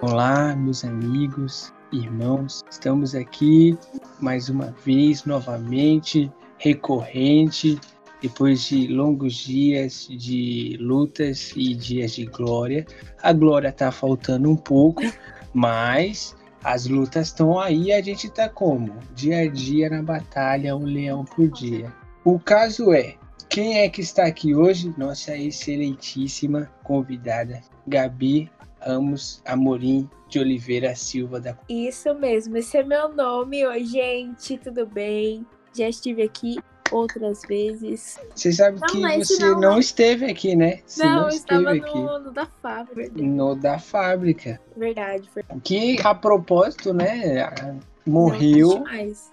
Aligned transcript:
Olá, 0.00 0.54
meus 0.54 0.84
amigos, 0.84 1.74
irmãos. 1.90 2.62
Estamos 2.70 3.16
aqui 3.16 3.76
mais 4.20 4.48
uma 4.48 4.72
vez, 4.84 5.24
novamente, 5.24 6.30
recorrente, 6.56 7.80
depois 8.22 8.62
de 8.62 8.86
longos 8.86 9.34
dias 9.34 10.06
de 10.08 10.76
lutas 10.80 11.52
e 11.56 11.74
dias 11.74 12.12
de 12.12 12.26
glória. 12.26 12.86
A 13.20 13.32
glória 13.32 13.72
tá 13.72 13.90
faltando 13.90 14.48
um 14.48 14.54
pouco, 14.54 15.02
mas 15.52 16.36
as 16.62 16.86
lutas 16.86 17.26
estão 17.26 17.58
aí, 17.58 17.92
a 17.92 18.00
gente 18.00 18.30
tá 18.30 18.48
como? 18.48 18.94
Dia 19.16 19.40
a 19.40 19.48
dia 19.48 19.90
na 19.90 20.00
batalha, 20.00 20.76
um 20.76 20.84
leão 20.84 21.24
por 21.24 21.48
dia. 21.48 21.92
O 22.24 22.38
caso 22.38 22.92
é, 22.92 23.16
quem 23.48 23.78
é 23.78 23.88
que 23.88 24.00
está 24.00 24.26
aqui 24.26 24.54
hoje? 24.54 24.94
Nossa 24.96 25.36
excelentíssima 25.36 26.70
convidada, 26.84 27.60
Gabi 27.84 28.48
Ramos 28.92 29.42
Amorim 29.44 30.08
de 30.30 30.38
Oliveira 30.38 30.94
Silva 30.94 31.38
da 31.38 31.54
Isso 31.68 32.14
mesmo, 32.14 32.56
esse 32.56 32.78
é 32.78 32.82
meu 32.82 33.14
nome. 33.14 33.66
Oi, 33.66 33.84
gente, 33.84 34.56
tudo 34.56 34.86
bem? 34.86 35.46
Já 35.76 35.90
estive 35.90 36.22
aqui 36.22 36.56
outras 36.90 37.42
vezes. 37.46 38.18
Você 38.34 38.50
sabe 38.50 38.80
Não, 38.80 38.86
que 38.88 39.18
você 39.18 39.38
não, 39.40 39.52
não, 39.52 39.60
não. 39.72 39.78
esteve 39.78 40.24
aqui, 40.24 40.56
né? 40.56 40.80
Você 40.86 41.04
não, 41.04 41.24
eu 41.24 41.28
esteve 41.28 41.60
estava 41.60 41.76
aqui. 41.76 41.98
no, 41.98 42.18
no 42.18 42.32
da 42.32 42.46
fábrica. 42.46 43.12
No 43.22 43.54
da 43.54 43.78
fábrica. 43.78 44.58
Verdade, 44.74 45.28
verdade. 45.34 45.60
Que 45.60 45.98
a 46.02 46.14
propósito, 46.14 46.94
né? 46.94 47.46
Não, 47.62 47.80
Morreu, 48.06 48.82
demais. 48.84 49.30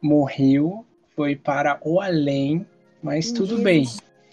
morreu, 0.00 0.86
foi 1.16 1.34
para 1.34 1.80
o 1.82 2.00
além, 2.00 2.64
mas 3.02 3.32
tudo 3.32 3.56
dia 3.56 3.64
bem. 3.64 3.84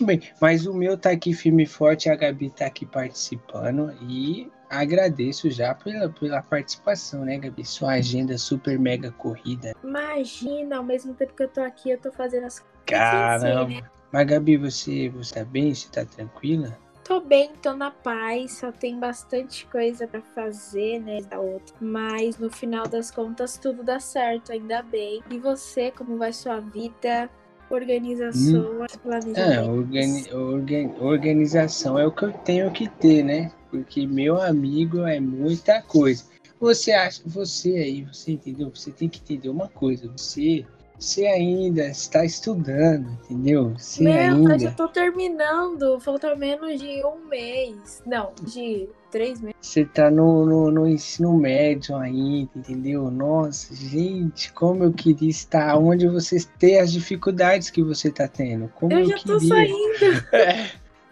Bem. 0.06 0.22
Mas 0.40 0.66
o 0.66 0.74
meu 0.74 0.98
tá 0.98 1.12
aqui 1.12 1.34
firme 1.34 1.64
e 1.64 1.68
forte, 1.68 2.10
a 2.10 2.16
Gabi 2.16 2.50
tá 2.50 2.66
aqui 2.66 2.86
participando 2.86 3.94
e 4.02 4.52
agradeço 4.70 5.50
já 5.50 5.74
pela, 5.76 6.10
pela 6.10 6.42
participação, 6.42 7.26
né, 7.26 7.38
Gabi? 7.38 7.66
Sua 7.66 7.94
agenda 7.94 8.38
super 8.38 8.80
mega 8.80 9.12
corrida. 9.12 9.74
Imagina, 9.84 10.78
ao 10.78 10.84
mesmo 10.84 11.14
tempo 11.14 11.34
que 11.36 11.44
eu 11.44 11.50
tô 11.50 11.62
aqui, 11.62 11.92
eu 11.92 11.98
tô 12.00 12.12
fazendo 12.12 12.46
as 12.46 12.60
coisas. 12.60 12.78
Caramba. 12.86 13.92
Mas 14.12 14.28
Gabi, 14.28 14.58
você, 14.58 15.10
você 15.10 15.34
tá 15.36 15.46
bem? 15.46 15.74
Você 15.74 15.90
tá 15.90 16.06
tranquila? 16.06 16.78
Tô 17.04 17.20
bem, 17.20 17.52
tô 17.62 17.74
na 17.74 17.92
paz, 17.92 18.54
só 18.54 18.72
tem 18.72 18.98
bastante 18.98 19.66
coisa 19.66 20.08
pra 20.08 20.22
fazer, 20.22 21.00
né, 21.00 21.20
da 21.22 21.40
outra. 21.40 21.76
Mas 21.82 22.38
no 22.38 22.50
final 22.50 22.88
das 22.88 23.12
contas 23.12 23.58
tudo 23.58 23.84
dá 23.84 24.00
certo, 24.00 24.52
ainda 24.52 24.82
bem. 24.82 25.22
E 25.30 25.38
você, 25.38 25.92
como 25.92 26.18
vai 26.18 26.32
sua 26.32 26.60
vida? 26.60 27.30
Organização, 27.72 28.84
É, 28.84 28.98
planejamento. 29.02 29.70
organi- 29.72 30.34
organ- 30.34 30.92
organização 31.00 31.98
é 31.98 32.06
o 32.06 32.12
que 32.12 32.24
eu 32.26 32.34
tenho 32.34 32.72
que 32.72 32.88
ter, 32.88 33.24
né? 33.24 33.52
Porque 33.70 34.06
meu 34.06 34.42
amigo 34.42 35.00
é 35.06 35.20
muita 35.20 35.82
coisa. 35.82 36.26
Você 36.60 36.92
acha, 36.92 37.22
você 37.26 37.70
aí, 37.78 38.04
você 38.12 38.34
entendeu? 38.34 38.70
Você 38.74 38.92
tem 38.92 39.08
que 39.10 39.20
entender 39.20 39.50
uma 39.50 39.68
coisa. 39.70 40.08
Você, 40.16 40.66
você 41.02 41.26
ainda 41.26 41.88
está 41.88 42.24
estudando, 42.24 43.10
entendeu? 43.26 43.74
Você 43.78 44.04
Meu, 44.04 44.14
eu 44.14 44.44
já 44.44 44.54
ainda, 44.54 44.72
tô 44.72 44.88
terminando, 44.88 46.00
falta 46.00 46.36
menos 46.36 46.80
de 46.80 47.04
um 47.06 47.28
mês. 47.28 48.04
Não, 48.06 48.32
de 48.44 48.88
três 49.10 49.42
meses. 49.42 49.56
você 49.60 49.84
tá 49.84 50.12
no, 50.12 50.46
no, 50.46 50.72
no 50.72 50.88
ensino 50.88 51.34
médio 51.38 51.96
ainda, 51.98 52.52
entendeu? 52.56 53.10
Nossa, 53.10 53.74
gente, 53.76 54.54
como 54.54 54.84
eu 54.84 54.94
queria 54.94 55.30
estar 55.30 55.76
onde 55.78 56.08
você 56.08 56.38
tem 56.60 56.80
as 56.80 56.92
dificuldades 56.92 57.70
que 57.72 57.82
você 57.84 58.12
tá 58.12 58.28
tendo. 58.28 58.68
Como 58.76 58.94
eu, 58.94 59.00
Eu 59.00 59.06
já 59.08 59.16
tô 59.16 59.38
queria. 59.40 59.50
saindo. 59.50 60.28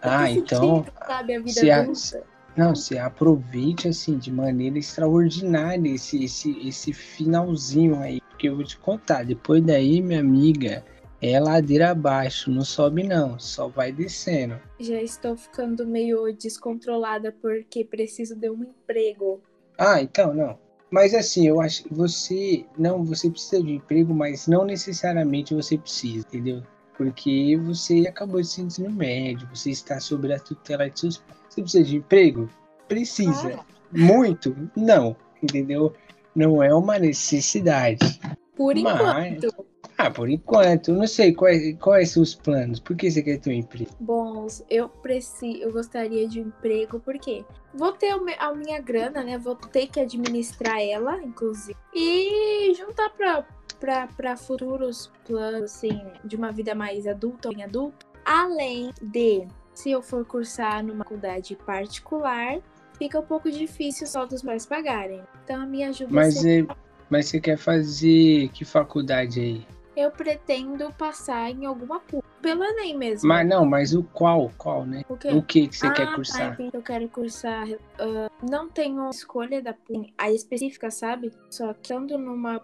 Ah, 0.00 0.30
eu 0.30 0.36
tô 0.36 0.40
então, 0.40 0.60
sentindo, 0.84 0.92
sabe, 1.06 1.34
a 1.34 1.38
vida 1.40 1.50
se 1.50 1.70
a- 1.70 1.80
adulta. 1.80 2.22
Não, 2.56 2.74
você 2.74 2.98
aproveite 2.98 3.88
assim 3.88 4.18
de 4.18 4.32
maneira 4.32 4.78
extraordinária 4.78 5.88
esse, 5.88 6.24
esse, 6.24 6.66
esse 6.66 6.92
finalzinho 6.92 7.98
aí, 7.98 8.20
porque 8.28 8.48
eu 8.48 8.56
vou 8.56 8.64
te 8.64 8.78
contar, 8.78 9.24
depois 9.24 9.62
daí, 9.62 10.02
minha 10.02 10.20
amiga, 10.20 10.84
é 11.22 11.38
ladeira 11.38 11.90
abaixo, 11.90 12.50
não 12.50 12.64
sobe 12.64 13.02
não, 13.02 13.38
só 13.38 13.68
vai 13.68 13.92
descendo. 13.92 14.58
Já 14.78 15.00
estou 15.00 15.36
ficando 15.36 15.86
meio 15.86 16.32
descontrolada 16.32 17.30
porque 17.40 17.84
preciso 17.84 18.34
de 18.34 18.50
um 18.50 18.64
emprego. 18.64 19.40
Ah, 19.78 20.00
então 20.02 20.34
não. 20.34 20.58
Mas 20.90 21.14
assim, 21.14 21.46
eu 21.46 21.60
acho 21.60 21.84
que 21.84 21.94
você 21.94 22.64
não, 22.76 23.04
você 23.04 23.30
precisa 23.30 23.62
de 23.62 23.74
emprego, 23.74 24.12
mas 24.12 24.48
não 24.48 24.64
necessariamente 24.64 25.54
você 25.54 25.78
precisa, 25.78 26.26
entendeu? 26.26 26.62
Porque 27.00 27.56
você 27.62 28.06
acabou 28.06 28.42
de 28.42 28.46
ser 28.46 28.60
ensino 28.60 28.90
médio, 28.90 29.48
você 29.54 29.70
está 29.70 29.98
sob 29.98 30.30
a 30.30 30.38
tutela 30.38 30.90
de 30.90 31.00
seus 31.00 31.16
pais. 31.16 31.40
Você 31.48 31.62
precisa 31.62 31.82
de 31.82 31.96
emprego? 31.96 32.46
Precisa. 32.88 33.58
Muito? 33.90 34.54
Não, 34.76 35.16
entendeu? 35.42 35.94
Não 36.36 36.62
é 36.62 36.74
uma 36.74 36.98
necessidade. 36.98 38.20
Por 38.54 38.74
Mas- 38.76 39.32
enquanto. 39.32 39.66
Ah, 39.96 40.10
por 40.10 40.28
enquanto, 40.28 40.92
não 40.92 41.06
sei 41.06 41.32
quais, 41.32 41.74
quais 41.78 42.10
são 42.10 42.22
os 42.22 42.34
planos. 42.34 42.80
Por 42.80 42.94
que 42.96 43.10
você 43.10 43.22
quer 43.22 43.38
ter 43.38 43.50
um 43.50 43.54
emprego? 43.54 43.90
Bons, 43.98 44.62
eu 44.68 44.88
preciso, 44.88 45.58
eu 45.58 45.72
gostaria 45.72 46.28
de 46.28 46.40
um 46.40 46.48
emprego, 46.48 47.00
porque 47.00 47.44
vou 47.74 47.92
ter 47.92 48.14
a 48.38 48.54
minha 48.54 48.80
grana, 48.80 49.22
né? 49.24 49.38
Vou 49.38 49.56
ter 49.56 49.86
que 49.86 50.00
administrar 50.00 50.80
ela, 50.82 51.22
inclusive, 51.22 51.76
e 51.94 52.74
juntar 52.74 53.10
pra, 53.10 53.46
pra 53.80 54.36
futuros 54.36 55.10
planos, 55.26 55.62
assim, 55.62 56.02
de 56.24 56.36
uma 56.36 56.52
vida 56.52 56.74
mais 56.74 57.06
adulta, 57.06 57.48
em 57.48 57.62
adulto. 57.62 58.06
Além 58.24 58.92
de, 59.00 59.46
se 59.74 59.90
eu 59.90 60.02
for 60.02 60.24
cursar 60.24 60.84
numa 60.84 61.04
faculdade 61.04 61.56
particular, 61.56 62.58
fica 62.98 63.18
um 63.18 63.24
pouco 63.24 63.50
difícil 63.50 64.06
só 64.06 64.26
dos 64.26 64.42
pais 64.42 64.66
pagarem. 64.66 65.22
Então 65.44 65.62
a 65.62 65.66
minha 65.66 65.88
ajuda 65.88 66.12
Mas, 66.12 66.34
sempre- 66.34 66.74
é, 66.74 66.76
mas 67.08 67.26
você 67.26 67.40
quer 67.40 67.56
fazer 67.56 68.48
que 68.50 68.64
faculdade 68.64 69.40
aí? 69.40 69.66
eu 69.96 70.10
pretendo 70.10 70.90
passar 70.92 71.50
em 71.50 71.66
alguma 71.66 72.00
pública, 72.00 72.28
pelo 72.40 72.64
Enem 72.64 72.96
mesmo. 72.96 73.28
Mas 73.28 73.46
não, 73.46 73.66
mas 73.66 73.92
o 73.94 74.02
qual? 74.02 74.50
Qual, 74.56 74.86
né? 74.86 75.04
o? 75.08 75.14
O 75.14 75.42
que, 75.42 75.68
que 75.68 75.76
você 75.76 75.86
ah, 75.86 75.92
quer 75.92 76.06
tá, 76.06 76.14
cursar? 76.14 76.56
eu 76.72 76.82
quero 76.82 77.08
cursar. 77.08 77.66
ah, 77.98 78.30
não 78.42 78.68
tenho 78.68 79.10
escolha 79.10 79.60
da 79.60 79.74
a 80.16 80.30
específica, 80.30 80.90
sabe? 80.90 81.32
Só 81.50 81.74
que 81.74 81.92
ando 81.92 82.16
numa. 82.16 82.62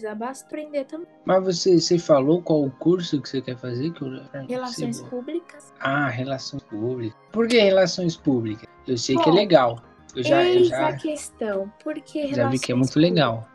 Já 0.00 0.14
basta 0.14 0.46
aprender 0.46 0.84
também. 0.84 1.06
Mas 1.24 1.44
você, 1.44 1.78
você 1.78 1.98
falou 1.98 2.42
qual 2.42 2.64
o 2.64 2.70
curso 2.70 3.20
que 3.20 3.28
você 3.28 3.40
quer 3.40 3.56
fazer? 3.56 3.92
Que 3.92 4.02
eu, 4.02 4.08
eu 4.08 4.46
Relações 4.48 5.02
públicas. 5.02 5.72
Ah, 5.80 6.08
relações 6.08 6.62
públicas. 6.62 7.18
Por 7.32 7.46
que 7.46 7.60
relações 7.60 8.16
públicas? 8.16 8.68
Eu 8.86 8.96
sei 8.96 9.16
que 9.16 9.28
é 9.28 9.32
Bom, 9.32 9.34
legal. 9.34 9.82
Eu 10.16 10.22
já, 10.22 10.44
eu 10.44 10.60
Eis 10.60 10.68
já, 10.68 10.88
a 10.88 10.96
questão. 10.96 11.72
Porque 11.82 12.34
já 12.34 12.48
vi 12.48 12.58
que 12.58 12.72
é 12.72 12.74
muito 12.74 12.98
legal. 12.98 13.46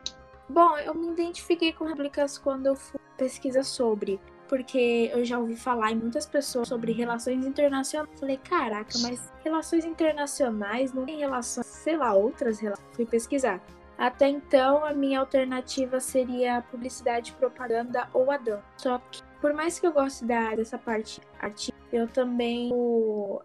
Bom, 0.48 0.78
eu 0.78 0.94
me 0.94 1.12
identifiquei 1.12 1.74
com 1.74 1.86
públicas 1.86 2.38
quando 2.38 2.68
eu 2.68 2.76
fui 2.76 3.00
pesquisa 3.18 3.64
sobre. 3.64 4.20
Porque 4.48 5.12
eu 5.14 5.24
já 5.24 5.38
ouvi 5.38 5.56
falar 5.56 5.92
em 5.92 5.96
muitas 5.96 6.26
pessoas 6.26 6.68
sobre 6.68 6.92
relações 6.92 7.46
internacionais. 7.46 8.10
Falei, 8.20 8.38
caraca, 8.38 8.98
mas 9.02 9.32
relações 9.44 9.86
internacionais 9.86 10.92
não 10.92 11.06
tem 11.06 11.20
relações, 11.20 11.68
sei 11.68 11.96
lá, 11.96 12.14
outras 12.14 12.60
relações. 12.60 12.88
Fui 12.94 13.06
pesquisar. 13.06 13.62
Até 14.00 14.30
então, 14.30 14.86
a 14.86 14.94
minha 14.94 15.20
alternativa 15.20 16.00
seria 16.00 16.62
publicidade, 16.62 17.34
propaganda 17.34 18.08
ou 18.14 18.32
adão. 18.32 18.62
Só 18.78 18.98
que, 19.12 19.22
por 19.42 19.54
mais 19.54 19.78
que 19.78 19.86
eu 19.86 19.92
goste 19.92 20.24
da, 20.24 20.56
dessa 20.56 20.78
parte 20.78 21.20
artística, 21.38 21.78
eu 21.92 22.08
também 22.08 22.72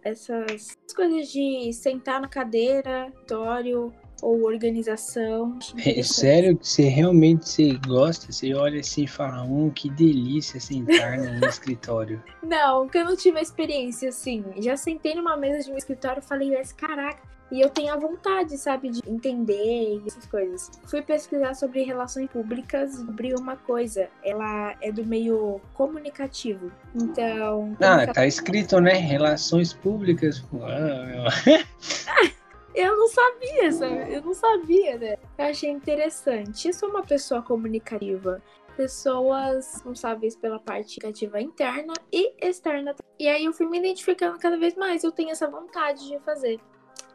essas 0.04 0.76
coisas 0.94 1.28
de 1.28 1.72
sentar 1.72 2.20
na 2.20 2.28
cadeira, 2.28 3.08
escritório 3.08 3.92
ou 4.22 4.44
organização. 4.44 5.58
É, 5.84 6.02
sério 6.02 6.56
que 6.56 6.66
você 6.66 6.84
realmente 6.84 7.48
você 7.48 7.74
gosta? 7.86 8.32
Você 8.32 8.54
olha 8.54 8.80
assim 8.80 9.04
e 9.04 9.08
fala, 9.08 9.42
hum, 9.42 9.70
que 9.70 9.90
delícia 9.90 10.60
sentar 10.60 11.18
no 11.18 11.46
escritório. 11.46 12.22
Não, 12.42 12.84
porque 12.84 12.98
eu 12.98 13.04
não 13.04 13.16
tive 13.16 13.38
a 13.38 13.42
experiência 13.42 14.08
assim. 14.10 14.44
Já 14.58 14.76
sentei 14.76 15.14
numa 15.14 15.36
mesa 15.36 15.64
de 15.64 15.72
um 15.72 15.76
escritório 15.76 16.20
e 16.20 16.26
falei, 16.26 16.50
mas 16.50 16.72
caraca. 16.72 17.33
E 17.50 17.60
eu 17.60 17.68
tenho 17.68 17.92
a 17.92 17.96
vontade, 17.96 18.56
sabe, 18.56 18.90
de 18.90 19.00
entender 19.06 19.98
e 19.98 20.02
essas 20.06 20.26
coisas. 20.26 20.70
Fui 20.86 21.02
pesquisar 21.02 21.54
sobre 21.54 21.82
relações 21.82 22.28
públicas 22.30 22.94
e 22.94 22.96
descobri 22.98 23.34
uma 23.34 23.56
coisa. 23.56 24.08
Ela 24.24 24.74
é 24.80 24.90
do 24.90 25.04
meio 25.04 25.60
comunicativo. 25.74 26.72
Então. 26.94 27.76
Ah, 27.80 28.06
tá 28.06 28.26
escrito, 28.26 28.80
né? 28.80 28.94
Relações 28.94 29.72
públicas. 29.72 30.42
Ah, 30.62 31.28
Eu 32.74 32.96
não 32.96 33.06
sabia, 33.06 33.70
sabe? 33.70 34.14
Eu 34.14 34.22
não 34.22 34.34
sabia, 34.34 34.98
né? 34.98 35.16
Eu 35.38 35.44
achei 35.44 35.70
interessante. 35.70 36.66
Eu 36.66 36.74
sou 36.74 36.88
uma 36.88 37.04
pessoa 37.04 37.40
comunicativa. 37.40 38.42
Pessoas 38.76 39.74
responsáveis 39.74 40.34
pela 40.34 40.58
parte 40.58 40.98
comunicativa 40.98 41.40
interna 41.40 41.92
e 42.12 42.34
externa. 42.44 42.92
E 43.16 43.28
aí 43.28 43.44
eu 43.44 43.52
fui 43.52 43.66
me 43.68 43.78
identificando 43.78 44.36
cada 44.40 44.58
vez 44.58 44.74
mais. 44.74 45.04
Eu 45.04 45.12
tenho 45.12 45.30
essa 45.30 45.48
vontade 45.48 46.08
de 46.08 46.18
fazer. 46.20 46.58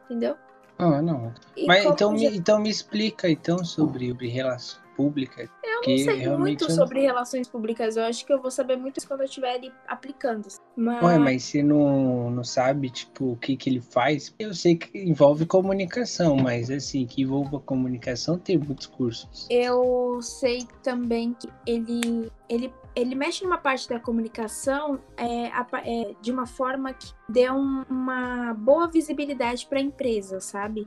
Entendeu? 0.09 0.35
ah, 0.79 1.01
não. 1.01 1.33
E 1.55 1.67
Mas 1.67 1.85
então 1.85 2.11
me, 2.13 2.25
então 2.25 2.59
me 2.59 2.69
explica 2.69 3.29
então 3.29 3.63
sobre, 3.63 4.07
sobre 4.07 4.27
relações 4.27 4.81
públicas. 4.95 5.49
Eu 5.63 5.75
não 5.75 5.97
sei 5.97 6.27
muito 6.29 6.67
não- 6.67 6.75
sobre 6.75 7.01
relações 7.01 7.47
públicas. 7.47 7.95
Eu 7.95 8.03
acho 8.03 8.25
que 8.25 8.33
eu 8.33 8.41
vou 8.41 8.51
saber 8.51 8.75
muito 8.75 9.05
quando 9.07 9.21
eu 9.21 9.25
estiver 9.25 9.55
ali 9.55 9.71
aplicando. 9.87 10.47
Mas, 10.75 11.03
Ué, 11.03 11.17
mas 11.17 11.43
você 11.43 11.63
não, 11.63 12.29
não 12.31 12.43
sabe, 12.43 12.89
tipo, 12.89 13.31
o 13.33 13.37
que 13.37 13.55
que 13.55 13.69
ele 13.69 13.79
faz? 13.79 14.33
Eu 14.39 14.53
sei 14.53 14.75
que 14.75 14.97
envolve 14.97 15.45
comunicação, 15.45 16.35
mas 16.35 16.69
assim, 16.69 17.05
que 17.05 17.21
envolva 17.21 17.59
comunicação 17.61 18.37
tem 18.37 18.57
muitos 18.57 18.87
cursos. 18.87 19.47
eu 19.49 20.19
sei 20.21 20.67
também 20.83 21.33
que 21.33 21.47
ele, 21.65 22.29
ele, 22.49 22.73
ele 22.99 23.15
mexe 23.15 23.43
numa 23.43 23.57
parte 23.57 23.87
da 23.89 23.99
comunicação 23.99 24.99
é, 25.17 25.47
é, 25.85 26.11
de 26.21 26.31
uma 26.31 26.45
forma 26.45 26.93
que 26.93 27.11
dê 27.27 27.49
um- 27.49 27.83
uma 27.89 28.53
boa 28.53 28.87
visibilidade 28.87 29.65
para 29.67 29.79
a 29.79 29.81
empresa, 29.81 30.39
sabe? 30.39 30.85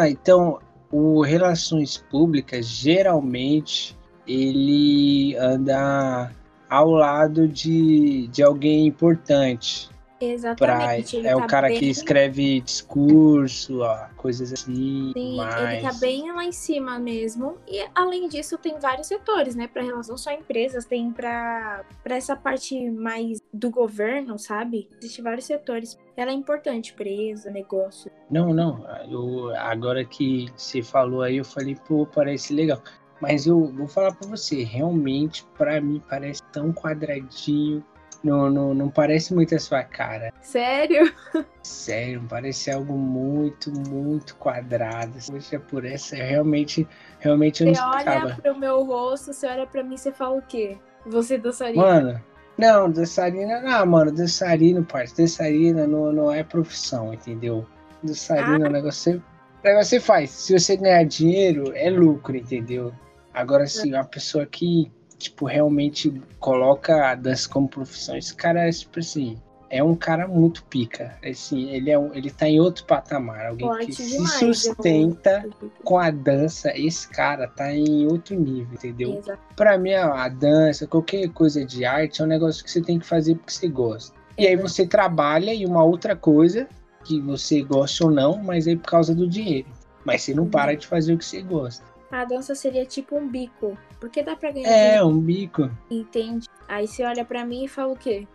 Ah, 0.00 0.08
então 0.08 0.58
o 0.90 1.22
Relações 1.22 1.96
Públicas 1.96 2.66
geralmente 2.66 3.96
ele 4.26 5.36
anda 5.36 6.30
ao 6.68 6.90
lado 6.90 7.46
de, 7.46 8.26
de 8.28 8.42
alguém 8.42 8.86
importante. 8.86 9.88
Pra, 10.18 10.26
Exatamente. 10.26 11.16
ele 11.16 11.28
é 11.28 11.36
o 11.36 11.40
tá 11.40 11.46
cara 11.46 11.68
bem- 11.68 11.78
que 11.78 11.90
escreve 11.90 12.60
discurso, 12.62 13.80
ó, 13.80 14.06
coisas 14.16 14.52
assim. 14.52 15.12
Sim, 15.14 15.36
mais. 15.36 15.72
ele 15.74 15.82
tá 15.82 15.92
bem 16.00 16.32
lá 16.32 16.44
em 16.44 16.52
cima 16.52 16.98
mesmo. 16.98 17.58
E 17.68 17.84
além 17.94 18.26
disso, 18.28 18.56
tem 18.56 18.78
vários 18.80 19.08
setores, 19.08 19.54
né? 19.54 19.66
Pra 19.68 19.82
relação, 19.82 20.16
só 20.16 20.32
empresas, 20.32 20.84
tem 20.86 21.10
pra, 21.12 21.84
pra 22.02 22.16
essa 22.16 22.34
parte 22.34 22.90
mais 22.90 23.40
do 23.52 23.70
governo, 23.70 24.38
sabe? 24.38 24.88
Existem 24.98 25.22
vários 25.22 25.44
setores. 25.44 25.98
Ela 26.16 26.30
é 26.30 26.34
importante, 26.34 26.92
empresa, 26.92 27.50
negócio. 27.50 28.10
Não, 28.30 28.54
não. 28.54 28.86
Eu, 29.10 29.54
agora 29.56 30.02
que 30.04 30.46
você 30.56 30.82
falou 30.82 31.22
aí, 31.22 31.36
eu 31.36 31.44
falei, 31.44 31.76
pô, 31.86 32.06
parece 32.06 32.54
legal. 32.54 32.80
Mas 33.20 33.46
eu 33.46 33.66
vou 33.72 33.86
falar 33.86 34.14
pra 34.14 34.28
você, 34.28 34.62
realmente, 34.62 35.44
pra 35.56 35.80
mim, 35.80 36.02
parece 36.08 36.42
tão 36.52 36.72
quadradinho. 36.72 37.84
Não, 38.24 38.50
não, 38.50 38.74
não 38.74 38.88
parece 38.90 39.34
muito 39.34 39.54
a 39.54 39.58
sua 39.58 39.82
cara. 39.84 40.32
Sério? 40.40 41.12
Sério, 41.62 42.24
parece 42.28 42.70
algo 42.70 42.96
muito, 42.96 43.70
muito 43.88 44.34
quadrado. 44.36 45.12
Poxa, 45.30 45.58
por 45.60 45.84
essa, 45.84 46.16
realmente, 46.16 46.86
realmente 47.20 47.62
eu 47.62 47.72
não 47.72 47.74
Você 47.74 48.08
olha 48.08 48.36
pro 48.36 48.58
meu 48.58 48.84
rosto, 48.84 49.32
você 49.32 49.46
olha 49.46 49.66
pra 49.66 49.82
mim, 49.82 49.96
você 49.96 50.12
fala 50.12 50.36
o 50.36 50.42
quê? 50.42 50.76
Você 51.06 51.38
dançaria? 51.38 51.80
Mano, 51.80 52.20
não, 52.58 52.90
dançarina, 52.90 53.60
não, 53.60 53.86
mano, 53.86 54.10
dançarino, 54.12 54.84
parceiro, 54.84 55.22
dançarina 55.30 55.86
não, 55.86 56.12
não 56.12 56.32
é 56.32 56.42
profissão, 56.42 57.12
entendeu? 57.12 57.66
Dançarina 58.02 58.66
é 58.66 58.68
um 58.68 58.72
negócio, 58.72 59.22
que- 59.62 59.68
é 59.68 59.70
um 59.70 59.72
negócio 59.72 59.90
que 59.98 60.00
você 60.00 60.06
faz. 60.06 60.30
Se 60.30 60.58
você 60.58 60.76
ganhar 60.76 61.04
dinheiro, 61.04 61.72
é 61.74 61.90
lucro, 61.90 62.36
entendeu? 62.36 62.92
Agora, 63.34 63.64
assim, 63.64 63.92
uma 63.92 64.04
pessoa 64.04 64.46
que, 64.46 64.90
tipo, 65.18 65.46
realmente 65.46 66.12
coloca 66.38 67.10
a 67.10 67.14
dança 67.14 67.48
como 67.48 67.68
profissão, 67.68 68.16
esse 68.16 68.34
cara 68.34 68.68
é, 68.68 68.70
tipo 68.70 68.98
assim, 68.98 69.38
é 69.68 69.82
um 69.82 69.94
cara 69.94 70.28
muito 70.28 70.62
pica. 70.64 71.16
Assim, 71.24 71.70
ele, 71.70 71.90
é 71.90 71.98
um, 71.98 72.14
ele 72.14 72.30
tá 72.30 72.48
em 72.48 72.60
outro 72.60 72.84
patamar, 72.84 73.46
alguém 73.46 73.66
Forte 73.66 73.86
que 73.86 73.92
se 73.94 74.10
demais, 74.12 74.42
eu- 74.42 74.54
sustenta 74.54 75.44
com 75.82 75.98
a 75.98 76.10
dança, 76.10 76.70
esse 76.76 77.08
cara 77.08 77.48
tá 77.48 77.72
em 77.72 78.06
outro 78.06 78.38
nível, 78.38 78.74
entendeu? 78.74 79.14
Exato. 79.14 79.40
Pra 79.56 79.76
mim, 79.76 79.94
a 79.94 80.28
dança, 80.28 80.86
qualquer 80.86 81.28
coisa 81.30 81.64
de 81.64 81.84
arte, 81.84 82.20
é 82.20 82.24
um 82.24 82.28
negócio 82.28 82.62
que 82.64 82.70
você 82.70 82.80
tem 82.80 82.98
que 82.98 83.06
fazer 83.06 83.34
porque 83.34 83.52
você 83.52 83.68
gosta. 83.68 84.14
E 84.38 84.46
aí 84.46 84.56
você 84.56 84.86
trabalha 84.86 85.50
em 85.52 85.66
uma 85.66 85.82
outra 85.82 86.14
coisa, 86.14 86.68
que 87.04 87.20
você 87.20 87.62
gosta 87.62 88.04
ou 88.04 88.10
não, 88.10 88.36
mas 88.42 88.68
aí 88.68 88.76
por 88.76 88.90
causa 88.90 89.14
do 89.14 89.26
dinheiro. 89.28 89.68
Mas 90.04 90.22
você 90.22 90.34
não 90.34 90.46
para 90.46 90.76
de 90.76 90.86
fazer 90.86 91.14
o 91.14 91.18
que 91.18 91.24
você 91.24 91.40
gosta. 91.42 91.84
A 92.10 92.24
dança 92.24 92.54
seria 92.54 92.84
tipo 92.86 93.16
um 93.16 93.28
bico. 93.28 93.76
Porque 94.00 94.22
dá 94.22 94.36
pra 94.36 94.52
ganhar 94.52 94.68
É, 94.68 94.86
dinheiro, 94.86 95.06
um 95.08 95.20
bico. 95.20 95.70
entende? 95.90 96.46
Aí 96.68 96.86
você 96.86 97.04
olha 97.04 97.24
pra 97.24 97.44
mim 97.44 97.64
e 97.64 97.68
fala 97.68 97.92
o 97.92 97.96
quê? 97.96 98.26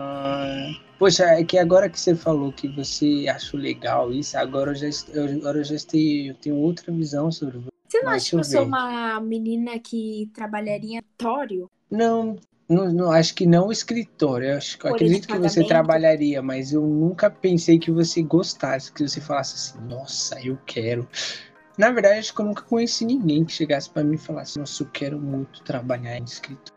Ah, 0.00 0.70
Poxa, 0.98 1.24
é 1.24 1.44
que 1.44 1.56
agora 1.56 1.88
que 1.88 1.98
você 1.98 2.14
falou 2.14 2.52
que 2.52 2.66
você 2.66 3.26
achou 3.28 3.58
legal 3.58 4.12
isso, 4.12 4.36
agora 4.36 4.72
eu 4.72 4.74
já, 4.74 4.86
eu, 5.12 5.24
agora 5.36 5.58
eu 5.58 5.64
já 5.64 5.76
estou, 5.76 6.00
eu 6.00 6.34
tenho 6.34 6.56
outra 6.56 6.92
visão 6.92 7.30
sobre 7.30 7.58
você. 7.58 7.68
Você 7.88 8.02
não 8.02 8.12
acha 8.12 8.30
que 8.30 8.36
eu 8.36 8.44
sou 8.44 8.64
uma 8.64 9.20
menina 9.20 9.78
que 9.78 10.28
trabalharia 10.34 10.98
em 10.98 11.02
tório? 11.16 11.70
Não, 11.90 12.36
não, 12.68 12.92
não, 12.92 13.10
acho 13.12 13.34
que 13.34 13.46
não 13.46 13.68
o 13.68 13.72
escritório. 13.72 14.50
Eu 14.50 14.56
acho, 14.58 14.76
acredito 14.86 15.26
que 15.26 15.38
você 15.38 15.64
trabalharia, 15.64 16.42
mas 16.42 16.72
eu 16.72 16.82
nunca 16.82 17.30
pensei 17.30 17.78
que 17.78 17.90
você 17.90 18.22
gostasse, 18.22 18.92
que 18.92 19.08
você 19.08 19.20
falasse 19.20 19.54
assim, 19.54 19.88
nossa, 19.88 20.38
eu 20.44 20.58
quero. 20.66 21.08
Na 21.78 21.92
verdade, 21.92 22.18
acho 22.18 22.34
que 22.34 22.40
eu 22.40 22.46
nunca 22.46 22.62
conheci 22.62 23.04
ninguém 23.06 23.44
que 23.44 23.52
chegasse 23.52 23.88
pra 23.88 24.02
mim 24.02 24.16
e 24.16 24.18
falasse, 24.18 24.58
nossa, 24.58 24.82
eu 24.82 24.88
quero 24.92 25.18
muito 25.18 25.62
trabalhar 25.62 26.18
em 26.18 26.24
escritório. 26.24 26.74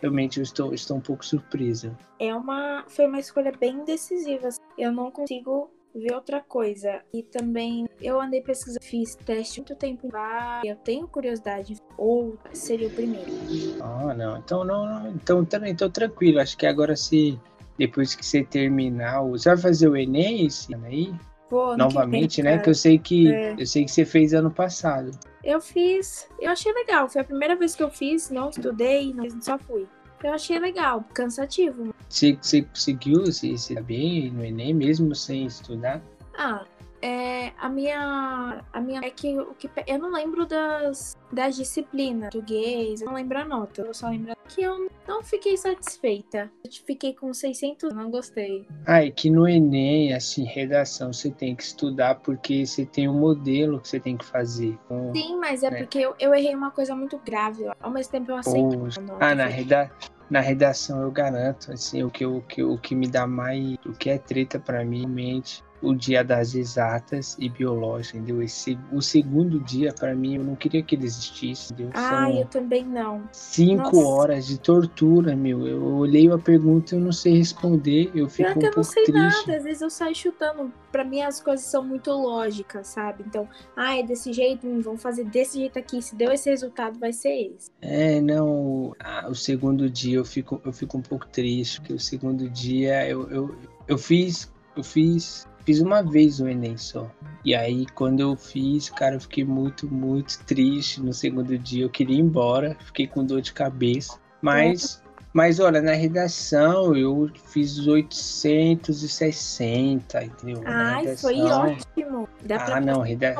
Realmente, 0.00 0.38
eu 0.38 0.42
estou, 0.42 0.74
estou 0.74 0.98
um 0.98 1.00
pouco 1.00 1.24
surpresa. 1.24 1.96
É 2.20 2.34
uma. 2.34 2.84
Foi 2.88 3.06
uma 3.06 3.18
escolha 3.18 3.50
bem 3.58 3.84
decisiva. 3.84 4.48
assim. 4.48 4.60
Eu 4.76 4.92
não 4.92 5.10
consigo 5.10 5.70
ver 5.94 6.14
outra 6.14 6.40
coisa. 6.40 7.02
E 7.12 7.22
também 7.22 7.88
eu 8.00 8.20
andei 8.20 8.40
pesquisando, 8.40 8.84
fiz 8.84 9.16
teste 9.16 9.60
muito 9.60 9.74
tempo 9.74 10.06
em 10.06 10.10
VAR, 10.10 10.60
Eu 10.64 10.76
tenho 10.76 11.08
curiosidade. 11.08 11.76
Ou 11.96 12.38
seria 12.52 12.86
o 12.86 12.90
primeiro. 12.90 13.32
Ah, 13.80 14.14
não. 14.14 14.36
Então, 14.36 14.62
não, 14.62 14.86
não. 14.86 15.10
Então, 15.10 15.44
também 15.44 15.74
tô 15.74 15.88
tranquilo. 15.90 16.38
Acho 16.38 16.56
que 16.56 16.66
agora 16.66 16.94
se 16.94 17.40
depois 17.78 18.14
que 18.14 18.24
você 18.24 18.44
terminar, 18.44 19.22
você 19.22 19.48
vai 19.48 19.58
fazer 19.58 19.88
o 19.88 19.96
Enem 19.96 20.46
esse 20.46 20.72
ano 20.74 20.86
aí? 20.86 21.14
Que 21.48 21.76
Novamente, 21.78 22.42
vem, 22.42 22.52
né? 22.52 22.58
Que 22.58 22.70
eu 22.70 22.74
sei 22.74 22.98
que 22.98 23.32
É. 23.32 23.54
eu 23.58 23.66
sei 23.66 23.84
que 23.84 23.90
você 23.90 24.04
fez 24.04 24.34
ano 24.34 24.50
passado. 24.50 25.10
Eu 25.42 25.60
fiz, 25.60 26.28
eu 26.40 26.50
achei 26.50 26.72
legal. 26.72 27.08
Foi 27.08 27.22
a 27.22 27.24
primeira 27.24 27.56
vez 27.56 27.74
que 27.74 27.82
eu 27.82 27.90
fiz, 27.90 28.30
não 28.30 28.50
estudei, 28.50 29.14
não, 29.14 29.28
só 29.40 29.58
fui. 29.58 29.86
Eu 30.22 30.32
achei 30.34 30.58
legal, 30.58 31.04
cansativo. 31.14 31.94
Você, 32.08 32.36
você 32.42 32.62
conseguiu 32.62 33.26
se, 33.32 33.56
se 33.56 33.74
dar 33.74 33.82
bem 33.82 34.30
no 34.30 34.44
Enem 34.44 34.74
mesmo 34.74 35.14
sem 35.14 35.46
estudar? 35.46 36.02
Ah, 36.36 36.64
é, 37.00 37.52
a 37.58 37.68
minha, 37.68 38.64
a 38.72 38.80
minha 38.80 39.00
é 39.00 39.10
que 39.10 39.38
o 39.38 39.54
que 39.54 39.70
eu 39.86 39.98
não 39.98 40.10
lembro 40.12 40.46
das 40.46 41.16
das 41.30 41.56
disciplinas, 41.56 42.30
português, 42.30 43.02
eu 43.02 43.06
não 43.06 43.14
lembro 43.14 43.38
a 43.38 43.44
nota. 43.44 43.82
Eu 43.82 43.92
só 43.92 44.08
lembro 44.08 44.34
que 44.48 44.62
eu 44.62 44.90
não 45.06 45.22
fiquei 45.22 45.56
satisfeita. 45.58 46.50
Eu 46.64 46.70
fiquei 46.72 47.14
com 47.14 47.32
600, 47.34 47.92
não 47.92 48.10
gostei. 48.10 48.66
Ah, 48.86 49.04
é 49.04 49.10
que 49.10 49.28
no 49.30 49.46
Enem, 49.46 50.14
assim, 50.14 50.44
redação, 50.44 51.12
você 51.12 51.30
tem 51.30 51.54
que 51.54 51.62
estudar 51.62 52.16
porque 52.16 52.64
você 52.64 52.86
tem 52.86 53.08
um 53.08 53.18
modelo 53.18 53.78
que 53.78 53.88
você 53.88 54.00
tem 54.00 54.16
que 54.16 54.24
fazer. 54.24 54.78
Então, 54.86 55.12
Sim, 55.14 55.36
mas 55.38 55.62
é 55.62 55.70
né? 55.70 55.78
porque 55.78 55.98
eu, 55.98 56.14
eu 56.18 56.34
errei 56.34 56.54
uma 56.54 56.70
coisa 56.70 56.96
muito 56.96 57.18
grave. 57.18 57.66
Ao 57.80 57.90
mesmo 57.90 58.10
tempo 58.12 58.30
eu 58.32 58.36
aceito. 58.36 58.78
Nota, 58.78 59.16
Ah, 59.20 59.34
na, 59.34 59.44
foi- 59.44 59.52
reda... 59.52 59.90
na 60.30 60.40
redação 60.40 61.02
eu 61.02 61.10
garanto, 61.10 61.70
assim, 61.72 62.02
o 62.02 62.10
que, 62.10 62.24
o, 62.24 62.40
que, 62.40 62.62
o 62.62 62.78
que 62.78 62.94
me 62.94 63.06
dá 63.06 63.26
mais, 63.26 63.76
o 63.84 63.92
que 63.92 64.08
é 64.08 64.16
treta 64.16 64.58
pra 64.58 64.82
mim, 64.84 65.00
realmente, 65.00 65.62
o 65.80 65.94
dia 65.94 66.24
das 66.24 66.54
exatas 66.54 67.36
e 67.38 67.48
biológica, 67.48 68.18
entendeu? 68.18 68.42
Esse, 68.42 68.78
o 68.92 69.00
segundo 69.00 69.60
dia, 69.60 69.92
pra 69.92 70.14
mim, 70.14 70.36
eu 70.36 70.44
não 70.44 70.56
queria 70.56 70.82
que 70.82 70.94
ele 70.94 71.04
existisse, 71.04 71.72
entendeu? 71.72 71.92
Ah, 71.94 72.26
São 72.26 72.30
eu 72.30 72.46
também 72.46 72.84
não. 72.84 73.22
cinco 73.32 73.96
nossa. 73.96 74.08
horas 74.08 74.46
de 74.46 74.58
tortura, 74.58 75.36
meu. 75.36 75.66
Eu 75.66 75.84
olhei 75.96 76.30
a 76.30 76.38
pergunta 76.38 76.94
e 76.94 76.98
eu 76.98 77.02
não 77.02 77.12
sei 77.12 77.36
responder, 77.38 78.10
eu 78.14 78.28
fico 78.28 78.52
Pior 78.52 78.58
que 78.58 78.66
um 78.66 78.68
eu 78.70 78.76
não 78.76 78.82
sei 78.84 79.04
triste. 79.04 79.46
nada, 79.46 79.56
às 79.56 79.64
vezes 79.64 79.82
eu 79.82 79.90
saio 79.90 80.14
chutando. 80.14 80.72
Pra 80.90 81.04
mim 81.04 81.20
as 81.20 81.40
coisas 81.40 81.66
são 81.66 81.84
muito 81.84 82.10
lógicas, 82.10 82.88
sabe? 82.88 83.24
Então, 83.26 83.48
ah, 83.76 83.96
é 83.96 84.02
desse 84.02 84.32
jeito, 84.32 84.66
hum, 84.66 84.80
vamos 84.80 85.02
fazer 85.02 85.24
desse 85.24 85.58
jeito 85.58 85.78
aqui. 85.78 86.02
Se 86.02 86.14
deu 86.14 86.32
esse 86.32 86.48
resultado, 86.50 86.98
vai 86.98 87.12
ser 87.12 87.52
esse. 87.54 87.70
É, 87.80 88.20
não. 88.20 88.94
ah, 88.98 89.26
o 89.28 89.34
segundo 89.34 89.88
dia 89.88 90.16
eu 90.16 90.24
fico, 90.24 90.60
eu 90.64 90.72
fico 90.72 90.98
um 90.98 91.02
pouco 91.02 91.26
triste, 91.28 91.80
porque 91.80 91.92
o 91.92 92.00
segundo 92.00 92.48
dia 92.48 93.08
eu, 93.08 93.30
eu, 93.30 93.56
eu 93.86 93.98
fiz, 93.98 94.52
eu 94.76 94.82
fiz, 94.82 95.47
fiz 95.68 95.80
uma 95.80 96.02
vez 96.02 96.40
o 96.40 96.48
Enem 96.48 96.78
só. 96.78 97.10
E 97.44 97.54
aí, 97.54 97.84
quando 97.94 98.20
eu 98.20 98.34
fiz, 98.34 98.88
cara, 98.88 99.16
eu 99.16 99.20
fiquei 99.20 99.44
muito, 99.44 99.86
muito 99.92 100.42
triste 100.46 101.02
no 101.02 101.12
segundo 101.12 101.58
dia. 101.58 101.84
Eu 101.84 101.90
queria 101.90 102.16
ir 102.16 102.20
embora, 102.20 102.74
fiquei 102.86 103.06
com 103.06 103.22
dor 103.22 103.42
de 103.42 103.52
cabeça. 103.52 104.18
Mas, 104.40 105.02
mas 105.34 105.60
olha, 105.60 105.82
na 105.82 105.92
redação 105.92 106.96
eu 106.96 107.30
fiz 107.52 107.86
860, 107.86 110.24
entendeu? 110.24 110.62
Ai, 110.64 111.14
foi 111.18 111.34
redação- 111.34 111.66
ótimo. 111.66 112.26
Dá 112.46 112.64
Ah, 112.64 112.80
não, 112.80 113.02
reda... 113.02 113.34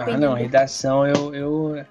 ah, 0.00 0.16
não, 0.16 0.32
redação 0.32 1.06
eu, 1.06 1.34
eu, 1.34 1.84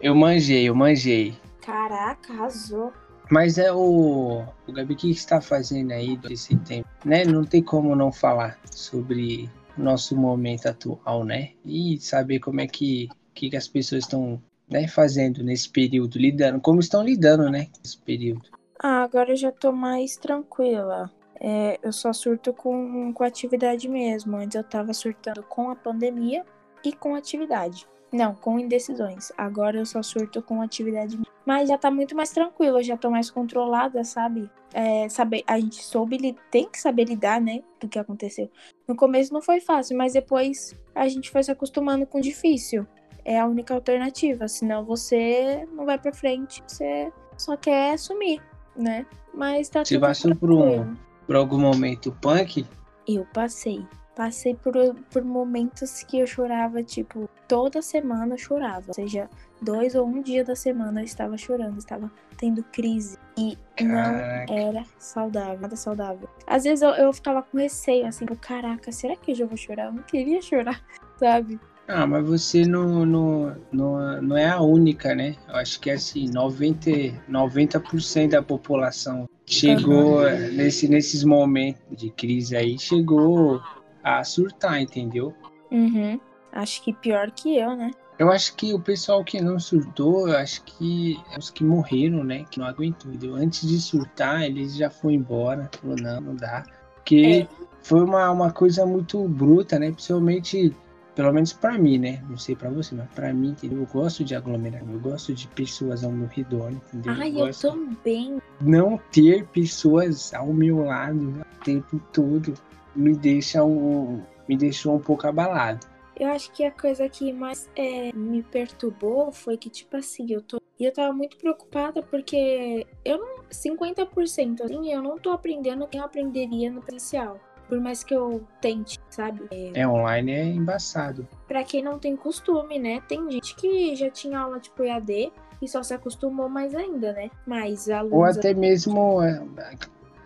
eu 0.00 0.14
manjei, 0.14 0.66
eu 0.66 0.74
manjei. 0.74 1.36
Caraca, 1.60 2.32
arrasou. 2.32 2.90
Mas 3.32 3.56
é 3.56 3.72
o, 3.72 4.44
o 4.68 4.72
Gabi, 4.74 4.92
o 4.92 4.96
que 4.96 5.10
está 5.10 5.40
fazendo 5.40 5.92
aí 5.92 6.18
desse 6.18 6.54
tempo? 6.54 6.86
Né? 7.02 7.24
Não 7.24 7.44
tem 7.44 7.62
como 7.62 7.96
não 7.96 8.12
falar 8.12 8.58
sobre 8.70 9.48
nosso 9.74 10.14
momento 10.14 10.66
atual, 10.66 11.24
né? 11.24 11.52
E 11.64 11.98
saber 11.98 12.40
como 12.40 12.60
é 12.60 12.66
que, 12.66 13.08
que, 13.32 13.48
que 13.48 13.56
as 13.56 13.66
pessoas 13.66 14.04
estão 14.04 14.38
né, 14.68 14.86
fazendo 14.86 15.42
nesse 15.42 15.66
período, 15.70 16.18
lidando, 16.18 16.60
como 16.60 16.80
estão 16.80 17.02
lidando, 17.02 17.48
né? 17.48 17.68
Nesse 17.82 17.96
período. 17.96 18.42
Ah, 18.78 19.02
agora 19.02 19.30
eu 19.30 19.36
já 19.36 19.50
tô 19.50 19.72
mais 19.72 20.14
tranquila. 20.18 21.10
É, 21.40 21.80
eu 21.82 21.90
só 21.90 22.12
surto 22.12 22.52
com, 22.52 23.14
com 23.14 23.24
atividade 23.24 23.88
mesmo. 23.88 24.36
Antes 24.36 24.56
eu 24.56 24.64
tava 24.64 24.92
surtando 24.92 25.42
com 25.44 25.70
a 25.70 25.74
pandemia 25.74 26.44
e 26.84 26.92
com 26.92 27.14
atividade. 27.14 27.88
Não, 28.12 28.34
com 28.34 28.58
indecisões. 28.58 29.32
Agora 29.38 29.78
eu 29.78 29.86
só 29.86 30.02
surto 30.02 30.42
com 30.42 30.60
atividade. 30.60 31.18
Mas 31.46 31.68
já 31.68 31.78
tá 31.78 31.90
muito 31.90 32.14
mais 32.14 32.30
tranquilo, 32.30 32.78
eu 32.78 32.82
já 32.82 32.96
tô 32.96 33.10
mais 33.10 33.30
controlada, 33.30 34.04
sabe? 34.04 34.50
É, 34.74 35.08
saber, 35.08 35.42
a 35.46 35.58
gente 35.58 35.82
soube, 35.82 36.36
tem 36.50 36.68
que 36.68 36.78
saber 36.78 37.04
lidar, 37.04 37.40
né? 37.40 37.62
Do 37.80 37.88
que 37.88 37.98
aconteceu. 37.98 38.50
No 38.86 38.94
começo 38.94 39.32
não 39.32 39.40
foi 39.40 39.60
fácil, 39.60 39.96
mas 39.96 40.12
depois 40.12 40.78
a 40.94 41.08
gente 41.08 41.30
foi 41.30 41.42
se 41.42 41.50
acostumando 41.50 42.06
com 42.06 42.18
o 42.18 42.22
difícil. 42.22 42.86
É 43.24 43.40
a 43.40 43.46
única 43.46 43.72
alternativa, 43.74 44.46
senão 44.46 44.84
você 44.84 45.66
não 45.72 45.86
vai 45.86 45.98
pra 45.98 46.12
frente, 46.12 46.62
você 46.66 47.10
só 47.38 47.56
quer 47.56 47.98
sumir, 47.98 48.42
né? 48.76 49.06
Mas 49.32 49.68
tá 49.68 49.84
Você 49.84 49.94
tudo 49.94 50.06
passou 50.06 50.36
por, 50.36 50.50
um, 50.50 50.94
por 51.26 51.36
algum 51.36 51.58
momento 51.58 52.12
punk? 52.20 52.66
Eu 53.06 53.26
passei. 53.32 53.86
Passei 54.14 54.54
por, 54.54 54.74
por 55.10 55.24
momentos 55.24 56.02
que 56.02 56.18
eu 56.18 56.26
chorava, 56.26 56.82
tipo, 56.82 57.28
toda 57.48 57.80
semana 57.80 58.34
eu 58.34 58.38
chorava. 58.38 58.84
Ou 58.88 58.94
seja, 58.94 59.28
dois 59.60 59.94
ou 59.94 60.06
um 60.06 60.20
dia 60.20 60.44
da 60.44 60.54
semana 60.54 61.00
eu 61.00 61.04
estava 61.04 61.36
chorando, 61.38 61.78
estava 61.78 62.10
tendo 62.36 62.62
crise. 62.64 63.16
E 63.38 63.56
Caraca. 63.76 64.52
não 64.52 64.58
era 64.58 64.84
saudável, 64.98 65.60
nada 65.60 65.76
saudável. 65.76 66.28
Às 66.46 66.64
vezes 66.64 66.82
eu, 66.82 66.90
eu 66.90 67.12
ficava 67.12 67.42
com 67.42 67.56
receio, 67.56 68.06
assim, 68.06 68.26
tipo, 68.26 68.38
caraca, 68.38 68.92
será 68.92 69.16
que 69.16 69.32
eu 69.32 69.46
vou 69.46 69.56
chorar? 69.56 69.86
Eu 69.86 69.92
não 69.92 70.02
queria 70.02 70.42
chorar, 70.42 70.82
sabe? 71.18 71.58
Ah, 71.88 72.06
mas 72.06 72.24
você 72.26 72.64
não, 72.64 73.04
não, 73.04 73.56
não, 73.72 74.22
não 74.22 74.36
é 74.36 74.48
a 74.48 74.60
única, 74.60 75.14
né? 75.14 75.34
Eu 75.48 75.56
acho 75.56 75.80
que 75.80 75.90
assim, 75.90 76.30
90, 76.30 76.90
90% 77.28 78.30
da 78.30 78.42
população 78.42 79.28
chegou 79.44 80.22
nesse, 80.52 80.88
nesses 80.88 81.24
momentos 81.24 81.82
de 81.96 82.10
crise 82.10 82.56
aí, 82.56 82.78
chegou 82.78 83.60
a 84.02 84.22
surtar, 84.24 84.80
entendeu? 84.80 85.34
Uhum. 85.70 86.20
Acho 86.52 86.82
que 86.82 86.92
pior 86.92 87.30
que 87.30 87.56
eu, 87.56 87.74
né? 87.74 87.90
Eu 88.18 88.30
acho 88.30 88.54
que 88.54 88.72
o 88.74 88.78
pessoal 88.78 89.24
que 89.24 89.40
não 89.40 89.58
surtou, 89.58 90.28
eu 90.28 90.36
acho 90.36 90.62
que 90.64 91.20
é 91.32 91.38
os 91.38 91.50
que 91.50 91.64
morreram, 91.64 92.22
né? 92.22 92.44
Que 92.50 92.60
não 92.60 92.66
aguentou, 92.66 93.10
entendeu? 93.10 93.34
Antes 93.34 93.66
de 93.66 93.80
surtar, 93.80 94.42
eles 94.42 94.76
já 94.76 94.90
foram 94.90 95.14
embora. 95.16 95.70
Falou, 95.80 95.96
não, 95.96 96.20
não 96.20 96.36
dá. 96.36 96.64
Porque 96.96 97.48
foi 97.82 98.04
uma, 98.04 98.30
uma 98.30 98.52
coisa 98.52 98.86
muito 98.86 99.26
bruta, 99.26 99.78
né? 99.78 99.90
Principalmente, 99.90 100.76
pelo 101.16 101.32
menos 101.32 101.52
pra 101.52 101.76
mim, 101.78 101.98
né? 101.98 102.22
Não 102.28 102.36
sei 102.36 102.54
pra 102.54 102.70
você, 102.70 102.94
mas 102.94 103.08
pra 103.14 103.32
mim, 103.32 103.50
entendeu? 103.50 103.80
Eu 103.80 103.86
gosto 103.86 104.22
de 104.22 104.34
aglomerar, 104.34 104.82
eu 104.82 105.00
gosto 105.00 105.34
de 105.34 105.48
pessoas 105.48 106.04
ao 106.04 106.12
meu 106.12 106.28
redor, 106.28 106.70
entendeu? 106.70 107.14
Ai, 107.18 107.30
eu 107.30 107.46
gosto 107.46 107.70
também. 107.70 108.40
não 108.60 109.00
ter 109.10 109.46
pessoas 109.48 110.32
ao 110.34 110.52
meu 110.52 110.84
lado 110.84 111.40
o 111.40 111.64
tempo 111.64 112.00
todo 112.12 112.54
me 112.94 113.14
deixa 113.14 113.62
um, 113.64 114.22
me 114.48 114.56
deixou 114.56 114.94
um 114.94 115.00
pouco 115.00 115.26
abalado. 115.26 115.86
Eu 116.18 116.28
acho 116.28 116.52
que 116.52 116.64
a 116.64 116.70
coisa 116.70 117.08
que 117.08 117.32
mais 117.32 117.68
é, 117.74 118.12
me 118.12 118.42
perturbou 118.42 119.32
foi 119.32 119.56
que, 119.56 119.70
tipo 119.70 119.96
assim, 119.96 120.26
eu 120.30 120.42
tô. 120.42 120.60
E 120.78 120.84
eu 120.84 120.92
tava 120.92 121.12
muito 121.12 121.36
preocupada 121.36 122.02
porque 122.02 122.86
eu 123.04 123.18
não. 123.18 123.42
50% 123.50 124.62
assim, 124.62 124.92
eu 124.92 125.02
não 125.02 125.18
tô 125.18 125.30
aprendendo 125.30 125.84
o 125.84 125.88
que 125.88 125.98
eu 125.98 126.04
aprenderia 126.04 126.70
no 126.70 126.80
presencial. 126.80 127.38
Por 127.68 127.80
mais 127.80 128.02
que 128.04 128.14
eu 128.14 128.46
tente, 128.60 128.98
sabe? 129.10 129.42
É, 129.50 129.80
É, 129.80 129.88
online 129.88 130.32
é 130.32 130.44
embaçado. 130.44 131.26
pra 131.48 131.64
quem 131.64 131.82
não 131.82 131.98
tem 131.98 132.14
costume, 132.16 132.78
né? 132.78 133.02
Tem 133.08 133.30
gente 133.30 133.54
que 133.56 133.94
já 133.96 134.10
tinha 134.10 134.38
aula 134.40 134.58
tipo 134.60 134.82
EAD 134.82 135.32
e 135.60 135.68
só 135.68 135.82
se 135.82 135.94
acostumou 135.94 136.48
mais 136.48 136.74
ainda, 136.74 137.12
né? 137.12 137.30
Mas 137.46 137.88
alunos. 137.88 138.18
Ou 138.18 138.24
até 138.24 138.52
mesmo 138.52 139.22
é, 139.22 139.42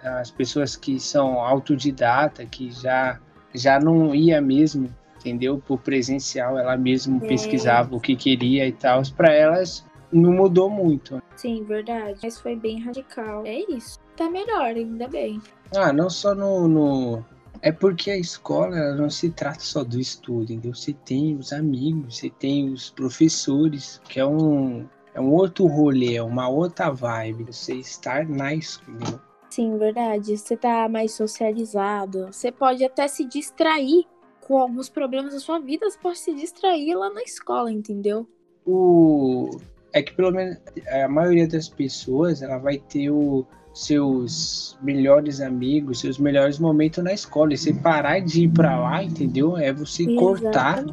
as 0.02 0.30
pessoas 0.30 0.76
que 0.76 0.98
são 1.00 1.40
autodidata, 1.40 2.44
que 2.46 2.70
já, 2.70 3.18
já 3.54 3.78
não 3.80 4.14
ia 4.14 4.40
mesmo, 4.40 4.88
entendeu? 5.18 5.58
Por 5.66 5.78
presencial, 5.78 6.58
ela 6.58 6.76
mesmo 6.76 7.20
pesquisava 7.28 7.94
o 7.96 8.00
que 8.00 8.14
queria 8.16 8.66
e 8.66 8.72
tal. 8.72 9.02
Para 9.16 9.32
elas 9.32 9.84
não 10.12 10.32
mudou 10.32 10.70
muito. 10.70 11.20
Sim, 11.36 11.64
verdade. 11.64 12.20
Mas 12.22 12.38
foi 12.38 12.54
bem 12.56 12.80
radical. 12.80 13.44
É 13.44 13.58
isso. 13.70 13.98
Tá 14.16 14.30
melhor, 14.30 14.66
ainda 14.66 15.08
bem. 15.08 15.40
Ah, 15.76 15.92
não 15.92 16.08
só 16.08 16.34
no, 16.34 16.66
no- 16.68 17.24
É 17.60 17.72
porque 17.72 18.10
a 18.10 18.16
escola 18.16 18.94
não 18.94 19.10
se 19.10 19.30
trata 19.30 19.60
só 19.60 19.82
do 19.82 19.98
estudo, 19.98 20.52
entendeu? 20.52 20.74
Você 20.74 20.92
tem 20.92 21.36
os 21.36 21.52
amigos, 21.52 22.18
você 22.18 22.30
tem 22.30 22.70
os 22.72 22.90
professores, 22.90 24.00
que 24.08 24.20
é 24.20 24.26
um, 24.26 24.86
é 25.14 25.20
um 25.20 25.32
outro 25.32 25.66
rolê, 25.66 26.14
é 26.16 26.22
uma 26.22 26.48
outra 26.48 26.90
vibe. 26.90 27.44
Você 27.44 27.74
estar 27.74 28.26
na 28.28 28.54
escola? 28.54 29.20
Sim, 29.56 29.78
verdade. 29.78 30.36
Você 30.36 30.54
tá 30.54 30.86
mais 30.86 31.12
socializado. 31.12 32.26
Você 32.30 32.52
pode 32.52 32.84
até 32.84 33.08
se 33.08 33.24
distrair 33.24 34.04
com 34.42 34.58
alguns 34.58 34.90
problemas 34.90 35.32
da 35.32 35.40
sua 35.40 35.58
vida. 35.58 35.88
Você 35.88 35.98
pode 35.98 36.18
se 36.18 36.34
distrair 36.34 36.94
lá 36.94 37.08
na 37.08 37.22
escola, 37.22 37.72
entendeu? 37.72 38.26
o 38.66 39.58
é 39.94 40.02
que 40.02 40.12
pelo 40.12 40.30
menos 40.30 40.58
a 40.90 41.08
maioria 41.08 41.48
das 41.48 41.70
pessoas 41.70 42.42
ela 42.42 42.58
vai 42.58 42.76
ter 42.76 43.10
os 43.10 43.46
seus 43.72 44.76
melhores 44.82 45.40
amigos, 45.40 46.00
seus 46.00 46.18
melhores 46.18 46.58
momentos 46.58 47.02
na 47.02 47.14
escola. 47.14 47.54
E 47.54 47.56
você 47.56 47.72
parar 47.72 48.20
de 48.20 48.44
ir 48.44 48.48
pra 48.50 48.78
lá, 48.78 49.02
entendeu? 49.02 49.56
É 49.56 49.72
você 49.72 50.04
cortar 50.16 50.84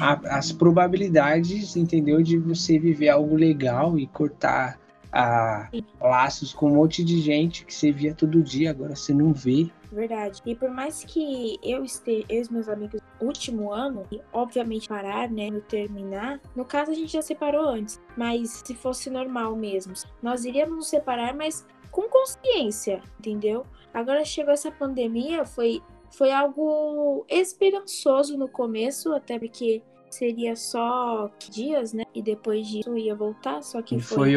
a- 0.00 0.38
as 0.38 0.50
probabilidades, 0.50 1.76
entendeu? 1.76 2.20
De 2.20 2.36
você 2.36 2.80
viver 2.80 3.10
algo 3.10 3.36
legal 3.36 3.96
e 3.96 4.08
cortar 4.08 4.80
a, 5.12 5.68
laços 6.00 6.52
com 6.52 6.70
um 6.70 6.74
monte 6.74 7.04
de 7.04 7.20
gente 7.20 7.64
que 7.64 7.74
você 7.74 7.90
via 7.90 8.14
todo 8.14 8.42
dia, 8.42 8.70
agora 8.70 8.94
você 8.94 9.12
não 9.12 9.32
vê. 9.32 9.70
Verdade. 9.90 10.42
E 10.44 10.54
por 10.54 10.70
mais 10.70 11.02
que 11.04 11.58
eu 11.62 11.84
esteja, 11.84 12.26
eu 12.28 12.38
e 12.38 12.40
os 12.42 12.48
meus 12.48 12.68
amigos, 12.68 13.00
último 13.20 13.72
ano, 13.72 14.06
e 14.12 14.20
obviamente 14.32 14.88
parar, 14.88 15.30
né, 15.30 15.50
no 15.50 15.60
terminar, 15.60 16.40
no 16.54 16.64
caso 16.64 16.90
a 16.90 16.94
gente 16.94 17.12
já 17.12 17.22
separou 17.22 17.68
antes, 17.68 18.00
mas 18.16 18.62
se 18.64 18.74
fosse 18.74 19.08
normal 19.08 19.56
mesmo, 19.56 19.94
nós 20.22 20.44
iríamos 20.44 20.76
nos 20.76 20.88
separar, 20.88 21.34
mas 21.34 21.66
com 21.90 22.02
consciência, 22.02 23.02
entendeu? 23.18 23.66
Agora 23.92 24.24
chegou 24.24 24.52
essa 24.52 24.70
pandemia, 24.70 25.44
foi, 25.46 25.80
foi 26.10 26.30
algo 26.30 27.24
esperançoso 27.28 28.36
no 28.36 28.48
começo, 28.48 29.14
até 29.14 29.38
porque 29.38 29.82
seria 30.10 30.54
só 30.54 31.30
dias, 31.50 31.92
né, 31.94 32.04
e 32.14 32.22
depois 32.22 32.66
disso 32.66 32.96
ia 32.96 33.14
voltar, 33.14 33.62
só 33.62 33.80
que 33.80 33.98
foi 34.00 34.36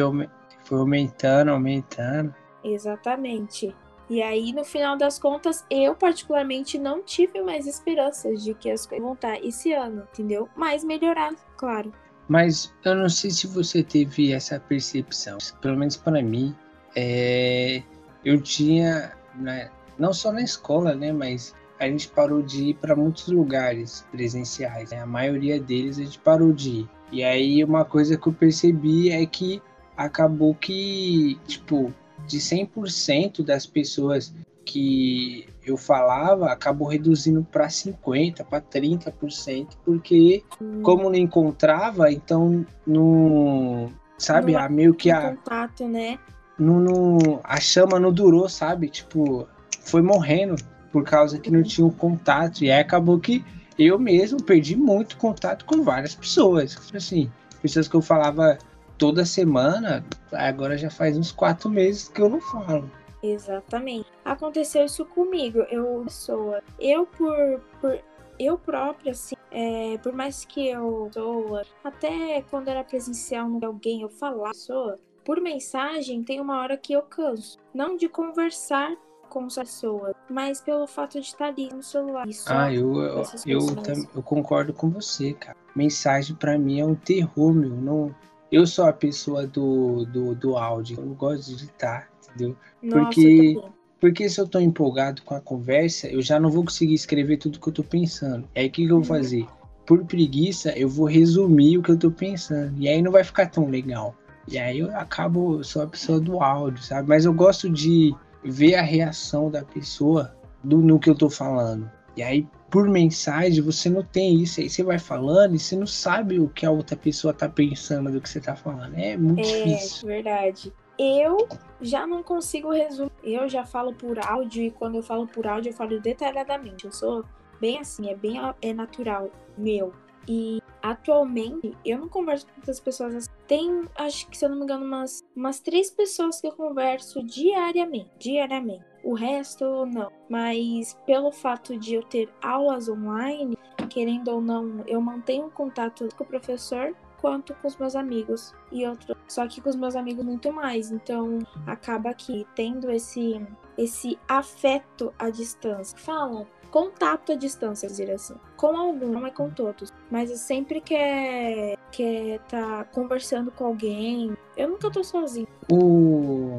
foi 0.64 0.78
aumentando, 0.78 1.50
aumentando. 1.50 2.34
Exatamente. 2.64 3.74
E 4.08 4.22
aí, 4.22 4.52
no 4.52 4.64
final 4.64 4.96
das 4.96 5.18
contas, 5.18 5.64
eu 5.70 5.94
particularmente 5.94 6.78
não 6.78 7.02
tive 7.02 7.40
mais 7.40 7.66
esperanças 7.66 8.42
de 8.44 8.52
que 8.54 8.70
as 8.70 8.84
coisas 8.84 9.04
vão 9.04 9.14
estar 9.14 9.42
esse 9.42 9.72
ano, 9.72 10.06
entendeu? 10.12 10.48
Mas 10.54 10.84
melhorar, 10.84 11.32
claro. 11.56 11.92
Mas 12.28 12.74
eu 12.84 12.94
não 12.94 13.08
sei 13.08 13.30
se 13.30 13.46
você 13.46 13.82
teve 13.82 14.32
essa 14.32 14.60
percepção. 14.60 15.38
Pelo 15.60 15.78
menos 15.78 15.96
para 15.96 16.22
mim, 16.22 16.54
é, 16.94 17.82
eu 18.24 18.40
tinha, 18.40 19.12
né, 19.34 19.70
não 19.98 20.12
só 20.12 20.30
na 20.30 20.42
escola, 20.42 20.94
né, 20.94 21.12
mas 21.12 21.54
a 21.78 21.88
gente 21.88 22.08
parou 22.08 22.42
de 22.42 22.70
ir 22.70 22.74
para 22.74 22.94
muitos 22.94 23.26
lugares 23.28 24.06
presenciais. 24.12 24.90
né? 24.90 25.00
A 25.00 25.06
maioria 25.06 25.60
deles 25.60 25.98
a 25.98 26.04
gente 26.04 26.18
parou 26.18 26.52
de 26.52 26.70
ir. 26.70 26.88
E 27.10 27.24
aí 27.24 27.64
uma 27.64 27.84
coisa 27.84 28.16
que 28.16 28.26
eu 28.26 28.32
percebi 28.32 29.10
é 29.10 29.26
que 29.26 29.60
acabou 30.04 30.54
que, 30.54 31.38
tipo, 31.46 31.92
de 32.26 32.38
100% 32.38 33.42
das 33.44 33.66
pessoas 33.66 34.32
que 34.64 35.46
eu 35.64 35.76
falava, 35.76 36.50
acabou 36.50 36.88
reduzindo 36.88 37.46
para 37.50 37.68
50, 37.68 38.44
para 38.44 38.60
30%, 38.60 39.68
porque 39.84 40.42
como 40.82 41.04
não 41.04 41.16
encontrava, 41.16 42.10
então 42.12 42.64
não. 42.86 43.90
Sabe, 44.18 44.52
Não 44.52 44.60
a, 44.60 44.68
meio 44.68 44.94
que 44.94 45.10
a, 45.10 45.30
contato, 45.30 45.88
né? 45.88 46.16
não, 46.56 46.78
não- 46.78 47.40
a 47.42 47.58
chama 47.58 47.98
não 47.98 48.12
durou, 48.12 48.48
sabe? 48.48 48.88
Tipo, 48.88 49.48
foi 49.84 50.00
morrendo 50.00 50.54
por 50.92 51.02
causa 51.02 51.40
que 51.40 51.50
não 51.50 51.62
tinha 51.64 51.84
o 51.86 51.90
contato. 51.92 52.62
E 52.62 52.70
aí 52.70 52.80
acabou 52.80 53.18
que 53.18 53.44
eu 53.76 53.98
mesmo 53.98 54.40
perdi 54.40 54.76
muito 54.76 55.16
contato 55.16 55.64
com 55.64 55.82
várias 55.82 56.14
pessoas. 56.14 56.78
Assim, 56.94 57.28
pessoas 57.60 57.88
que 57.88 57.96
eu 57.96 58.02
falava 58.02 58.56
toda 58.98 59.24
semana, 59.24 60.04
agora 60.32 60.76
já 60.78 60.90
faz 60.90 61.16
uns 61.16 61.32
quatro 61.32 61.68
meses 61.70 62.08
que 62.08 62.20
eu 62.20 62.28
não 62.28 62.40
falo. 62.40 62.90
Exatamente. 63.22 64.06
Aconteceu 64.24 64.84
isso 64.84 65.04
comigo. 65.06 65.60
Eu, 65.70 66.02
pessoa, 66.04 66.60
eu 66.78 67.06
por, 67.06 67.60
por 67.80 67.98
eu 68.38 68.58
própria, 68.58 69.12
assim, 69.12 69.36
é, 69.50 69.96
por 69.98 70.12
mais 70.12 70.44
que 70.44 70.68
eu 70.68 71.08
pessoa, 71.12 71.62
até 71.84 72.42
quando 72.50 72.68
era 72.68 72.82
presencial 72.82 73.48
com 73.48 73.64
alguém, 73.64 74.02
eu 74.02 74.08
falar 74.08 74.50
pessoa, 74.50 74.98
por 75.24 75.40
mensagem 75.40 76.24
tem 76.24 76.40
uma 76.40 76.58
hora 76.60 76.76
que 76.76 76.92
eu 76.92 77.02
canso. 77.02 77.58
Não 77.72 77.96
de 77.96 78.08
conversar 78.08 78.92
com 79.28 79.46
essa 79.46 79.60
pessoa, 79.60 80.14
mas 80.28 80.60
pelo 80.60 80.86
fato 80.86 81.12
de 81.20 81.26
estar 81.26 81.46
ali 81.46 81.72
no 81.72 81.82
celular. 81.82 82.26
Ah, 82.46 82.72
eu, 82.72 82.94
eu, 82.96 83.02
eu, 83.46 83.58
pessoas. 83.58 83.74
tam- 83.86 84.08
eu 84.16 84.22
concordo 84.22 84.72
com 84.72 84.90
você, 84.90 85.32
cara. 85.32 85.56
Mensagem 85.76 86.34
pra 86.36 86.58
mim 86.58 86.80
é 86.80 86.84
um 86.84 86.94
terror, 86.94 87.54
meu. 87.54 87.70
Não, 87.70 88.14
eu 88.52 88.66
sou 88.66 88.84
a 88.84 88.92
pessoa 88.92 89.46
do, 89.46 90.04
do, 90.04 90.34
do 90.34 90.56
áudio. 90.56 91.00
Eu 91.00 91.14
gosto 91.14 91.46
de 91.46 91.56
digitar, 91.56 92.08
entendeu? 92.28 92.56
Nossa, 92.82 93.00
porque-. 93.00 93.60
Porque 93.98 94.28
se 94.28 94.40
eu 94.40 94.48
tô 94.48 94.58
empolgado 94.58 95.22
com 95.22 95.34
a 95.34 95.40
conversa, 95.40 96.08
eu 96.08 96.20
já 96.20 96.38
não 96.38 96.50
vou 96.50 96.64
conseguir 96.64 96.94
escrever 96.94 97.36
tudo 97.36 97.60
que 97.60 97.68
eu 97.68 97.72
tô 97.72 97.84
pensando. 97.84 98.48
Aí 98.54 98.66
o 98.66 98.70
que, 98.70 98.84
que 98.84 98.92
eu 98.92 98.96
vou 98.96 98.98
Uhum. 98.98 99.04
fazer? 99.04 99.46
por 99.86 100.04
preguiça, 100.04 100.70
eu 100.78 100.88
vou 100.88 101.06
resumir 101.06 101.78
o 101.78 101.82
que 101.82 101.90
eu 101.90 101.98
tô 101.98 102.10
pensando. 102.10 102.74
E 102.78 102.88
aí 102.88 103.02
não 103.02 103.12
vai 103.12 103.24
ficar 103.24 103.46
tão 103.46 103.68
legal. 103.68 104.14
E 104.48 104.58
aí 104.58 104.78
eu 104.78 104.96
acabo, 104.96 105.62
sou 105.62 105.82
a 105.82 105.86
pessoa 105.86 106.20
do 106.20 106.40
áudio, 106.40 106.82
sabe? 106.82 107.08
Mas 107.08 107.24
eu 107.24 107.32
gosto 107.32 107.68
de 107.70 108.14
ver 108.44 108.74
a 108.74 108.82
reação 108.82 109.50
da 109.50 109.64
pessoa 109.64 110.34
do, 110.62 110.78
no 110.78 110.98
que 110.98 111.10
eu 111.10 111.14
tô 111.14 111.28
falando. 111.30 111.90
E 112.16 112.22
aí, 112.22 112.46
por 112.72 112.88
mensagem, 112.88 113.60
você 113.62 113.90
não 113.90 114.02
tem 114.02 114.42
isso. 114.42 114.58
Aí 114.58 114.70
você 114.70 114.82
vai 114.82 114.98
falando 114.98 115.54
e 115.54 115.58
você 115.58 115.76
não 115.76 115.86
sabe 115.86 116.40
o 116.40 116.48
que 116.48 116.64
a 116.64 116.70
outra 116.70 116.96
pessoa 116.96 117.34
tá 117.34 117.46
pensando 117.46 118.10
do 118.10 118.18
que 118.18 118.26
você 118.28 118.40
tá 118.40 118.56
falando. 118.56 118.96
É 118.96 119.14
muito 119.14 119.40
É, 119.40 119.62
difícil. 119.62 120.08
verdade. 120.08 120.72
Eu 120.98 121.36
já 121.82 122.06
não 122.06 122.22
consigo 122.22 122.70
resumir. 122.72 123.12
Eu 123.22 123.46
já 123.46 123.66
falo 123.66 123.92
por 123.92 124.18
áudio 124.18 124.62
e 124.64 124.70
quando 124.70 124.94
eu 124.96 125.02
falo 125.02 125.26
por 125.26 125.46
áudio 125.46 125.68
eu 125.68 125.74
falo 125.74 126.00
detalhadamente. 126.00 126.86
Eu 126.86 126.92
sou 126.92 127.24
bem 127.60 127.78
assim, 127.78 128.08
é 128.08 128.16
bem 128.16 128.40
é 128.62 128.72
natural 128.72 129.30
meu. 129.58 129.92
E 130.26 130.62
atualmente 130.82 131.76
eu 131.84 131.98
não 131.98 132.08
converso 132.08 132.46
com 132.46 132.52
muitas 132.56 132.80
pessoas 132.80 133.14
assim. 133.14 133.28
Tem, 133.46 133.84
acho 133.96 134.26
que 134.28 134.38
se 134.38 134.46
eu 134.46 134.48
não 134.48 134.56
me 134.56 134.62
engano, 134.64 134.86
umas, 134.86 135.22
umas 135.36 135.60
três 135.60 135.90
pessoas 135.90 136.40
que 136.40 136.46
eu 136.46 136.52
converso 136.52 137.22
diariamente. 137.22 138.08
Diariamente. 138.18 138.91
O 139.02 139.14
resto 139.14 139.86
não. 139.86 140.10
Mas 140.28 140.96
pelo 141.06 141.32
fato 141.32 141.76
de 141.76 141.94
eu 141.94 142.02
ter 142.02 142.28
aulas 142.42 142.88
online, 142.88 143.56
querendo 143.88 144.28
ou 144.28 144.40
não, 144.40 144.82
eu 144.86 145.00
mantenho 145.00 145.50
contato 145.50 146.08
com 146.16 146.24
o 146.24 146.26
professor 146.26 146.94
quanto 147.22 147.54
com 147.54 147.68
os 147.68 147.76
meus 147.76 147.94
amigos 147.94 148.52
e 148.70 148.84
outros. 148.84 149.16
Só 149.28 149.46
que 149.46 149.60
com 149.60 149.70
os 149.70 149.76
meus 149.76 149.94
amigos 149.94 150.24
muito 150.24 150.52
mais. 150.52 150.90
Então 150.90 151.38
acaba 151.66 152.12
que 152.12 152.46
tendo 152.54 152.90
esse 152.90 153.40
esse 153.78 154.18
afeto 154.28 155.14
à 155.18 155.30
distância. 155.30 155.96
Fala, 155.96 156.46
contato 156.70 157.32
à 157.32 157.34
distância, 157.36 157.88
dizer 157.88 158.10
assim. 158.10 158.34
Com 158.56 158.76
algum, 158.76 159.12
não 159.12 159.26
é 159.26 159.30
com 159.30 159.48
todos. 159.48 159.92
Mas 160.10 160.30
eu 160.30 160.36
sempre 160.36 160.80
quer 160.80 161.78
quer 161.92 162.40
tá 162.48 162.84
conversando 162.84 163.50
com 163.52 163.66
alguém. 163.66 164.36
Eu 164.56 164.70
nunca 164.70 164.90
tô 164.90 165.04
sozinho. 165.04 165.46
O... 165.70 166.58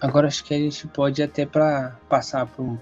Agora 0.00 0.28
acho 0.28 0.44
que 0.44 0.54
a 0.54 0.58
gente 0.58 0.86
pode 0.88 1.22
até 1.22 1.46
para 1.46 1.98
passar 2.08 2.46
para 2.46 2.62
um, 2.62 2.78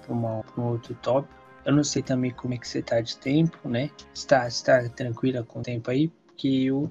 um 0.59 0.62
outro 0.62 0.94
tópico. 0.97 1.33
Eu 1.64 1.75
não 1.75 1.85
sei 1.85 2.02
também 2.02 2.30
como 2.30 2.54
é 2.54 2.59
que 2.59 2.68
você 2.68 2.83
tá 2.83 3.00
de 3.00 3.16
tempo, 3.16 3.68
né? 3.68 3.90
Está, 4.12 4.47
está 4.47 4.88
tranquila 4.90 5.42
com 5.42 5.61
o 5.61 5.62
tempo 5.62 5.90
aí? 5.90 6.09
Porque 6.26 6.49
eu, 6.49 6.88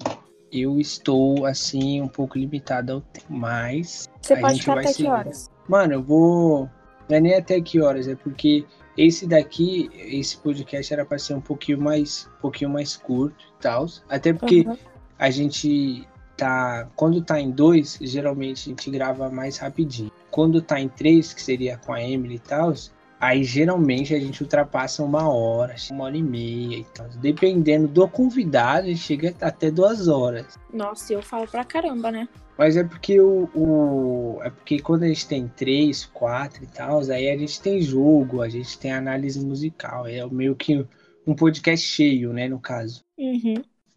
eu 0.50 0.80
estou, 0.80 1.46
assim, 1.46 2.00
um 2.00 2.08
pouco 2.08 2.38
limitado 2.38 2.94
ao 2.94 3.00
tempo. 3.00 3.26
Mas, 3.28 4.08
Você 4.20 4.34
A 4.34 4.40
pode 4.40 4.54
gente 4.54 4.60
ficar 4.62 4.74
vai 4.74 4.84
até 4.84 4.94
que 4.94 5.06
horas? 5.06 5.50
mano, 5.68 5.92
eu 5.94 6.02
vou... 6.02 6.70
Não 7.08 7.16
é 7.18 7.20
nem 7.20 7.34
até 7.34 7.60
que 7.60 7.80
horas, 7.80 8.08
é 8.08 8.16
porque 8.16 8.64
esse 8.96 9.26
daqui, 9.26 9.90
esse 9.94 10.38
podcast 10.38 10.92
era 10.92 11.04
para 11.04 11.18
ser 11.18 11.34
um 11.34 11.40
pouquinho 11.40 11.80
mais, 11.80 12.30
um 12.38 12.40
pouquinho 12.40 12.70
mais 12.70 12.96
curto 12.96 13.44
e 13.58 13.62
tal. 13.62 13.86
Até 14.08 14.32
porque 14.32 14.64
Aham. 14.66 14.78
a 15.18 15.30
gente 15.30 16.08
tá. 16.36 16.88
Quando 16.96 17.22
tá 17.22 17.40
em 17.40 17.50
dois, 17.50 17.98
geralmente 18.00 18.68
a 18.68 18.70
gente 18.70 18.90
grava 18.90 19.28
mais 19.30 19.58
rapidinho. 19.58 20.10
Quando 20.30 20.60
tá 20.62 20.80
em 20.80 20.88
três, 20.88 21.32
que 21.32 21.42
seria 21.42 21.76
com 21.78 21.92
a 21.92 22.02
Emily 22.02 22.36
e 22.36 22.38
tal, 22.38 22.72
aí 23.20 23.42
geralmente 23.44 24.14
a 24.14 24.20
gente 24.20 24.42
ultrapassa 24.42 25.02
uma 25.02 25.28
hora, 25.28 25.74
uma 25.90 26.04
hora 26.04 26.16
e 26.16 26.22
meia 26.22 26.78
e 26.78 26.84
tal. 26.84 27.08
Dependendo 27.20 27.88
do 27.88 28.06
convidado, 28.08 28.86
a 28.86 28.90
gente 28.90 29.00
chega 29.00 29.34
até 29.40 29.70
duas 29.70 30.08
horas. 30.08 30.58
Nossa, 30.72 31.12
eu 31.12 31.22
falo 31.22 31.46
pra 31.46 31.64
caramba, 31.64 32.10
né? 32.10 32.28
Mas 32.56 32.76
é 32.76 32.84
porque 32.84 33.20
o, 33.20 33.48
o- 33.54 34.40
É 34.42 34.50
porque 34.50 34.78
quando 34.80 35.02
a 35.04 35.08
gente 35.08 35.26
tem 35.26 35.48
três, 35.48 36.04
quatro 36.04 36.62
e 36.62 36.66
tal, 36.66 37.00
aí 37.10 37.28
a 37.30 37.36
gente 37.36 37.60
tem 37.60 37.80
jogo, 37.80 38.42
a 38.42 38.48
gente 38.48 38.78
tem 38.78 38.92
análise 38.92 39.44
musical. 39.44 40.06
É 40.06 40.24
meio 40.26 40.54
que 40.54 40.86
um 41.26 41.34
podcast 41.34 41.84
cheio, 41.86 42.32
né, 42.32 42.48
no 42.48 42.60
caso. 42.60 43.02
Uhum. 43.18 43.54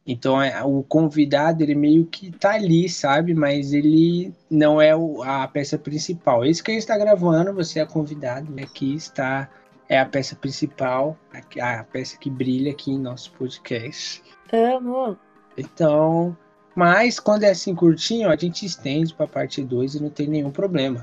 Então 0.07 0.41
é, 0.41 0.63
o 0.63 0.81
convidado 0.81 1.61
ele 1.61 1.75
meio 1.75 2.05
que 2.05 2.31
tá 2.31 2.53
ali, 2.53 2.87
sabe? 2.87 3.33
Mas 3.33 3.73
ele 3.73 4.33
não 4.49 4.81
é 4.81 4.95
o- 4.95 5.21
a 5.21 5.45
peça 5.47 5.77
principal. 5.77 6.45
Esse 6.45 6.63
que 6.63 6.71
a 6.71 6.73
gente 6.73 6.87
tá 6.87 6.97
gravando, 6.97 7.53
você 7.53 7.81
é 7.81 7.85
convidado, 7.85 8.49
né? 8.51 8.63
aqui 8.63 8.95
está 8.95 9.49
é 9.89 9.99
a 9.99 10.05
peça 10.05 10.35
principal, 10.35 11.17
a, 11.61 11.79
a 11.79 11.83
peça 11.83 12.17
que 12.17 12.29
brilha 12.29 12.71
aqui 12.71 12.91
em 12.91 12.99
nosso 12.99 13.31
podcast. 13.33 14.21
Amo. 14.51 15.17
Então, 15.57 16.37
mas 16.75 17.19
quando 17.19 17.43
é 17.43 17.49
assim 17.49 17.73
curtinho, 17.73 18.29
a 18.29 18.35
gente 18.35 18.65
estende 18.65 19.13
pra 19.13 19.27
parte 19.27 19.63
2 19.63 19.95
e 19.95 20.03
não 20.03 20.09
tem 20.09 20.27
nenhum 20.27 20.51
problema. 20.51 21.01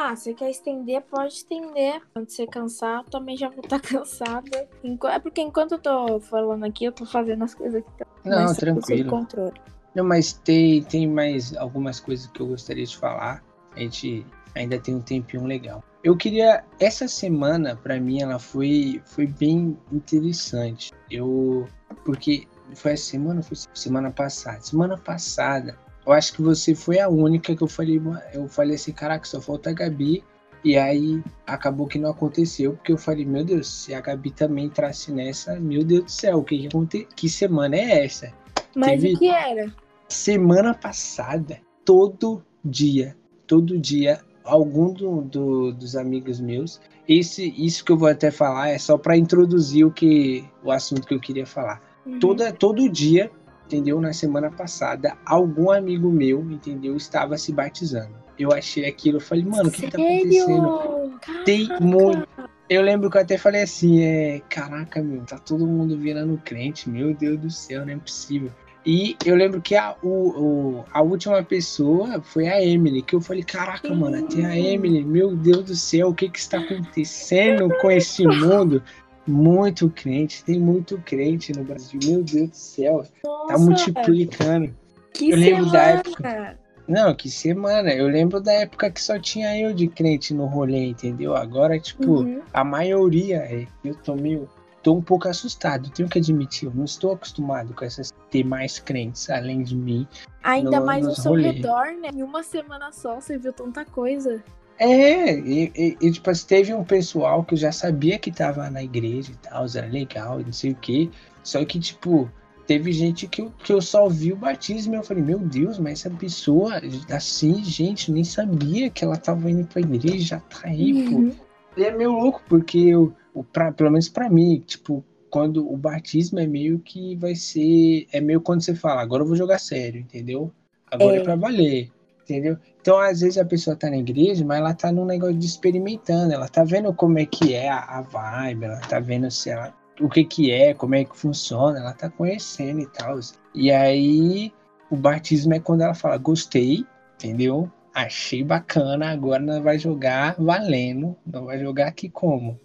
Ah, 0.00 0.14
você 0.14 0.32
quer 0.32 0.48
estender, 0.48 1.02
pode 1.10 1.34
estender. 1.34 2.00
Quando 2.14 2.30
você 2.30 2.46
cansar, 2.46 3.00
eu 3.00 3.10
também 3.10 3.36
já 3.36 3.48
vou 3.48 3.64
estar 3.64 3.80
cansada. 3.82 4.68
Enqu- 4.84 5.08
É 5.08 5.18
porque 5.18 5.40
enquanto 5.40 5.72
eu 5.72 5.78
tô 5.80 6.20
falando 6.20 6.62
aqui, 6.64 6.84
eu 6.84 6.92
tô 6.92 7.04
fazendo 7.04 7.42
as 7.42 7.52
coisas 7.52 7.82
aqui. 7.82 8.04
Não, 8.24 8.36
mais 8.36 8.50
sob 8.50 8.60
tranquilo. 8.60 9.10
controle. 9.10 9.60
Não, 9.96 10.04
mas 10.04 10.32
tem, 10.34 10.84
tem 10.84 11.08
mais 11.08 11.56
algumas 11.56 11.98
coisas 11.98 12.28
que 12.28 12.40
eu 12.40 12.46
gostaria 12.46 12.86
de 12.86 12.96
falar. 12.96 13.42
A 13.74 13.80
gente 13.80 14.24
ainda 14.54 14.78
tem 14.78 14.94
um 14.94 15.00
tempinho 15.00 15.44
legal. 15.46 15.82
Eu 16.04 16.16
queria. 16.16 16.64
Essa 16.78 17.08
semana, 17.08 17.74
pra 17.74 17.98
mim, 17.98 18.22
ela 18.22 18.38
foi, 18.38 19.02
foi 19.04 19.26
bem 19.26 19.76
interessante. 19.90 20.92
Eu. 21.10 21.66
Porque 22.04 22.46
foi 22.76 22.92
essa 22.92 23.02
semana 23.10 23.42
foi 23.42 23.56
semana 23.74 24.12
passada? 24.12 24.60
Semana 24.60 24.96
passada, 24.96 25.76
eu 26.08 26.12
acho 26.14 26.32
que 26.32 26.40
você 26.42 26.74
foi 26.74 26.98
a 26.98 27.08
única 27.08 27.54
que 27.54 27.62
eu 27.62 27.68
falei. 27.68 28.00
Eu 28.32 28.48
falei 28.48 28.76
assim: 28.76 28.92
caraca, 28.92 29.26
só 29.26 29.40
falta 29.40 29.70
a 29.70 29.72
Gabi. 29.74 30.24
E 30.64 30.76
aí 30.76 31.22
acabou 31.46 31.86
que 31.86 31.98
não 32.00 32.10
aconteceu, 32.10 32.72
porque 32.72 32.90
eu 32.90 32.98
falei, 32.98 33.24
meu 33.24 33.44
Deus, 33.44 33.68
se 33.84 33.94
a 33.94 34.00
Gabi 34.00 34.32
também 34.32 34.64
entrasse 34.64 35.12
nessa, 35.12 35.54
meu 35.60 35.84
Deus 35.84 36.04
do 36.06 36.10
céu, 36.10 36.38
o 36.38 36.42
que, 36.44 36.68
que 37.14 37.28
semana 37.28 37.76
é 37.76 38.04
essa? 38.04 38.32
Mas 38.74 39.00
Teve- 39.02 39.14
o 39.14 39.18
que 39.20 39.28
era? 39.28 39.72
Semana 40.08 40.74
passada, 40.74 41.60
todo 41.84 42.42
dia, 42.64 43.16
todo 43.46 43.78
dia, 43.78 44.18
algum 44.42 44.92
do- 44.92 45.22
do- 45.22 45.72
dos 45.72 45.94
amigos 45.94 46.40
meus, 46.40 46.80
esse, 47.06 47.54
isso 47.56 47.84
que 47.84 47.92
eu 47.92 47.96
vou 47.96 48.08
até 48.08 48.30
falar 48.32 48.70
é 48.70 48.78
só 48.78 48.98
para 48.98 49.16
introduzir 49.16 49.84
o 49.86 49.92
que 49.92 50.44
o 50.64 50.72
assunto 50.72 51.06
que 51.06 51.14
eu 51.14 51.20
queria 51.20 51.46
falar. 51.46 51.80
Uhum. 52.04 52.18
Toda, 52.18 52.52
todo 52.52 52.88
dia, 52.88 53.30
entendeu? 53.68 54.00
Na 54.00 54.14
semana 54.14 54.50
passada, 54.50 55.14
algum 55.26 55.70
amigo 55.70 56.10
meu, 56.10 56.40
entendeu, 56.50 56.96
estava 56.96 57.36
se 57.36 57.52
batizando. 57.52 58.14
Eu 58.38 58.50
achei 58.52 58.86
aquilo, 58.86 59.18
eu 59.18 59.20
falei, 59.20 59.44
mano, 59.44 59.68
o 59.68 59.70
que, 59.70 59.82
que 59.82 59.90
tá 59.90 59.98
acontecendo? 59.98 60.78
Sério? 60.78 61.44
Tem 61.44 61.66
Caraca. 61.66 61.84
muito. 61.84 62.28
Eu 62.70 62.82
lembro 62.82 63.10
que 63.10 63.16
eu 63.16 63.20
até 63.22 63.36
falei 63.38 63.62
assim, 63.62 64.00
é, 64.02 64.40
caraca, 64.48 65.02
meu, 65.02 65.22
tá 65.22 65.38
todo 65.38 65.66
mundo 65.66 65.96
virando 65.98 66.40
crente, 66.44 66.88
meu 66.88 67.14
Deus 67.14 67.38
do 67.38 67.50
céu, 67.50 67.84
não 67.84 67.92
é 67.92 67.96
possível. 67.96 68.50
E 68.86 69.16
eu 69.24 69.34
lembro 69.36 69.60
que 69.60 69.74
a, 69.74 69.96
o, 70.02 70.08
o- 70.08 70.84
a 70.92 71.02
última 71.02 71.42
pessoa 71.42 72.22
foi 72.22 72.46
a 72.46 72.62
Emily, 72.62 73.02
que 73.02 73.14
eu 73.14 73.20
falei, 73.20 73.42
caraca, 73.42 73.92
mano, 73.94 74.22
tem 74.28 74.46
a 74.46 74.58
Emily, 74.58 75.02
meu 75.04 75.34
Deus 75.34 75.64
do 75.64 75.74
céu, 75.74 76.08
o 76.08 76.14
que 76.14 76.28
que 76.28 76.38
está 76.38 76.58
acontecendo 76.58 77.68
com 77.80 77.90
esse 77.90 78.26
mundo? 78.26 78.82
Muito 79.28 79.90
crente, 79.90 80.42
tem 80.42 80.58
muito 80.58 80.96
crente 81.04 81.52
no 81.52 81.62
Brasil, 81.62 82.00
meu 82.02 82.22
Deus 82.22 82.48
do 82.48 82.56
céu, 82.56 83.04
tá 83.22 83.28
Nossa, 83.28 83.58
multiplicando. 83.58 84.74
que 85.12 85.30
eu 85.30 85.36
lembro 85.36 85.66
da 85.70 85.80
semana. 85.84 85.98
época. 86.00 86.58
Não, 86.88 87.14
que 87.14 87.28
semana. 87.30 87.90
Eu 87.92 88.08
lembro 88.08 88.40
da 88.40 88.52
época 88.54 88.90
que 88.90 89.02
só 89.02 89.18
tinha 89.18 89.54
eu 89.60 89.74
de 89.74 89.86
crente 89.86 90.32
no 90.32 90.46
rolê, 90.46 90.86
entendeu? 90.86 91.36
Agora, 91.36 91.78
tipo, 91.78 92.20
Uhum. 92.22 92.40
a 92.54 92.64
maioria 92.64 93.36
é. 93.36 93.66
Eu 93.84 93.94
tô 93.96 94.14
meio. 94.16 94.48
Tô 94.82 94.94
um 94.94 95.02
pouco 95.02 95.28
assustado, 95.28 95.90
tenho 95.90 96.08
que 96.08 96.18
admitir. 96.18 96.66
Eu 96.68 96.72
não 96.74 96.84
estou 96.86 97.12
acostumado 97.12 97.74
com 97.74 97.84
essas. 97.84 98.10
ter 98.30 98.44
mais 98.44 98.78
crentes 98.78 99.28
além 99.28 99.62
de 99.62 99.74
mim. 99.76 100.06
Ainda 100.42 100.80
no- 100.80 100.86
mais 100.86 101.04
nos 101.06 101.16
seu 101.18 101.32
rolês. 101.32 101.56
redor, 101.56 101.86
né? 102.00 102.08
Em 102.14 102.22
uma 102.22 102.42
semana 102.42 102.92
só, 102.92 103.16
você 103.20 103.36
viu 103.36 103.52
tanta 103.52 103.84
coisa. 103.86 104.42
É, 104.78 105.36
e, 105.38 105.72
e- 105.76 105.96
e, 106.00 106.10
tipo, 106.12 106.30
assim, 106.30 106.46
teve 106.46 106.72
um 106.74 106.84
pessoal 106.84 107.42
que 107.44 107.54
eu 107.54 107.58
já 107.58 107.72
sabia 107.72 108.18
que 108.18 108.30
tava 108.30 108.70
na 108.70 108.82
igreja 108.82 109.32
e 109.32 109.36
tal, 109.36 109.66
era 109.74 109.86
legal, 109.88 110.38
não 110.38 110.52
sei 110.52 110.70
o 110.70 110.76
quê. 110.76 111.08
Só 111.42 111.64
que, 111.64 111.80
tipo, 111.80 112.30
teve 112.66 112.92
gente 112.92 113.26
que 113.26 113.40
eu, 113.42 113.50
que 113.64 113.72
eu 113.72 113.80
só 113.80 114.08
vi 114.08 114.32
o 114.32 114.36
batismo 114.36 114.94
e 114.94 114.96
eu 114.98 115.02
falei, 115.02 115.22
meu 115.22 115.38
Deus, 115.38 115.78
mas 115.78 116.00
essa 116.04 116.10
pessoa, 116.10 116.80
assim, 117.10 117.64
gente, 117.64 118.12
nem 118.12 118.22
sabia 118.22 118.88
que 118.90 119.04
ela 119.04 119.16
tava 119.16 119.50
indo 119.50 119.66
pra 119.66 119.80
igreja, 119.80 120.24
já 120.36 120.40
tá 120.40 120.60
aí, 120.64 121.08
pô. 121.08 121.16
Uhum. 121.16 121.32
E 121.76 121.84
é 121.84 121.90
meio 121.96 122.12
louco, 122.12 122.42
porque 122.48 122.78
eu, 122.78 123.12
o 123.34 123.42
pra, 123.42 123.72
pelo 123.72 123.90
menos 123.90 124.08
pra 124.08 124.28
mim, 124.30 124.62
tipo, 124.66 125.04
quando 125.30 125.70
o 125.70 125.76
batismo 125.76 126.38
é 126.38 126.46
meio 126.46 126.78
que 126.78 127.14
vai 127.16 127.34
ser. 127.34 128.06
É 128.12 128.20
meio 128.20 128.40
quando 128.40 128.62
você 128.62 128.74
fala, 128.74 129.00
agora 129.00 129.22
eu 129.22 129.26
vou 129.26 129.36
jogar 129.36 129.58
sério, 129.58 130.00
entendeu? 130.00 130.52
Agora 130.90 131.16
é, 131.16 131.20
É. 131.20 131.22
pra 131.22 131.36
valer, 131.36 131.90
entendeu? 132.24 132.56
Então, 132.88 132.98
às 132.98 133.20
vezes 133.20 133.36
a 133.36 133.44
pessoa 133.44 133.76
tá 133.76 133.90
na 133.90 133.98
igreja, 133.98 134.42
mas 134.46 134.60
ela 134.60 134.72
tá 134.72 134.90
num 134.90 135.04
negócio 135.04 135.36
de 135.36 135.44
experimentando, 135.44 136.32
ela 136.32 136.48
tá 136.48 136.64
vendo 136.64 136.90
como 136.94 137.18
é 137.18 137.26
que 137.26 137.52
é 137.52 137.68
a, 137.68 137.80
a 137.80 138.00
vibe, 138.00 138.64
ela 138.64 138.80
tá 138.80 138.98
vendo 138.98 139.30
se 139.30 139.50
ela, 139.50 139.74
o 140.00 140.08
que 140.08 140.24
que 140.24 140.50
é, 140.50 140.72
como 140.72 140.94
é 140.94 141.04
que 141.04 141.14
funciona, 141.14 141.78
ela 141.78 141.92
tá 141.92 142.08
conhecendo 142.08 142.80
e 142.80 142.86
tal. 142.86 143.20
E 143.54 143.70
aí, 143.70 144.50
o 144.90 144.96
batismo 144.96 145.52
é 145.52 145.60
quando 145.60 145.82
ela 145.82 145.92
fala, 145.92 146.16
gostei, 146.16 146.86
entendeu? 147.16 147.70
Achei 147.92 148.42
bacana, 148.42 149.10
agora 149.10 149.42
nós 149.42 149.62
vai 149.62 149.78
jogar 149.78 150.36
valendo, 150.38 151.14
nós 151.26 151.44
vai 151.44 151.58
jogar 151.58 151.88
aqui 151.88 152.08
como? 152.08 152.58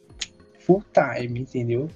Full 0.62 0.86
time, 0.94 1.42
entendeu? 1.42 1.90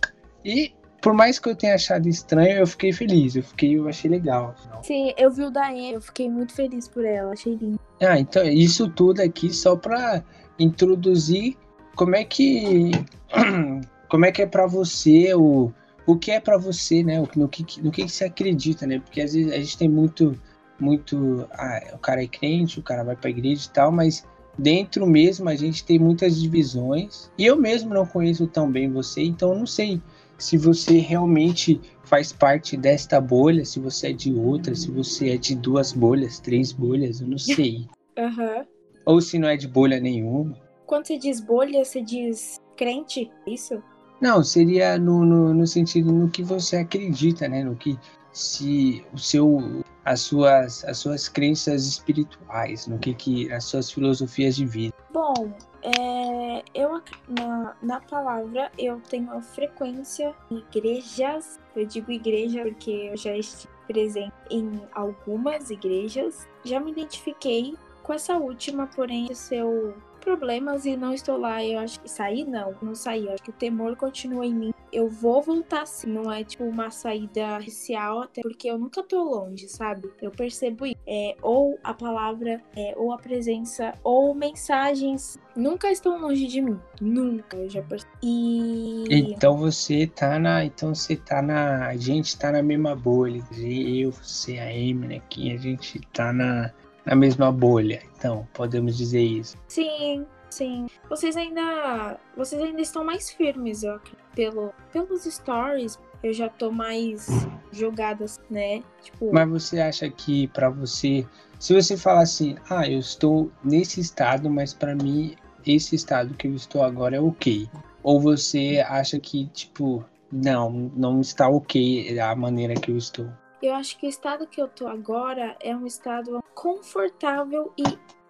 E 0.44 0.74
por 1.02 1.14
mais 1.14 1.40
que 1.40 1.50
eu 1.50 1.56
tenha 1.56 1.76
achado 1.76 2.08
estranho, 2.08 2.60
eu 2.60 2.68
fiquei 2.68 2.92
feliz. 2.92 3.36
Eu 3.36 3.44
fiquei, 3.44 3.78
eu 3.78 3.88
achei 3.88 4.10
legal. 4.10 4.56
Sim, 4.84 5.14
eu 5.18 5.32
vi 5.32 5.44
o 5.44 5.52
da 5.52 5.70
Anne, 5.70 5.94
eu 5.94 6.02
fiquei 6.02 6.30
muito 6.30 6.54
feliz 6.54 6.88
por 6.88 7.06
ela, 7.06 7.34
achei 7.34 7.56
lindo. 7.56 7.80
Ah, 8.02 8.20
então 8.20 8.44
isso 8.46 8.90
tudo 8.90 9.22
aqui 9.22 9.54
só 9.54 9.76
para 9.76 10.24
introduzir 10.60 11.56
como 11.96 12.16
é 12.16 12.24
que 12.24 12.92
como 14.10 14.26
é 14.26 14.32
que 14.32 14.42
é 14.42 14.46
para 14.46 14.68
você 14.68 15.34
o 15.34 15.72
o 16.06 16.16
que 16.16 16.32
é 16.32 16.40
para 16.40 16.58
você, 16.58 17.04
né? 17.04 17.22
No 17.36 17.50
que 17.50 17.66
no 17.82 17.92
que 17.92 18.08
você 18.08 18.26
acredita, 18.26 18.88
né? 18.88 19.00
Porque 19.00 19.22
às 19.22 19.34
vezes 19.34 19.52
a 19.52 19.58
gente 19.58 19.78
tem 19.78 19.90
muito 19.90 20.40
muito 20.80 21.48
ah, 21.52 21.82
o 21.94 21.98
cara 21.98 22.24
é 22.24 22.28
crente, 22.28 22.80
o 22.80 22.84
cara 22.84 23.04
vai 23.04 23.16
para 23.16 23.30
igreja 23.30 23.68
e 23.68 23.74
tal, 23.74 23.92
mas 23.92 24.26
dentro 24.58 25.06
mesmo 25.06 25.50
a 25.50 25.56
gente 25.56 25.84
tem 25.84 26.00
muitas 26.00 26.40
divisões. 26.42 27.32
E 27.38 27.46
eu 27.46 27.58
mesmo 27.58 27.94
não 27.94 28.06
conheço 28.06 28.48
tão 28.48 28.72
bem 28.72 28.92
você, 28.92 29.22
então 29.24 29.54
eu 29.54 29.60
não 29.60 29.66
sei 29.66 30.02
se 30.38 30.58
você 30.58 31.00
realmente 31.00 31.80
faz 32.04 32.32
parte 32.32 32.78
desta 32.78 33.20
bolha, 33.20 33.66
se 33.66 33.80
você 33.80 34.10
é 34.10 34.14
de 34.14 34.34
outra, 34.34 34.76
se 34.76 34.90
você 34.92 35.32
é 35.32 35.38
de 35.38 35.56
duas 35.56 35.94
bolhas, 35.94 36.40
três 36.40 36.72
bolhas, 36.72 37.22
eu 37.22 37.28
não 37.28 37.38
sei. 37.38 37.86
Uhum. 38.18 38.66
Ou 39.06 39.22
se 39.22 39.38
não 39.38 39.48
é 39.48 39.56
de 39.56 39.68
bolha 39.68 40.00
nenhuma. 40.00 40.58
Quando 40.88 41.06
você 41.06 41.20
diz 41.20 41.40
bolha, 41.40 41.86
você 41.86 42.02
diz 42.02 42.60
crente, 42.76 43.30
isso? 43.46 43.80
Não, 44.20 44.44
seria 44.44 44.98
no, 44.98 45.24
no, 45.24 45.54
no 45.54 45.68
sentido 45.68 46.12
no 46.12 46.28
que 46.28 46.42
você 46.42 46.78
acredita, 46.78 47.48
né? 47.48 47.64
No 47.64 47.76
que 47.76 47.96
se 48.32 49.06
o 49.14 49.18
seu 49.18 49.84
as 50.04 50.22
suas 50.22 50.84
as 50.86 50.98
suas 50.98 51.28
crenças 51.30 51.86
espirituais, 51.86 52.88
no 52.88 52.98
que 52.98 53.14
que 53.14 53.52
as 53.52 53.66
suas 53.66 53.92
filosofias 53.92 54.56
de 54.56 54.66
vida. 54.66 54.96
Bom, 55.18 55.52
é, 55.82 56.64
eu 56.76 57.02
na, 57.28 57.76
na 57.82 58.00
palavra 58.00 58.72
eu 58.78 59.02
tenho 59.02 59.32
a 59.32 59.42
frequência 59.42 60.32
igrejas. 60.52 61.60
Eu 61.76 61.88
digo 61.88 62.12
igreja 62.12 62.62
porque 62.62 63.10
eu 63.12 63.18
já 63.18 63.36
estive 63.36 63.74
presente 63.88 64.32
em 64.52 64.80
algumas 64.92 65.72
igrejas. 65.72 66.48
Já 66.64 66.80
me 66.80 66.92
identifiquei 66.92 67.76
com 68.04 68.14
essa 68.14 68.38
última, 68.38 68.86
porém 68.86 69.34
seu 69.34 69.98
problemas 70.28 70.86
e 70.86 70.98
não 70.98 71.14
estou 71.14 71.38
lá. 71.38 71.64
Eu 71.64 71.80
acho 71.80 72.02
que 72.02 72.12
sair 72.12 72.44
não, 72.44 72.76
não 72.82 72.94
sair. 72.94 73.28
Eu 73.28 73.34
acho 73.34 73.44
que 73.44 73.50
o 73.50 73.54
temor 73.54 73.96
continua 73.96 74.46
em 74.46 74.54
mim. 74.54 74.74
Eu 74.92 75.08
vou 75.10 75.42
voltar 75.42 75.86
sim. 75.86 76.12
Não 76.12 76.30
é 76.30 76.44
tipo 76.44 76.66
uma 76.66 76.92
saída 76.92 77.58
oficial, 77.58 78.24
até 78.24 78.42
porque 78.42 78.70
eu 78.70 78.78
nunca 78.78 79.02
tô 79.04 79.24
longe, 79.24 79.70
sabe? 79.70 80.12
Eu 80.22 80.30
percebo 80.30 80.86
isso. 80.86 80.98
É, 81.08 81.38
ou 81.42 81.80
a 81.82 81.94
palavra, 81.94 82.62
é, 82.76 82.94
ou 82.98 83.14
a 83.14 83.18
presença, 83.18 83.94
ou 84.04 84.34
mensagens 84.34 85.40
nunca 85.56 85.90
estão 85.90 86.20
longe 86.20 86.46
de 86.46 86.62
mim. 86.62 86.78
Nunca, 87.00 87.56
eu 87.56 87.70
já 87.70 87.82
percebi. 87.82 88.12
E... 88.22 89.32
Então 89.32 89.58
você 89.58 90.08
tá 90.08 90.38
na. 90.38 90.66
Então 90.66 90.94
você 90.94 91.16
tá 91.16 91.42
na. 91.42 91.88
A 91.88 91.96
gente 91.96 92.38
tá 92.38 92.52
na 92.52 92.62
mesma 92.62 92.96
bolha. 92.96 93.42
Eu, 93.58 94.12
você, 94.12 94.58
a 94.60 94.74
Emily 94.74 95.16
aqui, 95.16 95.54
a 95.54 95.58
gente 95.58 96.02
tá 96.12 96.34
na 96.34 96.74
na 97.08 97.16
mesma 97.16 97.52
bolha. 97.52 98.02
Então, 98.18 98.48
podemos 98.54 98.98
dizer 98.98 99.22
isso. 99.22 99.58
Sim, 99.68 100.26
sim. 100.50 100.88
Vocês 101.10 101.38
ainda, 101.38 102.20
vocês 102.36 102.62
ainda 102.62 102.82
estão 102.82 103.04
mais 103.04 103.30
firmes, 103.30 103.84
ó, 103.86 104.00
pelo 104.36 104.74
pelos 104.92 105.24
stories. 105.24 105.98
Eu 106.22 106.34
já 106.34 106.50
tô 106.50 106.72
mais 106.72 107.28
jogadas, 107.72 108.42
né? 108.50 108.84
Tipo, 109.02 109.32
Mas 109.32 109.50
você 109.50 109.80
acha 109.80 110.10
que 110.10 110.48
para 110.48 110.70
você, 110.70 111.26
se 111.60 111.74
você 111.74 111.96
falar 111.96 112.22
assim, 112.22 112.56
ah, 112.70 112.88
eu 112.88 113.00
estou 113.00 113.52
nesse 113.64 114.02
estado, 114.02 114.50
mas 114.50 114.74
para 114.74 114.96
mim 114.96 115.36
esse 115.66 115.96
estado 115.96 116.34
que 116.34 116.48
eu 116.48 116.56
estou 116.56 116.84
agora 116.84 117.16
é 117.16 117.22
ok. 117.22 117.70
Ou 118.04 118.20
você 118.20 118.84
acha 118.88 119.20
que, 119.20 119.46
tipo, 119.48 120.04
não, 120.32 120.92
não 120.96 121.22
está 121.22 121.48
ok 121.48 122.20
a 122.20 122.36
maneira 122.36 122.74
que 122.74 122.92
eu 122.92 122.98
estou? 122.98 123.30
Eu 123.62 123.74
acho 123.74 123.98
que 123.98 124.06
o 124.06 124.10
estado 124.10 124.48
que 124.48 124.62
eu 124.62 124.68
tô 124.68 124.88
agora 124.88 125.56
é 125.60 125.76
um 125.76 125.86
estado 125.86 126.44
confortável 126.54 127.74
e 127.78 127.84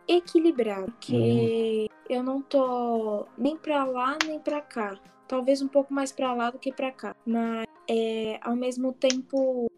equilibrado, 0.07 0.91
porque 0.93 1.89
uhum. 1.89 2.15
eu 2.15 2.23
não 2.23 2.41
tô 2.41 3.27
nem 3.37 3.57
para 3.57 3.83
lá 3.83 4.17
nem 4.25 4.39
para 4.39 4.61
cá. 4.61 4.97
Talvez 5.27 5.61
um 5.61 5.67
pouco 5.67 5.93
mais 5.93 6.11
para 6.11 6.33
lá 6.33 6.49
do 6.49 6.57
que 6.57 6.71
para 6.71 6.91
cá, 6.91 7.15
mas 7.25 7.67
é, 7.89 8.39
ao 8.41 8.55
mesmo 8.55 8.93
tempo 8.93 9.69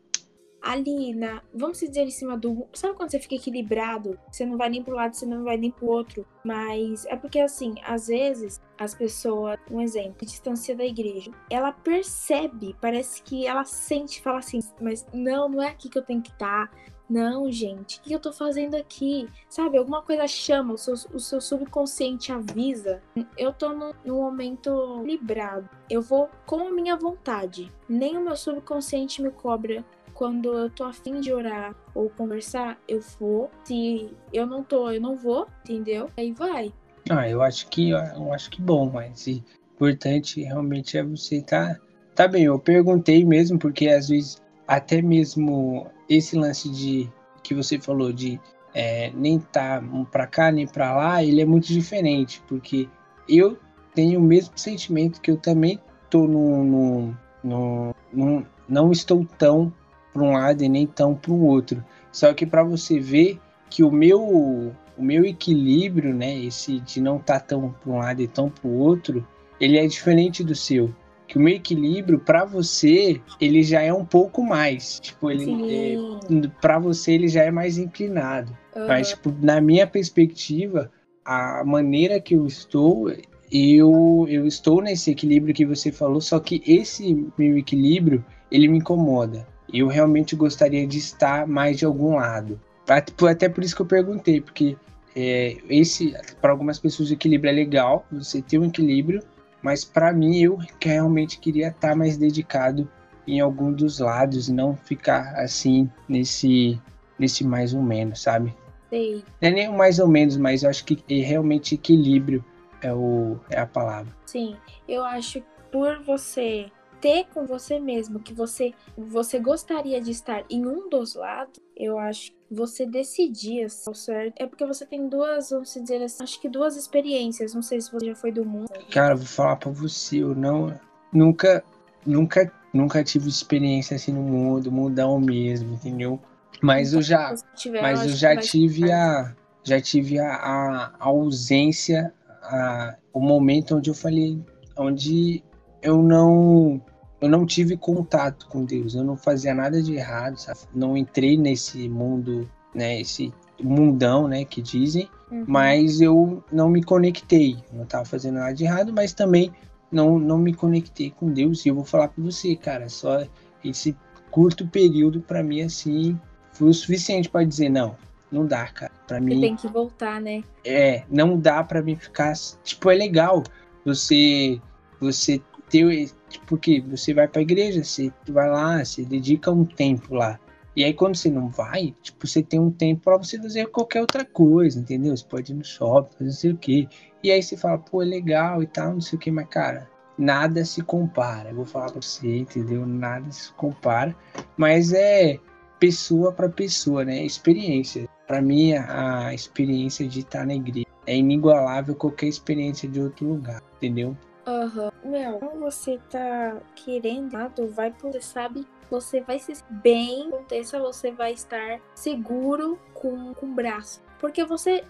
ali 0.62 1.13
na, 1.13 1.41
vamos 1.54 1.80
dizer 1.80 2.02
em 2.02 2.12
cima 2.12 2.38
do, 2.38 2.67
sabe 2.74 2.95
quando 2.95 3.12
você 3.12 3.19
fica 3.19 3.36
equilibrado, 3.36 4.19
você 4.32 4.45
não 4.45 4.58
vai 4.58 4.69
nem 4.69 4.84
pro 4.84 4.95
lado, 4.95 5.15
você 5.15 5.26
não 5.26 5.43
vai 5.43 5.58
nem 5.58 5.72
pro 5.72 5.88
outro, 5.88 6.26
mas 6.43 7.06
é 7.06 7.15
porque 7.15 7.39
assim, 7.39 7.76
às 7.84 8.08
vezes 8.08 8.62
as 8.78 8.93
pessoas, 8.93 9.58
um 9.69 9.82
exemplo, 9.82 10.26
distância 10.26 10.76
da 10.76 10.86
igreja, 10.86 11.32
ela 11.50 11.72
percebe, 11.72 12.76
parece 12.82 13.22
que 13.24 13.45
ela 13.45 13.65
sente, 13.65 14.22
fala 14.22 14.39
assim, 14.39 14.60
mas 14.82 15.06
não, 15.13 15.50
não 15.50 15.62
é 15.62 15.67
aqui 15.67 15.89
que 15.89 15.98
eu 15.98 16.04
tenho 16.04 16.22
que 16.22 16.32
estar. 16.32 16.69
Tá. 16.69 16.89
Não, 17.10 17.52
gente, 17.52 17.98
o 17.98 18.02
que 18.04 18.13
eu 18.13 18.19
tô 18.19 18.32
fazendo 18.32 18.76
aqui? 18.76 19.28
Sabe, 19.50 19.80
alguma 19.80 20.04
coisa 20.04 20.28
chama, 20.28 20.76
o 20.76 20.78
seu, 20.78 20.93
o 20.93 21.19
seu 21.19 21.41
subconsciente 21.41 22.32
avisa. 22.32 23.02
Eu 23.36 23.52
tô 23.52 23.69
no, 23.69 23.95
no 24.06 24.17
momento 24.17 25.02
librado. 25.04 25.67
Eu 25.89 26.04
vou 26.04 26.30
com 26.45 26.67
a 26.67 26.72
minha 26.72 26.95
vontade. 26.95 27.74
Nem 27.89 28.15
o 28.15 28.22
meu 28.22 28.36
subconsciente 28.36 29.24
me 29.24 29.32
cobra 29.32 29.84
quando 30.19 30.51
eu 30.51 30.69
tô 30.69 30.84
afim 30.84 31.21
de 31.21 31.32
orar 31.32 31.73
ou 31.95 32.10
conversar, 32.10 32.77
eu 32.89 32.99
vou. 33.17 33.49
Se 33.63 34.13
eu 34.34 34.45
não 34.45 34.62
tô, 34.62 34.91
eu 34.91 34.99
não 34.99 35.15
vou, 35.15 35.47
entendeu? 35.63 36.10
Aí 36.17 36.34
vai. 36.34 36.73
Ah, 37.10 37.29
eu 37.29 37.41
acho 37.41 37.69
que 37.69 37.91
eu 37.91 38.34
acho 38.34 38.49
que 38.49 38.62
bom, 38.62 38.91
mas 38.93 39.25
o 39.27 39.41
importante 39.75 40.43
realmente 40.43 40.97
é 40.97 41.03
você 41.03 41.41
tá, 41.41 41.79
tá 42.13 42.27
bem. 42.27 42.43
Eu 42.43 42.60
perguntei 42.60 43.23
mesmo 43.23 43.58
porque 43.58 43.88
às 43.88 44.10
vezes 44.10 44.41
até 44.67 45.01
mesmo 45.01 45.88
esse 46.10 46.36
lance 46.36 46.69
de 46.69 47.10
que 47.41 47.55
você 47.55 47.79
falou 47.79 48.12
de 48.12 48.38
é, 48.73 49.12
nem 49.15 49.39
tá 49.39 49.82
para 50.12 50.27
cá 50.27 50.51
nem 50.51 50.67
para 50.67 50.93
lá, 50.97 51.23
ele 51.23 51.39
é 51.39 51.45
muito 51.45 51.67
diferente 51.69 52.43
porque 52.45 52.89
eu 53.29 53.58
tenho 53.95 54.19
o 54.19 54.23
mesmo 54.23 54.51
sentimento 54.58 55.21
que 55.21 55.32
eu 55.32 55.38
também 55.38 55.79
tô 56.10 56.27
no, 56.27 57.15
no, 57.41 57.95
no 58.12 58.45
não 58.67 58.91
estou 58.91 59.25
tão 59.38 59.73
para 60.13 60.24
um 60.24 60.34
lado 60.34 60.63
e 60.63 60.69
nem 60.69 60.86
tão 60.88 61.15
para 61.15 61.32
o 61.32 61.45
outro. 61.45 61.84
Só 62.12 62.34
que 62.34 62.45
para 62.45 62.63
você 62.63 63.00
ver 63.00 63.39
que 63.69 63.84
o 63.84 63.91
meu 63.91 64.74
o 65.00 65.02
meu 65.02 65.24
equilíbrio, 65.24 66.13
né, 66.13 66.38
esse 66.38 66.82
de 66.82 67.00
não 67.00 67.15
estar 67.17 67.39
tá 67.39 67.45
tão 67.48 67.72
para 67.72 67.91
um 67.91 67.98
lado 68.00 68.22
e 68.22 68.28
tão 68.28 68.50
para 68.50 68.67
o 68.67 68.78
outro, 68.78 69.26
ele 69.60 69.78
é 69.78 69.88
diferente 69.88 70.43
do 70.43 70.54
seu. 70.54 70.93
Que 71.26 71.38
o 71.38 71.41
meu 71.41 71.56
equilíbrio 71.56 72.19
para 72.19 72.43
você, 72.43 73.22
ele 73.39 73.63
já 73.63 73.82
é 73.82 73.93
um 73.93 74.04
pouco 74.04 74.43
mais, 74.43 75.00
tipo, 75.00 75.32
ele 75.32 75.45
é, 75.72 76.48
para 76.60 76.80
você 76.80 77.13
ele 77.13 77.30
já 77.30 77.43
é 77.43 77.52
mais 77.52 77.78
inclinado. 77.78 78.52
Uhum. 78.76 78.88
Mas 78.88 79.10
tipo, 79.10 79.34
na 79.41 79.62
minha 79.62 79.88
perspectiva, 79.88 80.91
a 81.24 81.63
maneira 81.63 82.19
que 82.19 82.36
eu 82.36 82.45
estou, 82.45 83.10
eu 83.52 84.26
eu 84.28 84.45
estou 84.45 84.82
nesse 84.82 85.12
equilíbrio 85.12 85.54
que 85.54 85.65
você 85.65 85.91
falou, 85.91 86.19
só 86.19 86.39
que 86.39 86.62
esse 86.65 87.26
meu 87.38 87.58
equilíbrio, 87.58 88.26
ele 88.52 88.67
me 88.67 88.80
incomoda 88.80 89.48
eu 89.73 89.88
realmente 89.88 90.36
gostaria 90.36 90.86
de 90.86 90.97
estar 90.97 91.47
mais 91.47 91.77
de 91.77 91.86
algum 91.86 92.15
lado. 92.15 92.60
Até 92.88 93.47
por 93.49 93.63
isso 93.63 93.75
que 93.75 93.82
eu 93.82 93.86
perguntei, 93.86 94.41
porque 94.41 94.75
é, 95.15 95.58
esse 95.69 96.15
para 96.41 96.51
algumas 96.51 96.79
pessoas 96.79 97.10
o 97.10 97.13
equilíbrio 97.13 97.49
é 97.49 97.53
legal, 97.53 98.05
você 98.12 98.41
ter 98.41 98.58
um 98.58 98.65
equilíbrio, 98.65 99.21
mas 99.62 99.84
para 99.84 100.12
mim 100.13 100.39
eu 100.39 100.58
realmente 100.82 101.39
queria 101.39 101.69
estar 101.69 101.95
mais 101.95 102.17
dedicado 102.17 102.89
em 103.27 103.39
algum 103.39 103.71
dos 103.71 103.99
lados 103.99 104.47
e 104.47 104.53
não 104.53 104.75
ficar 104.75 105.36
assim 105.36 105.89
nesse 106.08 106.79
nesse 107.17 107.43
mais 107.43 107.73
ou 107.73 107.82
menos, 107.82 108.21
sabe? 108.21 108.55
Sei. 108.89 109.23
Não 109.41 109.49
é 109.49 109.51
nem 109.51 109.69
o 109.69 109.77
mais 109.77 109.99
ou 109.99 110.08
menos, 110.08 110.38
mas 110.38 110.63
eu 110.63 110.69
acho 110.69 110.84
que 110.86 111.03
é 111.10 111.21
realmente 111.21 111.75
equilíbrio 111.75 112.43
é, 112.82 112.93
o, 112.93 113.38
é 113.49 113.60
a 113.60 113.67
palavra. 113.67 114.15
Sim, 114.25 114.55
eu 114.88 115.03
acho 115.03 115.41
que 115.41 115.47
por 115.71 116.01
você 116.03 116.71
ter 117.02 117.26
com 117.34 117.46
você 117.46 117.80
mesmo 117.80 118.20
que 118.20 118.34
você 118.34 118.74
você 118.98 119.40
gostaria 119.40 120.00
de 120.02 120.12
estar 120.12 120.44
em 120.50 120.66
um 120.66 120.90
dos 120.90 121.16
lados, 121.16 121.60
eu 121.76 121.98
acho 121.98 122.32
que 122.32 122.38
você 122.52 122.86
decidir 122.86 123.68
ao 123.88 123.94
certo. 123.94 124.34
É 124.38 124.46
porque 124.46 124.66
você 124.66 124.86
tem 124.86 125.08
duas, 125.08 125.50
vamos 125.50 125.74
dizer 125.74 126.04
assim, 126.04 126.24
acho 126.24 126.42
que 126.42 126.50
duas 126.50 126.76
experiências. 126.76 127.54
Não 127.54 127.62
sei 127.62 127.80
se 127.80 127.92
você 127.92 128.08
já 128.08 128.16
foi 128.16 128.32
do 128.32 128.46
mundo. 128.46 128.70
Cara, 128.92 129.16
vou 129.16 129.26
falar 129.26 129.56
pra 129.56 129.72
você, 129.72 130.18
eu 130.18 130.36
não. 130.36 130.78
Nunca, 131.12 131.64
nunca, 132.06 132.52
nunca 132.74 133.04
tive 133.04 133.30
experiência 133.30 133.96
assim 133.96 134.12
no 134.12 134.22
mundo, 134.22 134.72
mudão 134.72 135.20
mesmo, 135.20 135.74
entendeu? 135.74 136.20
Mas 136.62 136.90
então, 136.90 137.00
eu 137.00 137.04
já. 137.04 137.36
Tiver, 137.56 137.82
mas 137.82 138.04
eu, 138.04 138.10
já 138.10 138.36
tive 138.36 138.92
a. 138.92 139.34
Já 139.64 139.80
tive 139.80 140.20
a, 140.20 140.34
a 140.34 140.92
ausência, 141.00 142.14
a, 142.44 142.96
o 143.14 143.20
momento 143.20 143.78
onde 143.78 143.90
eu 143.90 143.94
falei. 143.94 144.40
Onde 144.76 145.44
eu 145.82 146.02
não 146.02 146.82
eu 147.21 147.29
não 147.29 147.45
tive 147.45 147.75
contato 147.75 148.47
com 148.47 148.63
Deus, 148.63 148.95
eu 148.95 149.03
não 149.03 149.17
fazia 149.17 149.53
nada 149.53 149.82
de 149.82 149.93
errado, 149.95 150.38
sabe? 150.38 150.60
não 150.73 150.95
entrei 150.95 151.38
nesse 151.38 151.89
mundo, 151.89 152.49
né, 152.73 152.99
esse 152.99 153.34
mundão, 153.62 154.27
né, 154.27 154.45
que 154.45 154.62
dizem, 154.62 155.10
uhum. 155.32 155.43
mas 155.47 155.99
eu 155.99 156.43
não 156.51 156.69
me 156.69 156.84
conectei, 156.84 157.58
não 157.73 157.84
estava 157.84 158.05
fazendo 158.05 158.36
nada 158.36 158.53
de 158.53 158.63
errado, 158.63 158.93
mas 158.93 159.13
também 159.13 159.51
não, 159.91 160.19
não 160.19 160.38
me 160.38 160.53
conectei 160.53 161.12
com 161.12 161.32
Deus. 161.32 161.65
E 161.65 161.69
eu 161.69 161.75
vou 161.75 161.84
falar 161.84 162.10
para 162.10 162.23
você, 162.23 162.55
cara, 162.55 162.88
só 162.89 163.25
esse 163.63 163.95
curto 164.32 164.67
período 164.67 165.21
para 165.21 165.43
mim 165.43 165.62
assim 165.62 166.19
foi 166.53 166.69
o 166.69 166.73
suficiente 166.73 167.29
para 167.29 167.45
dizer 167.45 167.69
não, 167.69 167.95
não 168.32 168.45
dá, 168.45 168.67
cara. 168.67 168.91
Para 169.08 169.19
mim 169.19 169.41
tem 169.41 169.55
que 169.55 169.67
voltar, 169.67 170.21
né? 170.21 170.43
É, 170.63 171.03
não 171.10 171.39
dá 171.39 171.63
para 171.63 171.82
mim 171.82 171.95
ficar 171.95 172.34
tipo 172.63 172.89
é 172.91 172.95
legal 172.95 173.43
você 173.86 174.62
você 174.99 175.41
ter 175.69 176.12
porque 176.38 176.82
você 176.82 177.13
vai 177.13 177.28
para 177.28 177.42
igreja, 177.42 177.84
você 177.84 178.12
vai 178.28 178.50
lá, 178.50 178.84
você 178.84 179.04
dedica 179.04 179.52
um 179.52 179.65
tempo 179.65 180.13
lá. 180.13 180.39
E 180.76 180.84
aí 180.84 180.94
quando 180.94 181.15
você 181.15 181.30
não 181.30 181.50
vai, 181.50 181.96
tipo, 182.02 182.28
você 182.28 182.44
tem 182.44 182.60
um 182.60 182.72
tempo 182.72 183.02
para 183.04 183.18
você 183.18 183.42
fazer 183.42 183.65
qualquer 183.68 184.02
outra 184.02 184.24
coisa, 184.24 184.80
entendeu? 184.80 185.15
Você 185.15 185.26
pode 185.26 185.52
ir 185.52 185.56
no 185.56 185.63
shopping, 185.63 186.13
fazer 186.13 186.26
não 186.26 186.32
sei 186.32 186.52
o 186.52 186.58
quê. 186.58 186.88
E 187.24 187.32
aí 187.32 187.42
você 187.42 187.58
fala, 187.58 187.78
pô, 187.78 188.02
é 188.02 188.06
legal 188.06 188.62
e 188.62 188.68
tal, 188.68 188.94
não 188.94 189.02
sei 189.02 189.18
o 189.18 189.20
quê, 189.20 189.32
mas 189.32 189.48
cara, 189.50 189.89
nada 190.18 190.63
se 190.63 190.82
compara. 190.82 191.50
Eu 191.50 191.56
vou 191.56 191.65
falar 191.65 191.92
pra 191.92 192.02
você, 192.02 192.38
entendeu? 192.38 192.86
Nada 192.86 193.30
se 193.32 193.52
compara. 193.54 194.15
Mas 194.58 194.94
é 194.94 195.39
pessoa 195.80 196.32
para 196.32 196.50
pessoa, 196.50 197.04
né? 197.04 197.26
Experiência. 197.26 198.08
Para 198.28 198.42
mim, 198.42 198.74
a 198.74 199.34
experiência 199.34 200.08
de 200.08 200.20
estar 200.20 200.46
na 200.46 200.54
igreja 200.54 200.86
é 201.08 201.15
inigualável 201.15 201.96
qualquer 201.96 202.28
experiência 202.28 202.88
de 202.88 203.02
outro 203.02 203.28
lugar, 203.28 203.62
entendeu? 203.78 204.15
Aham. 204.45 204.91
Uhum. 205.04 205.12
Meu, 205.12 205.39
você 205.60 205.99
tá 206.10 206.62
querendo, 206.75 207.38
vai, 207.73 207.93
você 208.02 208.21
sabe 208.21 208.65
você 208.89 209.21
vai 209.21 209.39
se 209.39 209.54
bem, 209.69 210.28
aconteça, 210.28 210.80
você 210.80 211.12
vai 211.12 211.34
estar 211.34 211.80
seguro 211.93 212.80
com, 212.93 213.34
com 213.36 213.45
o 213.45 213.54
braço. 213.54 214.02
Porque 214.19 214.43
você. 214.43 214.84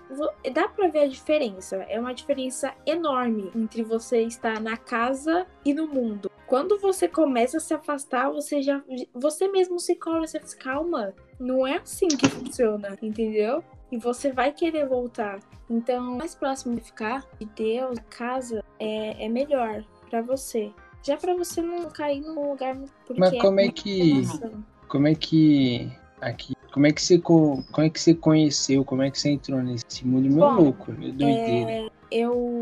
Dá 0.53 0.67
pra 0.67 0.87
ver 0.87 1.01
a 1.01 1.07
diferença. 1.07 1.75
É 1.87 1.99
uma 1.99 2.13
diferença 2.13 2.73
enorme 2.85 3.51
entre 3.55 3.83
você 3.83 4.21
estar 4.23 4.59
na 4.59 4.75
casa 4.75 5.45
e 5.63 5.73
no 5.73 5.87
mundo. 5.87 6.31
Quando 6.47 6.79
você 6.79 7.07
começa 7.07 7.57
a 7.57 7.59
se 7.59 7.73
afastar, 7.73 8.31
você 8.31 8.61
já. 8.61 8.81
Você 9.13 9.47
mesmo 9.47 9.79
se 9.79 9.95
cola, 9.95 10.25
você 10.25 10.39
diz, 10.39 10.55
calma. 10.55 11.13
Não 11.39 11.67
é 11.67 11.77
assim 11.77 12.07
que 12.07 12.27
funciona, 12.27 12.97
entendeu? 13.01 13.63
E 13.91 13.97
você 13.97 14.31
vai 14.31 14.51
querer 14.51 14.87
voltar. 14.87 15.39
Então, 15.69 16.15
mais 16.15 16.35
próximo 16.35 16.75
de 16.75 16.81
ficar 16.81 17.25
de 17.39 17.45
Deus, 17.45 17.99
casa, 18.09 18.63
é, 18.79 19.25
é 19.25 19.29
melhor 19.29 19.83
para 20.09 20.21
você. 20.21 20.71
Já 21.03 21.15
para 21.17 21.35
você 21.35 21.61
não 21.61 21.89
cair 21.89 22.21
num 22.21 22.51
lugar 22.51 22.77
Mas 23.17 23.37
como 23.39 23.59
é, 23.59 23.65
é 23.65 23.71
que 23.71 24.23
como 24.87 25.07
é 25.07 25.15
que 25.15 25.89
aqui 26.19 26.53
como 26.73 26.85
é 26.85 26.91
que 26.91 27.01
você 27.01 27.17
como 27.19 27.63
é 27.77 27.89
que 27.89 27.99
você 27.99 28.13
conheceu, 28.13 28.83
como 28.83 29.01
é 29.01 29.09
que 29.09 29.19
você 29.19 29.29
entrou 29.29 29.61
nesse 29.61 30.05
mundo 30.05 30.29
meu 30.29 30.39
Bom, 30.39 30.61
louco, 30.61 30.91
meu 30.91 31.11
doideira. 31.11 31.71
É, 31.71 31.89
eu 32.11 32.58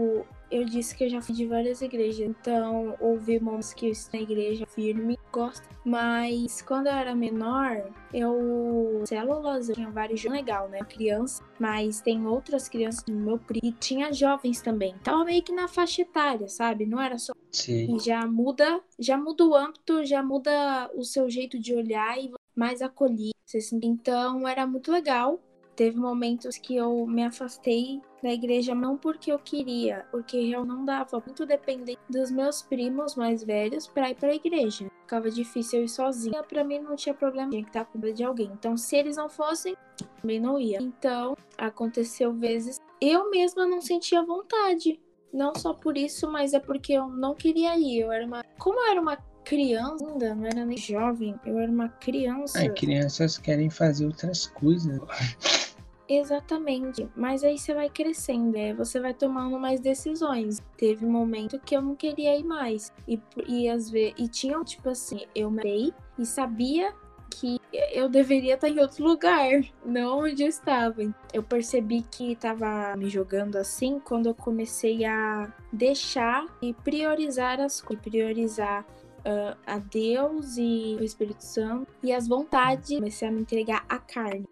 disse 0.67 0.95
que 0.95 1.03
eu 1.05 1.09
já 1.09 1.21
fui 1.21 1.33
de 1.33 1.45
várias 1.45 1.81
igrejas, 1.81 2.27
então 2.29 2.95
ouvi 2.99 3.39
momentos 3.39 3.73
que 3.73 3.87
eu 3.87 3.91
estou 3.91 4.19
na 4.19 4.23
igreja 4.23 4.65
firme, 4.67 5.17
gosto. 5.31 5.67
Mas 5.83 6.61
quando 6.61 6.87
eu 6.87 6.93
era 6.93 7.15
menor, 7.15 7.89
eu. 8.13 9.03
Células, 9.05 9.69
eu 9.69 9.75
tinha 9.75 9.89
vários 9.89 10.19
jogos 10.19 10.37
legal, 10.37 10.69
né? 10.69 10.79
Criança, 10.79 11.43
mas 11.59 12.01
tem 12.01 12.25
outras 12.27 12.67
crianças 12.67 13.03
no 13.07 13.15
meu 13.15 13.39
primo. 13.39 13.61
E 13.63 13.71
tinha 13.71 14.11
jovens 14.13 14.61
também. 14.61 14.95
Tava 15.03 15.25
meio 15.25 15.41
que 15.41 15.51
na 15.51 15.67
faixa 15.67 16.01
etária, 16.01 16.47
sabe? 16.47 16.85
Não 16.85 17.01
era 17.01 17.17
só. 17.17 17.33
Sim. 17.51 17.95
E 17.95 17.99
já 17.99 18.25
muda, 18.27 18.81
já 18.99 19.17
muda 19.17 19.45
o 19.45 19.55
âmbito, 19.55 20.05
já 20.05 20.21
muda 20.21 20.91
o 20.93 21.03
seu 21.03 21.29
jeito 21.29 21.59
de 21.59 21.73
olhar 21.73 22.17
e 22.17 22.31
mais 22.55 22.81
acolhido. 22.81 23.31
Então 23.81 24.47
era 24.47 24.67
muito 24.67 24.91
legal. 24.91 25.41
Teve 25.77 25.95
momentos 25.95 26.57
que 26.57 26.75
eu 26.75 27.05
me 27.05 27.23
afastei 27.23 28.01
da 28.23 28.33
igreja 28.33 28.73
não 28.73 28.97
porque 28.97 29.31
eu 29.31 29.37
queria, 29.37 30.07
porque 30.09 30.35
eu 30.35 30.65
não 30.65 30.83
dava, 30.83 31.21
muito 31.23 31.45
dependente 31.45 31.99
dos 32.09 32.31
meus 32.31 32.63
primos 32.63 33.13
mais 33.15 33.43
velhos 33.43 33.85
para 33.85 34.09
ir 34.09 34.15
para 34.15 34.29
a 34.29 34.35
igreja. 34.35 34.89
Ficava 35.01 35.29
difícil 35.29 35.77
eu 35.77 35.85
ir 35.85 35.89
sozinha, 35.89 36.41
para 36.41 36.63
mim 36.63 36.79
não 36.79 36.95
tinha 36.95 37.13
problema, 37.13 37.51
tinha 37.51 37.61
que 37.61 37.69
estar 37.69 37.85
com 37.85 37.99
medo 37.99 38.15
de 38.15 38.23
alguém. 38.23 38.49
Então, 38.51 38.75
se 38.75 38.95
eles 38.95 39.17
não 39.17 39.29
fossem, 39.29 39.77
também 40.19 40.39
não 40.39 40.57
ia. 40.57 40.81
Então, 40.81 41.37
aconteceu 41.55 42.33
vezes 42.33 42.81
eu 42.99 43.29
mesma 43.29 43.67
não 43.67 43.79
sentia 43.79 44.23
vontade. 44.23 44.99
Não 45.31 45.53
só 45.53 45.75
por 45.75 45.95
isso, 45.95 46.27
mas 46.31 46.55
é 46.55 46.59
porque 46.59 46.93
eu 46.93 47.07
não 47.07 47.35
queria 47.35 47.77
ir. 47.77 47.99
Eu 47.99 48.11
era 48.11 48.25
uma, 48.25 48.43
como 48.57 48.79
eu 48.79 48.91
era 48.91 48.99
uma 48.99 49.17
criança 49.47 50.05
ainda, 50.05 50.35
não 50.35 50.45
era 50.45 50.65
nem 50.65 50.77
jovem, 50.77 51.39
eu 51.45 51.57
era 51.57 51.71
uma 51.71 51.87
criança. 51.87 52.61
É, 52.61 52.67
crianças 52.67 53.37
querem 53.37 53.69
fazer 53.69 54.05
outras 54.05 54.47
coisas. 54.47 54.99
Exatamente. 56.09 57.07
Mas 57.15 57.43
aí 57.43 57.57
você 57.57 57.73
vai 57.73 57.89
crescendo, 57.89 58.57
é, 58.57 58.73
você 58.73 58.99
vai 58.99 59.13
tomando 59.13 59.59
mais 59.59 59.79
decisões. 59.79 60.63
Teve 60.77 61.05
um 61.05 61.11
momento 61.11 61.59
que 61.59 61.75
eu 61.75 61.81
não 61.81 61.95
queria 61.95 62.37
ir 62.37 62.43
mais. 62.43 62.93
E, 63.07 63.19
e 63.45 63.67
às 63.67 63.89
vezes. 63.89 64.13
E 64.17 64.27
tinha, 64.27 64.63
tipo 64.63 64.89
assim, 64.89 65.25
eu 65.35 65.51
me 65.51 65.93
e 66.17 66.25
sabia 66.25 66.93
que 67.29 67.59
eu 67.91 68.07
deveria 68.09 68.55
estar 68.55 68.69
em 68.69 68.79
outro 68.79 69.03
lugar, 69.03 69.61
não 69.85 70.19
onde 70.19 70.43
eu 70.43 70.47
estava. 70.47 71.01
Eu 71.33 71.43
percebi 71.43 72.01
que 72.01 72.31
estava 72.31 72.95
me 72.95 73.09
jogando 73.09 73.57
assim 73.57 73.99
quando 73.99 74.27
eu 74.27 74.33
comecei 74.33 75.05
a 75.05 75.51
deixar 75.71 76.45
e 76.61 76.73
priorizar 76.73 77.59
as 77.59 77.81
coisas, 77.81 78.03
priorizar 78.03 78.85
uh, 79.19 79.57
a 79.65 79.77
Deus 79.77 80.57
e 80.57 80.97
o 80.99 81.03
Espírito 81.03 81.43
Santo 81.43 81.87
e 82.01 82.13
as 82.13 82.27
vontades. 82.27 82.95
Comecei 82.97 83.27
a 83.27 83.31
me 83.31 83.41
entregar 83.41 83.85
à 83.89 83.99
carne. 83.99 84.47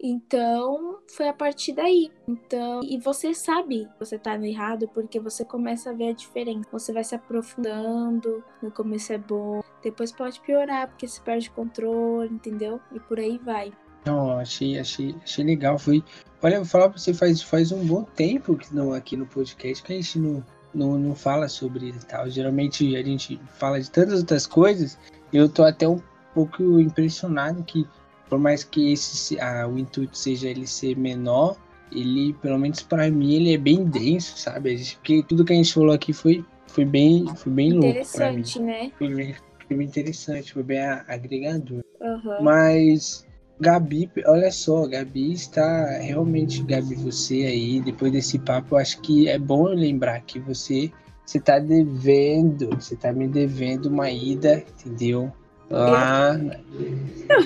Então, 0.00 0.98
foi 1.08 1.28
a 1.28 1.32
partir 1.32 1.72
daí. 1.72 2.10
Então, 2.28 2.80
e 2.82 2.98
você 2.98 3.32
sabe 3.34 3.86
que 3.86 3.98
você 3.98 4.18
tá 4.18 4.36
no 4.36 4.44
errado 4.44 4.88
porque 4.92 5.18
você 5.18 5.44
começa 5.44 5.90
a 5.90 5.92
ver 5.92 6.10
a 6.10 6.12
diferença. 6.12 6.68
Você 6.70 6.92
vai 6.92 7.02
se 7.02 7.14
aprofundando, 7.14 8.44
no 8.62 8.70
começo 8.70 9.12
é 9.12 9.18
bom, 9.18 9.62
depois 9.82 10.12
pode 10.12 10.40
piorar 10.40 10.88
porque 10.88 11.08
você 11.08 11.20
perde 11.20 11.50
controle, 11.50 12.32
entendeu? 12.32 12.80
E 12.92 13.00
por 13.00 13.18
aí 13.18 13.38
vai. 13.38 13.72
Não, 14.04 14.38
achei, 14.38 14.78
achei, 14.78 15.14
achei 15.22 15.44
legal. 15.44 15.78
Foi. 15.78 16.02
Olha, 16.42 16.58
vou 16.58 16.66
falar 16.66 16.90
pra 16.90 16.98
você, 16.98 17.12
faz, 17.12 17.42
faz 17.42 17.72
um 17.72 17.84
bom 17.84 18.04
tempo 18.04 18.56
que 18.56 18.72
não, 18.74 18.92
aqui 18.92 19.16
no 19.16 19.26
podcast 19.26 19.82
que 19.82 19.92
a 19.92 19.96
gente 19.96 20.18
não, 20.18 20.44
não, 20.72 20.98
não 20.98 21.14
fala 21.14 21.48
sobre 21.48 21.92
tal. 22.08 22.28
Geralmente 22.28 22.96
a 22.96 23.02
gente 23.02 23.40
fala 23.58 23.80
de 23.80 23.90
tantas 23.90 24.20
outras 24.20 24.46
coisas. 24.46 24.98
Eu 25.32 25.48
tô 25.48 25.64
até 25.64 25.88
um 25.88 26.00
pouco 26.34 26.78
impressionado 26.78 27.64
que 27.64 27.86
por 28.28 28.38
mais 28.38 28.64
que 28.64 28.92
esse 28.92 29.38
ah, 29.40 29.66
o 29.68 29.78
intuito 29.78 30.16
seja 30.16 30.48
ele 30.48 30.66
ser 30.66 30.96
menor, 30.96 31.56
ele, 31.92 32.32
pelo 32.34 32.58
menos 32.58 32.82
para 32.82 33.10
mim, 33.10 33.34
ele 33.34 33.54
é 33.54 33.58
bem 33.58 33.84
denso, 33.84 34.36
sabe? 34.38 34.76
Porque 34.94 35.22
tudo 35.22 35.44
que 35.44 35.52
a 35.52 35.56
gente 35.56 35.72
falou 35.72 35.92
aqui 35.92 36.12
foi, 36.12 36.44
foi 36.66 36.84
bem, 36.84 37.26
foi 37.36 37.52
bem 37.52 37.72
louco 37.72 37.88
Interessante, 37.88 38.60
né? 38.60 38.90
Foi 38.98 39.14
bem, 39.14 39.34
foi 39.66 39.76
bem 39.76 39.86
interessante, 39.86 40.52
foi 40.52 40.62
bem 40.62 40.80
agregador. 40.80 41.84
Uhum. 42.00 42.42
Mas 42.42 43.26
Gabi, 43.60 44.10
olha 44.26 44.50
só, 44.50 44.86
Gabi 44.86 45.32
está 45.32 45.98
realmente, 45.98 46.62
Gabi, 46.62 46.94
você 46.96 47.44
aí, 47.44 47.80
depois 47.80 48.12
desse 48.12 48.38
papo, 48.38 48.74
eu 48.74 48.78
acho 48.78 49.00
que 49.00 49.28
é 49.28 49.38
bom 49.38 49.64
lembrar 49.64 50.20
que 50.22 50.38
você 50.38 50.90
você 51.24 51.40
tá 51.40 51.58
devendo, 51.58 52.70
você 52.70 52.94
tá 52.94 53.12
me 53.12 53.26
devendo 53.26 53.86
uma 53.86 54.08
ida, 54.08 54.62
entendeu? 54.78 55.32
Lá. 55.70 56.38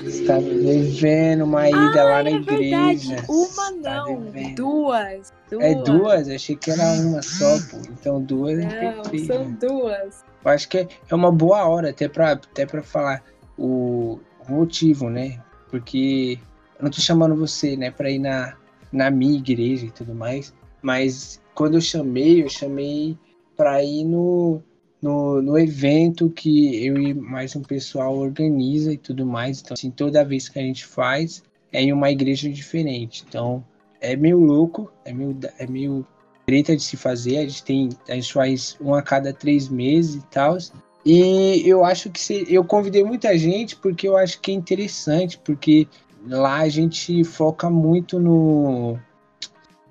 Está 0.05 0.37
devendo 0.39 1.43
uma 1.43 1.67
ida 1.67 2.01
ah, 2.01 2.03
lá 2.03 2.23
na 2.23 2.29
é 2.29 2.33
igreja. 2.33 3.15
Verdade. 3.15 3.25
Uma 3.27 3.71
não, 3.71 4.23
duas, 4.55 5.33
duas. 5.49 5.63
É 5.63 5.75
duas? 5.75 6.29
Achei 6.29 6.55
que 6.55 6.69
era 6.69 6.83
uma 7.01 7.21
só, 7.21 7.57
pô. 7.69 7.77
Então 7.89 8.21
duas 8.21 8.59
é 8.59 8.95
não, 8.95 9.03
São 9.25 9.51
duas. 9.53 10.23
Eu 10.43 10.51
acho 10.51 10.69
que 10.69 10.87
é 11.09 11.15
uma 11.15 11.31
boa 11.31 11.67
hora 11.67 11.89
até 11.89 12.07
pra, 12.07 12.31
até 12.33 12.65
pra 12.65 12.83
falar 12.83 13.23
o, 13.57 14.19
motivo, 14.47 15.09
né? 15.09 15.39
Porque 15.69 16.37
eu 16.77 16.83
não 16.83 16.91
tô 16.91 16.99
chamando 16.99 17.35
você, 17.35 17.75
né, 17.75 17.89
pra 17.89 18.09
ir 18.09 18.19
na, 18.19 18.55
na 18.91 19.09
minha 19.09 19.37
igreja 19.37 19.85
e 19.85 19.91
tudo 19.91 20.13
mais. 20.13 20.53
Mas 20.81 21.41
quando 21.55 21.75
eu 21.75 21.81
chamei, 21.81 22.43
eu 22.43 22.49
chamei 22.49 23.17
pra 23.55 23.83
ir 23.83 24.03
no 24.03 24.61
no, 25.01 25.41
no 25.41 25.57
evento 25.57 26.29
que 26.29 26.85
eu 26.85 26.97
e 26.97 27.13
mais 27.13 27.55
um 27.55 27.61
pessoal 27.61 28.15
organiza 28.15 28.93
e 28.93 28.97
tudo 28.97 29.25
mais. 29.25 29.61
Então, 29.61 29.73
assim, 29.73 29.89
toda 29.89 30.23
vez 30.23 30.47
que 30.47 30.59
a 30.59 30.61
gente 30.61 30.85
faz 30.85 31.43
é 31.71 31.81
em 31.81 31.91
uma 31.91 32.11
igreja 32.11 32.49
diferente. 32.49 33.25
Então, 33.27 33.63
é 33.99 34.15
meio 34.15 34.39
louco, 34.39 34.91
é 35.03 35.13
meio, 35.13 35.37
é 35.57 35.65
meio 35.65 36.05
treta 36.45 36.75
de 36.75 36.83
se 36.83 36.97
fazer. 36.97 37.37
A 37.37 37.41
gente 37.41 37.63
tem, 37.63 37.89
a 38.07 38.13
gente 38.13 38.31
faz 38.31 38.77
um 38.79 38.93
a 38.93 39.01
cada 39.01 39.33
três 39.33 39.67
meses 39.69 40.15
e 40.15 40.27
tal. 40.27 40.57
E 41.03 41.63
eu 41.67 41.83
acho 41.83 42.09
que 42.11 42.19
se, 42.19 42.45
eu 42.47 42.63
convidei 42.63 43.03
muita 43.03 43.35
gente 43.37 43.75
porque 43.75 44.07
eu 44.07 44.15
acho 44.15 44.39
que 44.39 44.51
é 44.51 44.53
interessante, 44.53 45.39
porque 45.43 45.87
lá 46.27 46.59
a 46.59 46.69
gente 46.69 47.23
foca 47.23 47.69
muito 47.69 48.19
no. 48.19 48.99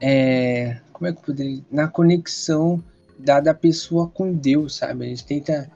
É, 0.00 0.80
como 0.92 1.08
é 1.08 1.12
que 1.12 1.18
eu 1.18 1.22
poderia. 1.22 1.64
Na 1.70 1.88
conexão 1.88 2.82
da, 3.24 3.40
da 3.40 3.54
pessoa 3.54 4.08
com 4.08 4.32
Deus, 4.32 4.76
sabe? 4.76 5.04
A 5.04 5.08
gente 5.08 5.24
tenta. 5.24 5.70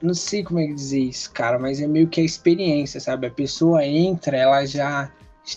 Não 0.00 0.14
sei 0.14 0.42
como 0.42 0.58
é 0.58 0.66
que 0.66 0.74
dizer 0.74 0.98
isso, 0.98 1.30
cara, 1.32 1.58
mas 1.60 1.80
é 1.80 1.86
meio 1.86 2.08
que 2.08 2.20
a 2.20 2.24
experiência, 2.24 2.98
sabe? 2.98 3.28
A 3.28 3.30
pessoa 3.30 3.84
entra, 3.84 4.36
ela 4.36 4.64
já 4.64 5.10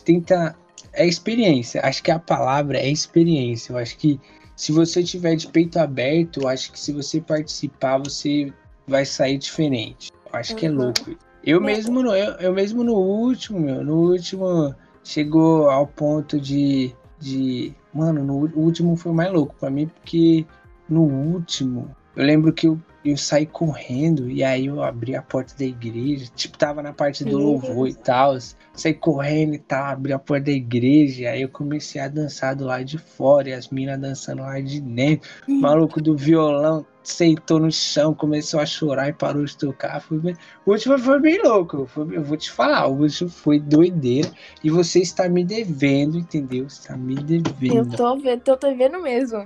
tenta. 0.03 0.55
É 0.93 1.05
experiência, 1.05 1.81
acho 1.83 2.01
que 2.01 2.11
a 2.11 2.19
palavra 2.19 2.77
é 2.77 2.89
experiência. 2.89 3.73
Eu 3.73 3.77
acho 3.77 3.97
que 3.97 4.19
se 4.55 4.71
você 4.71 5.03
tiver 5.03 5.35
de 5.35 5.47
peito 5.47 5.77
aberto, 5.77 6.41
eu 6.41 6.47
acho 6.47 6.71
que 6.71 6.79
se 6.79 6.93
você 6.93 7.19
participar, 7.19 7.97
você 7.97 8.53
vai 8.87 9.05
sair 9.05 9.37
diferente. 9.37 10.11
Eu 10.31 10.39
acho 10.39 10.53
uhum. 10.53 10.59
que 10.59 10.65
é 10.65 10.69
louco. 10.69 11.17
Eu 11.43 11.61
mesmo, 11.61 12.01
no, 12.01 12.15
eu, 12.15 12.33
eu 12.35 12.53
mesmo 12.53 12.83
no 12.83 12.95
último, 12.95 13.59
meu, 13.59 13.83
no 13.83 14.11
último 14.11 14.73
chegou 15.03 15.69
ao 15.69 15.85
ponto 15.85 16.39
de, 16.39 16.95
de 17.19 17.73
mano, 17.93 18.23
no 18.23 18.33
último 18.59 18.95
foi 18.95 19.11
mais 19.11 19.31
louco 19.31 19.55
para 19.59 19.69
mim 19.69 19.87
porque 19.87 20.45
no 20.89 21.01
último 21.01 21.95
eu 22.15 22.23
lembro 22.23 22.53
que 22.53 22.67
eu 22.67 22.79
eu 23.05 23.15
saí 23.15 23.45
correndo 23.45 24.29
e 24.29 24.43
aí 24.43 24.65
eu 24.65 24.81
abri 24.81 25.15
a 25.15 25.21
porta 25.21 25.53
da 25.57 25.63
igreja, 25.63 26.25
tipo, 26.35 26.57
tava 26.57 26.81
na 26.81 26.91
parte 26.91 27.23
do 27.23 27.37
louvor 27.37 27.87
e 27.87 27.93
tal. 27.93 28.35
Saí 28.73 28.93
correndo 28.95 29.53
e 29.53 29.59
tal, 29.59 29.85
abri 29.85 30.11
a 30.11 30.17
porta 30.17 30.45
da 30.45 30.51
igreja, 30.51 31.29
aí 31.29 31.43
eu 31.43 31.49
comecei 31.49 32.01
a 32.01 32.07
dançar 32.07 32.55
do 32.55 32.65
lado 32.65 32.83
de 32.83 32.97
fora 32.97 33.49
e 33.49 33.53
as 33.53 33.69
minas 33.69 33.99
dançando 33.99 34.41
lá 34.41 34.59
de 34.59 34.81
dentro. 34.81 35.29
O 35.47 35.53
maluco 35.53 36.01
do 36.01 36.17
violão 36.17 36.85
sentou 37.03 37.59
no 37.59 37.71
chão, 37.71 38.15
começou 38.15 38.59
a 38.59 38.65
chorar 38.65 39.09
e 39.09 39.13
parou 39.13 39.45
de 39.45 39.55
tocar. 39.55 40.01
Foi 40.01 40.17
bem... 40.17 40.35
O 40.65 40.71
último 40.71 40.97
foi 40.97 41.19
bem 41.19 41.39
louco, 41.43 41.85
foi... 41.85 42.17
eu 42.17 42.23
vou 42.23 42.35
te 42.35 42.49
falar, 42.49 42.87
o 42.87 43.01
último 43.01 43.29
foi 43.29 43.59
doideira 43.59 44.31
e 44.63 44.71
você 44.71 44.99
está 44.99 45.29
me 45.29 45.45
devendo, 45.45 46.17
entendeu? 46.17 46.67
Você 46.67 46.79
está 46.79 46.97
me 46.97 47.15
devendo. 47.15 47.75
Eu 47.75 47.89
tô 47.89 48.17
vendo, 48.17 48.41
tô 48.41 48.75
vendo 48.75 48.99
mesmo. 48.99 49.45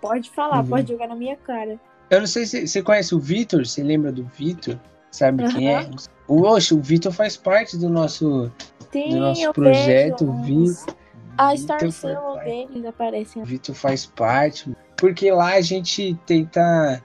Pode 0.00 0.30
falar, 0.30 0.60
uhum. 0.60 0.68
pode 0.68 0.92
jogar 0.92 1.08
na 1.08 1.14
minha 1.14 1.36
cara. 1.36 1.78
Eu 2.10 2.20
não 2.20 2.26
sei 2.26 2.46
se 2.46 2.66
você 2.66 2.82
conhece 2.82 3.14
o 3.14 3.18
Vitor, 3.18 3.66
você 3.66 3.82
lembra 3.82 4.12
do 4.12 4.24
Vitor? 4.24 4.78
Sabe 5.10 5.44
uhum. 5.44 5.50
quem 5.50 5.74
é? 5.74 5.90
Oxe, 6.28 6.74
o 6.74 6.80
Vitor 6.80 7.12
faz 7.12 7.36
parte 7.36 7.76
do 7.76 7.88
nosso, 7.88 8.50
Sim, 8.92 9.10
do 9.10 9.20
nosso 9.20 9.52
projeto. 9.52 10.28
O 10.28 10.42
Vitor. 10.42 10.94
A 11.38 11.54
Star 11.56 11.90
Cell 11.90 12.38
deles 12.44 12.84
aparece. 12.84 13.38
O 13.38 13.44
Vitor 13.44 13.74
faz 13.74 14.06
parte. 14.06 14.74
Porque 14.96 15.30
lá 15.30 15.54
a 15.54 15.60
gente 15.60 16.18
tenta. 16.24 17.02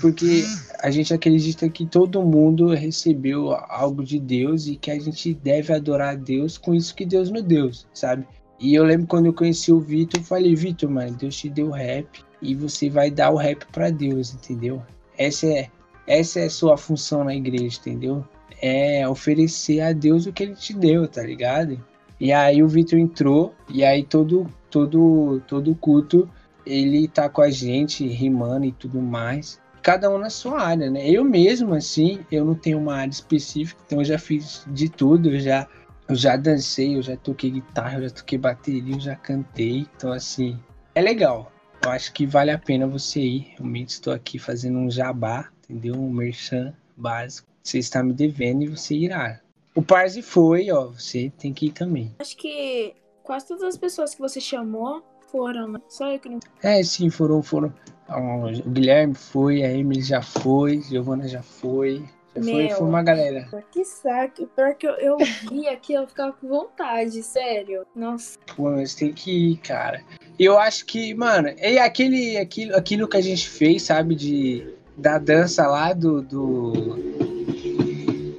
Porque 0.00 0.44
a 0.82 0.90
gente 0.90 1.14
acredita 1.14 1.68
que 1.68 1.86
todo 1.86 2.22
mundo 2.22 2.68
recebeu 2.68 3.52
algo 3.68 4.04
de 4.04 4.18
Deus 4.18 4.66
e 4.66 4.76
que 4.76 4.90
a 4.90 4.98
gente 4.98 5.32
deve 5.32 5.72
adorar 5.72 6.10
a 6.10 6.16
Deus 6.16 6.58
com 6.58 6.74
isso 6.74 6.94
que 6.94 7.06
Deus 7.06 7.30
nos 7.30 7.42
deu, 7.42 7.70
sabe? 7.94 8.26
E 8.58 8.74
eu 8.74 8.84
lembro 8.84 9.06
quando 9.06 9.26
eu 9.26 9.32
conheci 9.32 9.72
o 9.72 9.80
Vitor, 9.80 10.20
eu 10.20 10.24
falei, 10.24 10.54
Vitor, 10.54 10.90
mano, 10.90 11.16
Deus 11.16 11.34
te 11.34 11.48
deu 11.48 11.70
rap 11.70 12.22
e 12.42 12.54
você 12.54 12.88
vai 12.88 13.10
dar 13.10 13.30
o 13.30 13.36
rap 13.36 13.64
para 13.72 13.90
Deus, 13.90 14.34
entendeu? 14.34 14.82
Essa 15.16 15.46
é 15.46 15.70
essa 16.06 16.40
é 16.40 16.46
a 16.46 16.50
sua 16.50 16.76
função 16.76 17.22
na 17.22 17.34
igreja, 17.34 17.78
entendeu? 17.78 18.24
É 18.60 19.06
oferecer 19.08 19.80
a 19.80 19.92
Deus 19.92 20.26
o 20.26 20.32
que 20.32 20.42
ele 20.42 20.54
te 20.54 20.74
deu, 20.74 21.06
tá 21.06 21.22
ligado? 21.22 21.80
E 22.18 22.32
aí 22.32 22.62
o 22.62 22.68
Vitor 22.68 22.98
entrou 22.98 23.54
e 23.68 23.84
aí 23.84 24.02
todo 24.02 24.52
todo 24.70 25.40
todo 25.46 25.74
culto 25.76 26.28
ele 26.66 27.08
tá 27.08 27.28
com 27.28 27.42
a 27.42 27.50
gente 27.50 28.06
rimando 28.06 28.66
e 28.66 28.72
tudo 28.72 29.00
mais. 29.00 29.60
Cada 29.82 30.10
um 30.10 30.18
na 30.18 30.28
sua 30.28 30.60
área, 30.60 30.90
né? 30.90 31.08
Eu 31.08 31.24
mesmo 31.24 31.74
assim, 31.74 32.20
eu 32.30 32.44
não 32.44 32.54
tenho 32.54 32.78
uma 32.78 32.96
área 32.96 33.10
específica, 33.10 33.80
então 33.86 34.00
eu 34.00 34.04
já 34.04 34.18
fiz 34.18 34.64
de 34.66 34.88
tudo, 34.88 35.30
eu 35.30 35.40
já 35.40 35.66
eu 36.08 36.16
já 36.16 36.36
dancei, 36.36 36.96
eu 36.96 37.02
já 37.02 37.16
toquei 37.16 37.50
guitarra, 37.50 37.98
eu 37.98 38.02
já 38.02 38.10
toquei 38.10 38.36
bateria, 38.36 38.96
eu 38.96 39.00
já 39.00 39.14
cantei. 39.14 39.86
Então 39.96 40.12
assim, 40.12 40.58
é 40.94 41.00
legal 41.00 41.50
eu 41.82 41.90
acho 41.90 42.12
que 42.12 42.26
vale 42.26 42.50
a 42.50 42.58
pena 42.58 42.86
você 42.86 43.20
ir. 43.20 43.54
Realmente 43.56 43.90
estou 43.90 44.12
aqui 44.12 44.38
fazendo 44.38 44.78
um 44.78 44.90
jabá, 44.90 45.48
entendeu? 45.64 45.94
Um 45.94 46.10
merchan 46.10 46.74
básico. 46.96 47.48
Você 47.62 47.78
está 47.78 48.02
me 48.02 48.12
devendo 48.12 48.62
e 48.62 48.68
você 48.68 48.94
irá. 48.94 49.40
O 49.74 49.82
Parzi 49.82 50.22
foi, 50.22 50.70
ó, 50.70 50.86
você 50.86 51.32
tem 51.38 51.52
que 51.52 51.66
ir 51.66 51.72
também. 51.72 52.14
Acho 52.18 52.36
que 52.36 52.94
quase 53.22 53.46
todas 53.46 53.62
as 53.62 53.76
pessoas 53.76 54.14
que 54.14 54.20
você 54.20 54.40
chamou 54.40 55.02
foram, 55.30 55.68
né? 55.68 55.80
Só 55.88 56.10
eu 56.10 56.18
que 56.18 56.28
não. 56.28 56.40
É, 56.62 56.82
sim, 56.82 57.08
foram, 57.08 57.42
foram. 57.42 57.72
O 58.08 58.70
Guilherme 58.70 59.14
foi, 59.14 59.62
a 59.62 59.72
Emily 59.72 60.02
já 60.02 60.20
foi, 60.20 60.78
a 60.78 60.80
Giovana 60.80 61.28
já 61.28 61.42
foi. 61.42 62.04
Foi, 62.42 62.68
foi 62.70 62.86
uma 62.86 63.02
galera. 63.02 63.48
Que 63.70 63.84
saco. 63.84 64.46
Pior 64.46 64.74
que 64.74 64.86
eu, 64.86 64.92
eu 64.94 65.16
vi 65.48 65.68
aqui, 65.68 65.94
eu 65.94 66.06
ficava 66.06 66.32
com 66.32 66.48
vontade, 66.48 67.22
sério. 67.22 67.86
Nossa. 67.94 68.38
Pô, 68.56 68.70
mas 68.70 68.94
tem 68.94 69.12
que 69.12 69.52
ir, 69.52 69.56
cara. 69.58 70.02
Eu 70.38 70.58
acho 70.58 70.86
que, 70.86 71.14
mano, 71.14 71.48
é 71.58 71.78
aquele, 71.78 72.36
aquilo, 72.38 72.76
aquilo 72.76 73.08
que 73.08 73.16
a 73.16 73.20
gente 73.20 73.48
fez, 73.48 73.82
sabe, 73.82 74.14
de 74.14 74.74
da 74.96 75.16
dança 75.18 75.66
lá 75.66 75.94
do 75.94 76.20
do, 76.20 76.72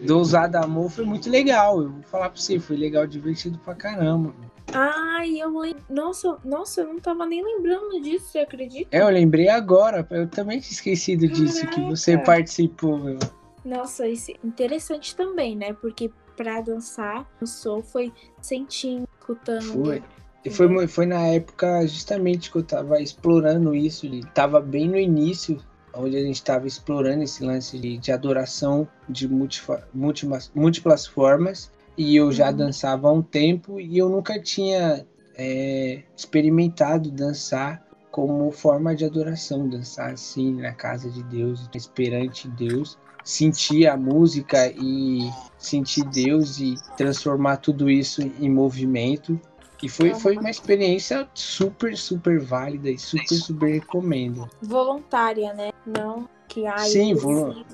do 0.06 0.20
Usado 0.20 0.58
Amor 0.58 0.90
foi 0.90 1.06
muito 1.06 1.30
legal. 1.30 1.82
Eu 1.82 1.90
vou 1.90 2.04
falar 2.04 2.30
pra 2.30 2.40
você, 2.40 2.60
foi 2.60 2.78
legal, 2.78 3.08
divertido 3.08 3.58
pra 3.60 3.74
caramba. 3.76 4.34
Ai, 4.74 5.42
eu 5.42 5.58
lembro. 5.58 5.84
Nossa, 5.90 6.38
nossa, 6.44 6.82
eu 6.82 6.88
não 6.88 7.00
tava 7.00 7.26
nem 7.26 7.44
lembrando 7.44 8.02
disso, 8.02 8.28
você 8.28 8.40
acredita? 8.40 8.96
É, 8.96 9.02
eu 9.02 9.10
lembrei 9.10 9.50
agora. 9.50 10.06
Eu 10.10 10.28
também 10.28 10.60
tinha 10.60 10.72
esquecido 10.72 11.28
Caraca. 11.28 11.44
disso, 11.44 11.68
que 11.68 11.82
você 11.82 12.18
participou, 12.18 12.98
meu. 12.98 13.20
Nossa, 13.63 14.08
isso 14.08 14.32
é 14.32 14.36
interessante 14.43 15.15
também, 15.15 15.56
né? 15.56 15.74
Porque 15.74 16.12
pra 16.36 16.62
dançar, 16.62 17.30
o 17.41 17.45
Soul 17.45 17.84
foi 17.84 18.12
sentindo, 18.41 19.08
escutando. 19.19 19.84
Foi. 19.84 20.04
E 20.43 20.50
foi, 20.50 20.88
foi 20.88 21.06
na 21.06 21.28
época 21.28 21.86
justamente 21.86 22.52
que 22.52 22.58
eu 22.58 22.63
tava 22.63 23.00
explorando 23.00 23.76
isso, 23.76 24.10
tava 24.34 24.60
bem 24.60 24.89
no 24.89 24.97
início, 24.97 25.60
onde 25.93 26.17
a 26.17 26.21
gente 26.21 26.36
estava 26.36 26.65
explorando 26.65 27.24
esse 27.24 27.43
lance 27.43 27.78
de, 27.78 27.97
de 27.97 28.12
adoração 28.12 28.88
de 29.08 29.28
múltiplas, 29.28 30.52
múltiplas 30.56 31.06
formas, 31.06 31.71
e 31.95 32.15
eu 32.15 32.32
já 32.32 32.50
uhum. 32.50 32.56
dançava 32.58 33.08
há 33.08 33.12
um 33.12 33.21
tempo 33.21 33.80
e 33.80 34.00
eu 34.00 34.10
nunca 34.10 34.41
tinha 34.41 35.06
é, 35.36 36.02
experimentado 36.17 37.12
dançar 37.12 37.86
como 38.10 38.52
forma 38.52 38.95
de 38.95 39.06
adoração, 39.06 39.69
dançar 39.69 40.12
assim 40.12 40.56
na 40.56 40.74
casa 40.74 41.10
de 41.10 41.24
Deus, 41.24 41.69
esperante 41.74 42.47
Deus, 42.50 42.97
sentir 43.24 43.88
a 43.88 43.96
música 43.96 44.72
e 44.76 45.30
sentir 45.58 46.04
Deus 46.06 46.60
e 46.60 46.76
transformar 46.98 47.58
tudo 47.58 47.90
isso 47.90 48.22
em 48.22 48.50
movimento 48.50 49.40
e 49.84 49.90
foi, 49.90 50.14
foi 50.14 50.38
uma 50.38 50.50
experiência 50.50 51.28
super, 51.34 51.98
super 51.98 52.40
válida 52.40 52.90
e 52.90 53.00
super, 53.00 53.36
super 53.36 53.74
recomendo. 53.74 54.48
Voluntária, 54.62 55.54
né? 55.54 55.72
Não 55.86 56.30
que 56.48 56.68
há. 56.68 56.78
Sim, 56.78 57.16
volu 57.16 57.66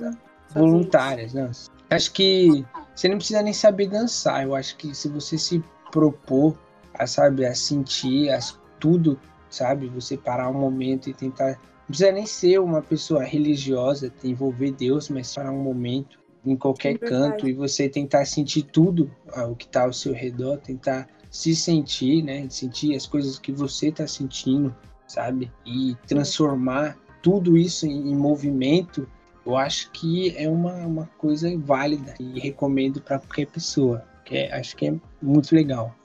voluntárias. 0.53 1.33
Não. 1.33 1.51
Acho 1.89 2.11
que 2.13 2.65
você 2.95 3.09
não 3.09 3.17
precisa 3.17 3.41
nem 3.41 3.53
saber 3.53 3.89
dançar. 3.89 4.43
Eu 4.43 4.55
acho 4.55 4.77
que 4.77 4.95
se 4.95 5.09
você 5.09 5.37
se 5.37 5.61
propor 5.91 6.57
a, 6.93 7.05
sabe, 7.05 7.45
a 7.45 7.53
sentir 7.53 8.29
as, 8.29 8.57
tudo, 8.79 9.19
sabe? 9.49 9.89
Você 9.89 10.15
parar 10.15 10.49
um 10.49 10.53
momento 10.53 11.09
e 11.09 11.13
tentar. 11.13 11.59
Não 11.87 11.93
precisa 11.93 12.11
nem 12.11 12.25
ser 12.25 12.59
uma 12.59 12.81
pessoa 12.81 13.23
religiosa, 13.23 14.11
envolver 14.21 14.71
Deus, 14.71 15.07
mas 15.07 15.33
parar 15.33 15.51
um 15.51 15.63
momento 15.63 16.19
em 16.45 16.55
qualquer 16.55 16.95
é 16.95 16.97
canto 16.97 17.47
e 17.47 17.53
você 17.53 17.87
tentar 17.87 18.25
sentir 18.25 18.63
tudo 18.63 19.09
o 19.49 19.55
que 19.55 19.65
está 19.65 19.83
ao 19.83 19.93
seu 19.93 20.13
redor, 20.13 20.57
tentar 20.57 21.07
se 21.31 21.55
sentir, 21.55 22.23
né? 22.23 22.45
Sentir 22.49 22.93
as 22.95 23.05
coisas 23.05 23.39
que 23.39 23.53
você 23.53 23.87
está 23.87 24.05
sentindo, 24.05 24.75
sabe? 25.07 25.49
E 25.65 25.95
transformar 26.07 26.97
tudo 27.21 27.57
isso 27.57 27.85
em, 27.85 28.11
em 28.11 28.15
movimento, 28.15 29.07
eu 29.45 29.55
acho 29.55 29.89
que 29.91 30.35
é 30.37 30.49
uma, 30.49 30.73
uma 30.85 31.05
coisa 31.17 31.57
válida 31.57 32.13
e 32.19 32.37
recomendo 32.39 33.01
para 33.01 33.19
qualquer 33.19 33.47
pessoa. 33.47 34.03
Que 34.25 34.37
é, 34.37 34.53
acho 34.53 34.75
que 34.75 34.87
é 34.87 34.95
muito 35.21 35.55
legal. 35.55 35.95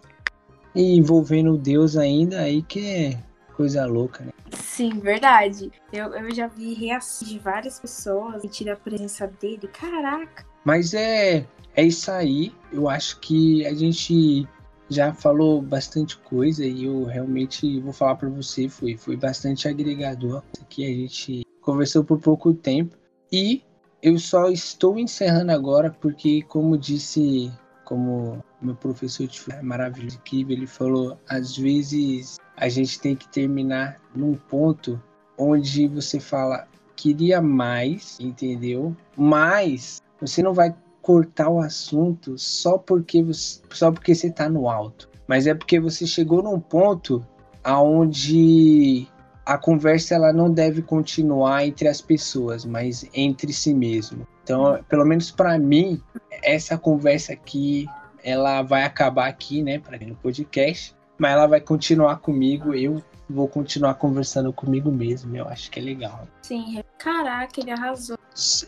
E 0.74 0.96
envolvendo 0.96 1.58
Deus 1.58 1.96
ainda, 1.96 2.40
aí 2.40 2.62
que 2.62 2.86
é 2.86 3.18
coisa 3.62 3.86
louca, 3.86 4.24
né? 4.24 4.32
Sim, 4.50 4.98
verdade. 4.98 5.70
Eu, 5.92 6.12
eu 6.16 6.34
já 6.34 6.48
vi 6.48 6.74
reações 6.74 7.30
de 7.30 7.38
várias 7.38 7.78
pessoas 7.78 8.42
sentir 8.42 8.68
a 8.68 8.74
presença 8.74 9.24
dele. 9.40 9.68
Caraca! 9.68 10.44
Mas 10.64 10.94
é, 10.94 11.46
é 11.76 11.84
isso 11.84 12.10
aí. 12.10 12.52
Eu 12.72 12.88
acho 12.88 13.20
que 13.20 13.64
a 13.64 13.72
gente 13.72 14.48
já 14.88 15.14
falou 15.14 15.62
bastante 15.62 16.18
coisa 16.18 16.66
e 16.66 16.86
eu 16.86 17.04
realmente 17.04 17.78
vou 17.78 17.92
falar 17.92 18.16
para 18.16 18.28
você, 18.28 18.68
foi, 18.68 18.96
foi 18.96 19.16
bastante 19.16 19.68
agregador. 19.68 20.42
Aqui 20.60 20.84
a 20.84 20.88
gente 20.88 21.46
conversou 21.60 22.02
por 22.02 22.18
pouco 22.18 22.52
tempo 22.52 22.96
e 23.30 23.62
eu 24.02 24.18
só 24.18 24.50
estou 24.50 24.98
encerrando 24.98 25.52
agora 25.52 25.96
porque, 26.00 26.42
como 26.42 26.76
disse, 26.76 27.52
como 27.84 28.44
meu 28.60 28.74
professor 28.74 29.28
de 29.28 29.40
é 29.52 29.62
maravilhoso, 29.62 30.20
ele 30.32 30.66
falou, 30.66 31.16
às 31.28 31.56
vezes 31.56 32.40
a 32.56 32.68
gente 32.68 33.00
tem 33.00 33.16
que 33.16 33.28
terminar 33.28 34.00
num 34.14 34.34
ponto 34.34 35.02
onde 35.36 35.88
você 35.88 36.20
fala, 36.20 36.66
queria 36.96 37.40
mais, 37.40 38.18
entendeu? 38.20 38.96
Mas 39.16 40.00
você 40.20 40.42
não 40.42 40.52
vai 40.52 40.74
cortar 41.00 41.48
o 41.48 41.60
assunto 41.60 42.38
só 42.38 42.78
porque 42.78 43.22
você, 43.22 43.60
só 43.70 43.90
porque 43.90 44.14
você 44.14 44.30
tá 44.30 44.48
no 44.48 44.68
alto, 44.68 45.08
mas 45.26 45.46
é 45.46 45.54
porque 45.54 45.80
você 45.80 46.06
chegou 46.06 46.42
num 46.42 46.60
ponto 46.60 47.26
aonde 47.64 49.08
a 49.44 49.58
conversa 49.58 50.14
ela 50.14 50.32
não 50.32 50.50
deve 50.52 50.82
continuar 50.82 51.66
entre 51.66 51.88
as 51.88 52.00
pessoas, 52.00 52.64
mas 52.64 53.08
entre 53.12 53.52
si 53.52 53.74
mesmo. 53.74 54.26
Então, 54.44 54.78
pelo 54.88 55.04
menos 55.04 55.30
para 55.30 55.58
mim, 55.58 56.00
essa 56.42 56.78
conversa 56.78 57.32
aqui, 57.32 57.86
ela 58.22 58.62
vai 58.62 58.84
acabar 58.84 59.28
aqui, 59.28 59.62
né, 59.62 59.78
para 59.78 59.98
no 59.98 60.14
podcast. 60.16 60.94
Mas 61.22 61.34
ela 61.34 61.46
vai 61.46 61.60
continuar 61.60 62.16
comigo. 62.16 62.74
Eu 62.74 63.00
vou 63.30 63.46
continuar 63.46 63.94
conversando 63.94 64.52
comigo 64.52 64.90
mesmo. 64.90 65.36
Eu 65.36 65.46
acho 65.46 65.70
que 65.70 65.78
é 65.78 65.82
legal. 65.82 66.26
Sim, 66.42 66.82
caraca, 66.98 67.60
ele 67.60 67.70
arrasou. 67.70 68.18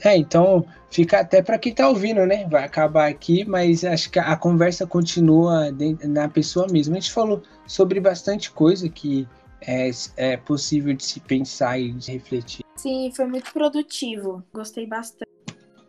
É, 0.04 0.16
então 0.16 0.64
fica 0.88 1.18
até 1.18 1.42
para 1.42 1.58
quem 1.58 1.74
tá 1.74 1.88
ouvindo, 1.88 2.24
né? 2.24 2.46
Vai 2.48 2.62
acabar 2.62 3.08
aqui, 3.08 3.44
mas 3.44 3.84
acho 3.84 4.08
que 4.08 4.20
a 4.20 4.36
conversa 4.36 4.86
continua 4.86 5.74
na 6.04 6.28
pessoa 6.28 6.68
mesma. 6.70 6.96
A 6.96 7.00
gente 7.00 7.12
falou 7.12 7.42
sobre 7.66 7.98
bastante 7.98 8.52
coisa 8.52 8.88
que 8.88 9.26
é, 9.60 9.90
é 10.16 10.36
possível 10.36 10.94
de 10.94 11.02
se 11.02 11.18
pensar 11.18 11.76
e 11.80 11.90
de 11.90 12.12
refletir. 12.12 12.64
Sim, 12.76 13.10
foi 13.16 13.26
muito 13.26 13.52
produtivo. 13.52 14.44
Gostei 14.54 14.86
bastante. 14.86 15.28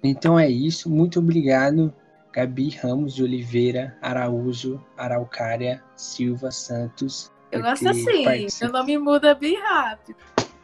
Então 0.03 0.39
é 0.39 0.49
isso. 0.49 0.89
Muito 0.89 1.19
obrigado, 1.19 1.93
Gabi 2.35 2.69
Ramos 2.71 3.15
de 3.15 3.23
Oliveira 3.23 3.97
Araújo 4.01 4.83
Araucária 4.97 5.81
Silva 5.95 6.51
Santos. 6.51 7.31
Eu 7.49 7.61
gosto 7.61 7.87
assim, 7.87 8.25
meu 8.61 8.71
nome 8.73 8.97
muda 8.97 9.33
bem 9.33 9.57
rápido. 9.57 10.17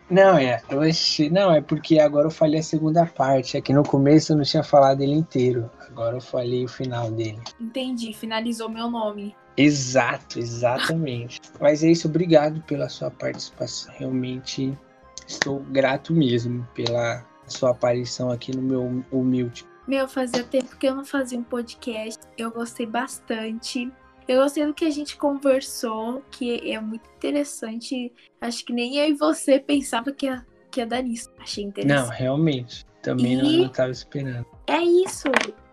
Não, 0.10 0.38
é. 0.38 0.62
Oxi, 0.70 1.30
não, 1.30 1.54
é 1.54 1.62
porque 1.62 1.98
agora 1.98 2.28
eu 2.28 2.32
falei 2.32 2.60
a 2.60 2.64
segunda 2.64 3.06
parte. 3.06 3.56
É 3.56 3.62
que 3.62 3.72
no 3.72 3.84
começo 3.84 4.34
eu 4.34 4.36
não 4.36 4.44
tinha 4.44 4.64
falado 4.64 5.02
ele 5.02 5.14
inteiro. 5.14 5.72
Agora 5.88 6.18
eu 6.18 6.22
falei 6.22 6.66
o 6.66 6.68
final 6.68 7.10
dele. 7.10 7.40
Entendi, 7.58 8.12
finalizou 8.12 8.68
meu 8.68 8.90
nome. 8.90 9.34
Exato, 9.56 10.40
exatamente. 10.40 11.40
Mas 11.58 11.86
é 11.86 11.88
isso, 11.92 12.10
obrigado 12.10 12.62
pela 12.64 12.90
sua 12.90 13.10
participação. 13.10 13.94
Realmente 13.98 14.78
estou 15.26 15.62
grato 15.62 16.12
mesmo 16.12 16.68
pela 16.74 17.26
sua 17.48 17.72
aparição 17.72 18.30
aqui 18.30 18.54
no 18.54 18.62
meu 18.62 19.06
humilde. 19.10 19.71
Meu, 19.88 20.08
fazia 20.08 20.44
tempo 20.44 20.78
que 20.78 20.88
eu 20.88 20.96
não 20.96 21.06
fazia 21.06 21.38
um 21.40 21.44
podcast. 21.44 22.22
Eu 22.38 22.52
gostei 22.52 22.86
bastante. 22.86 23.92
Eu 24.28 24.42
gostei 24.42 24.66
do 24.66 24.74
que 24.74 24.86
a 24.86 24.90
gente 24.90 25.18
conversou, 25.18 26.24
que 26.32 26.72
é 26.72 26.80
muito 26.80 27.10
interessante. 27.18 28.14
Acho 28.40 28.64
que 28.64 28.74
nem 28.74 28.98
eu 28.98 29.10
e 29.10 29.14
você 29.14 29.60
pensava 29.60 30.12
que 30.12 30.28
ia, 30.28 30.46
que 30.70 30.80
ia 30.80 30.86
dar 30.86 31.02
nisso. 31.02 31.30
Achei 31.40 31.64
interessante. 31.64 32.08
Não, 32.08 32.16
realmente. 32.16 32.86
Também 33.02 33.34
e 33.34 33.58
não 33.58 33.66
estava 33.66 33.92
esperando. 33.92 34.46
É 34.68 34.80
isso. 34.80 35.28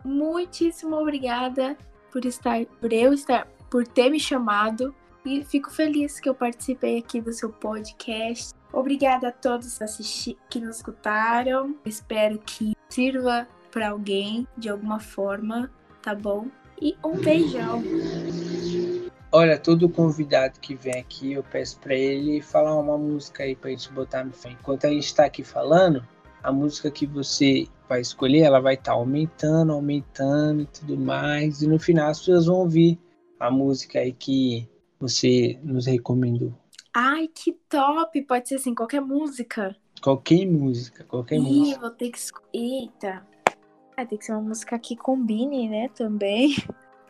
Muitíssimo 0.04 0.96
obrigada 0.96 1.76
por 2.10 2.24
estar, 2.24 2.64
por 2.80 2.92
eu 2.92 3.12
estar, 3.12 3.46
por 3.70 3.86
ter 3.86 4.10
me 4.10 4.18
chamado. 4.18 4.94
E 5.24 5.44
fico 5.44 5.70
feliz 5.70 6.18
que 6.18 6.28
eu 6.28 6.34
participei 6.34 6.98
aqui 6.98 7.20
do 7.20 7.32
seu 7.32 7.50
podcast. 7.50 8.54
Obrigada 8.72 9.28
a 9.28 9.32
todos 9.32 9.78
que, 10.48 10.60
nos 10.60 10.76
escutaram. 10.76 11.76
Espero 11.84 12.38
que 12.38 12.74
sirva 12.88 13.46
para 13.70 13.90
alguém 13.90 14.46
de 14.56 14.68
alguma 14.68 15.00
forma, 15.00 15.70
tá 16.02 16.14
bom? 16.14 16.46
E 16.80 16.96
um 17.04 17.16
beijão. 17.16 17.82
Olha, 19.30 19.58
todo 19.58 19.88
convidado 19.88 20.58
que 20.60 20.74
vem 20.74 20.94
aqui, 20.94 21.32
eu 21.32 21.42
peço 21.42 21.78
para 21.80 21.94
ele 21.94 22.40
falar 22.40 22.74
uma 22.78 22.96
música 22.96 23.42
aí 23.42 23.54
pra 23.54 23.70
gente 23.70 23.92
botar 23.92 24.24
no 24.24 24.32
fim. 24.32 24.50
Enquanto 24.52 24.86
a 24.86 24.90
gente 24.90 25.14
tá 25.14 25.26
aqui 25.26 25.44
falando, 25.44 26.02
a 26.42 26.50
música 26.50 26.90
que 26.90 27.06
você 27.06 27.66
vai 27.88 28.00
escolher, 28.00 28.40
ela 28.40 28.60
vai 28.60 28.74
estar 28.74 28.92
tá 28.92 28.98
aumentando, 28.98 29.72
aumentando 29.72 30.62
e 30.62 30.66
tudo 30.66 30.96
mais. 30.96 31.60
E 31.60 31.66
no 31.66 31.78
final 31.78 32.08
as 32.08 32.20
pessoas 32.20 32.46
vão 32.46 32.60
ouvir 32.60 32.98
a 33.38 33.50
música 33.50 33.98
aí 33.98 34.12
que 34.12 34.66
você 34.98 35.58
nos 35.62 35.86
recomendou. 35.86 36.54
Ai, 36.94 37.28
que 37.28 37.52
top! 37.68 38.22
Pode 38.22 38.48
ser 38.48 38.54
assim, 38.56 38.74
qualquer 38.74 39.00
música. 39.00 39.76
Qualquer 40.00 40.46
música, 40.46 41.04
qualquer 41.04 41.36
Ih, 41.36 41.40
música. 41.40 41.80
vou 41.80 41.90
ter 41.90 42.10
que. 42.10 42.20
Eita! 42.52 43.26
Ah, 43.98 44.06
tem 44.06 44.16
que 44.16 44.24
ser 44.24 44.30
uma 44.30 44.42
música 44.42 44.78
que 44.78 44.94
combine, 44.94 45.68
né, 45.68 45.88
também. 45.88 46.54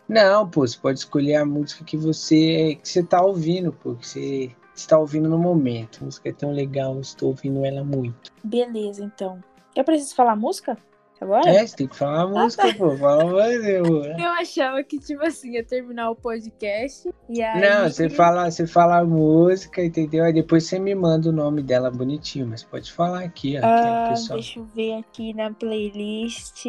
Não, 0.09 0.49
pô, 0.49 0.66
você 0.66 0.78
pode 0.78 1.01
escolher 1.01 1.34
a 1.34 1.45
música 1.45 1.84
que 1.84 1.99
você 1.99 2.78
que 2.82 2.89
você 2.89 3.03
tá 3.03 3.20
ouvindo, 3.20 3.70
pô, 3.74 3.95
que 3.95 4.09
você 4.09 4.57
está 4.74 4.99
ouvindo 4.99 5.28
no 5.28 5.36
momento. 5.36 5.99
A 6.01 6.07
música 6.07 6.30
é 6.30 6.32
tão 6.32 6.51
legal, 6.51 6.99
estou 6.99 7.28
ouvindo 7.28 7.62
ela 7.62 7.84
muito. 7.84 8.32
Beleza, 8.43 9.05
então. 9.05 9.39
Eu 9.76 9.84
preciso 9.84 10.14
falar 10.14 10.34
música? 10.34 10.78
Agora? 11.21 11.51
É, 11.51 11.66
você 11.66 11.77
tem 11.77 11.89
que 11.89 11.97
falar 11.97 12.23
a 12.23 12.27
música, 12.29 12.69
ah, 12.69 12.73
tá. 12.73 12.79
pô. 12.79 12.97
Fala 12.97 13.33
mais, 13.33 13.64
eu. 13.64 14.05
Eu 14.05 14.29
achava 14.31 14.83
que, 14.85 14.99
tipo 14.99 15.25
assim, 15.25 15.53
ia 15.53 15.64
terminar 15.64 16.11
o 16.11 16.16
podcast 16.16 17.09
e 17.29 17.43
aí. 17.43 17.61
Não, 17.61 17.91
você 17.91 18.09
fala, 18.09 18.49
você 18.51 18.66
fala 18.66 18.99
a 18.99 19.05
música, 19.05 19.85
entendeu? 19.85 20.25
Aí 20.25 20.33
depois 20.33 20.64
você 20.64 20.79
me 20.79 20.95
manda 20.95 21.29
o 21.29 21.33
nome 21.33 21.62
dela 21.62 21.91
bonitinho, 21.91 22.47
mas 22.47 22.62
pode 22.62 22.93
falar 22.93 23.25
aqui, 23.25 23.59
ó. 23.59 23.61
Ah, 23.64 24.14
deixa 24.31 24.61
eu 24.61 24.64
ver 24.66 24.95
aqui 24.95 25.35
na 25.35 25.53
playlist. 25.53 26.66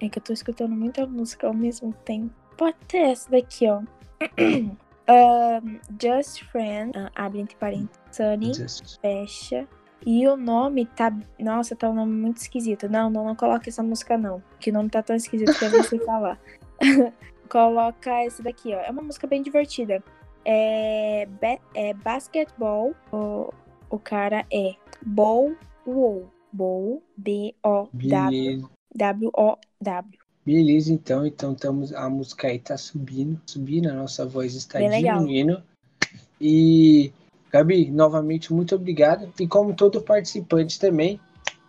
É 0.00 0.08
que 0.08 0.18
eu 0.18 0.22
tô 0.22 0.32
escutando 0.32 0.74
muita 0.74 1.06
música 1.06 1.46
ao 1.46 1.54
mesmo 1.54 1.92
tempo. 2.04 2.34
Pode 2.56 2.76
ter 2.88 2.98
essa 2.98 3.30
daqui, 3.30 3.68
ó. 3.68 3.82
um, 4.38 5.78
Just 6.02 6.42
Friend, 6.50 6.90
uh, 6.98 7.08
abre 7.14 7.40
entre 7.40 7.56
parênteses, 7.56 8.00
Sunny, 8.10 8.52
Just. 8.52 9.00
fecha. 9.00 9.68
E 10.04 10.26
o 10.26 10.36
nome 10.36 10.86
tá. 10.86 11.14
Nossa, 11.38 11.76
tá 11.76 11.88
um 11.88 11.94
nome 11.94 12.12
muito 12.12 12.38
esquisito. 12.38 12.88
Não, 12.88 13.08
não, 13.08 13.24
não 13.24 13.36
coloca 13.36 13.68
essa 13.68 13.82
música, 13.82 14.18
não. 14.18 14.42
Que 14.58 14.70
o 14.70 14.72
nome 14.72 14.90
tá 14.90 15.02
tão 15.02 15.14
esquisito 15.16 15.56
que 15.58 15.64
eu 15.64 15.70
não 15.70 15.82
sei 15.82 15.98
falar. 16.04 16.38
coloca 17.48 18.24
esse 18.24 18.42
daqui, 18.42 18.74
ó. 18.74 18.80
É 18.80 18.90
uma 18.90 19.02
música 19.02 19.26
bem 19.26 19.42
divertida. 19.42 20.02
É, 20.44 21.28
é 21.74 21.94
Basketball. 21.94 22.94
O, 23.12 23.52
o 23.90 23.98
cara 23.98 24.44
é 24.52 24.74
Bow 25.04 25.56
Wow. 25.86 26.30
Bow, 26.52 27.02
B-O-W. 27.16 28.68
W-O-W. 28.94 30.18
Beleza, 30.44 30.92
então, 30.92 31.24
então 31.24 31.52
estamos, 31.52 31.94
a 31.94 32.10
música 32.10 32.48
aí 32.48 32.58
tá 32.58 32.76
subindo, 32.76 33.40
subindo, 33.46 33.88
a 33.88 33.94
nossa 33.94 34.26
voz 34.26 34.54
está 34.54 34.78
Bem 34.78 34.90
diminuindo. 34.90 35.52
Legal. 35.52 35.62
E 36.40 37.12
Gabi, 37.52 37.90
novamente 37.90 38.52
muito 38.52 38.74
obrigado. 38.74 39.30
E 39.38 39.46
como 39.46 39.74
todo 39.74 40.00
participante 40.00 40.80
também, 40.80 41.20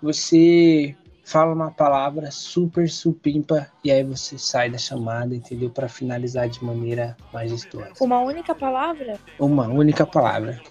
você 0.02 0.96
fala 1.26 1.54
uma 1.54 1.72
palavra 1.72 2.32
super 2.32 2.90
supimpa 2.90 3.70
e 3.84 3.92
aí 3.92 4.04
você 4.04 4.38
sai 4.38 4.70
da 4.70 4.78
chamada, 4.78 5.36
entendeu? 5.36 5.70
Para 5.70 5.90
finalizar 5.90 6.48
de 6.48 6.64
maneira 6.64 7.18
majestosa. 7.34 7.92
Uma 8.00 8.20
única 8.22 8.56
palavra? 8.56 9.20
Uma 9.40 9.68
única 9.68 10.06
palavra. 10.06 10.62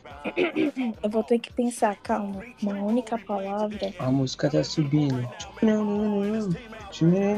Eu 1.02 1.10
vou 1.10 1.22
ter 1.22 1.38
que 1.38 1.52
pensar, 1.52 1.96
calma. 1.96 2.44
Uma 2.62 2.74
única 2.84 3.18
palavra. 3.18 3.92
A 3.98 4.10
música 4.10 4.48
tá 4.48 4.64
subindo. 4.64 5.28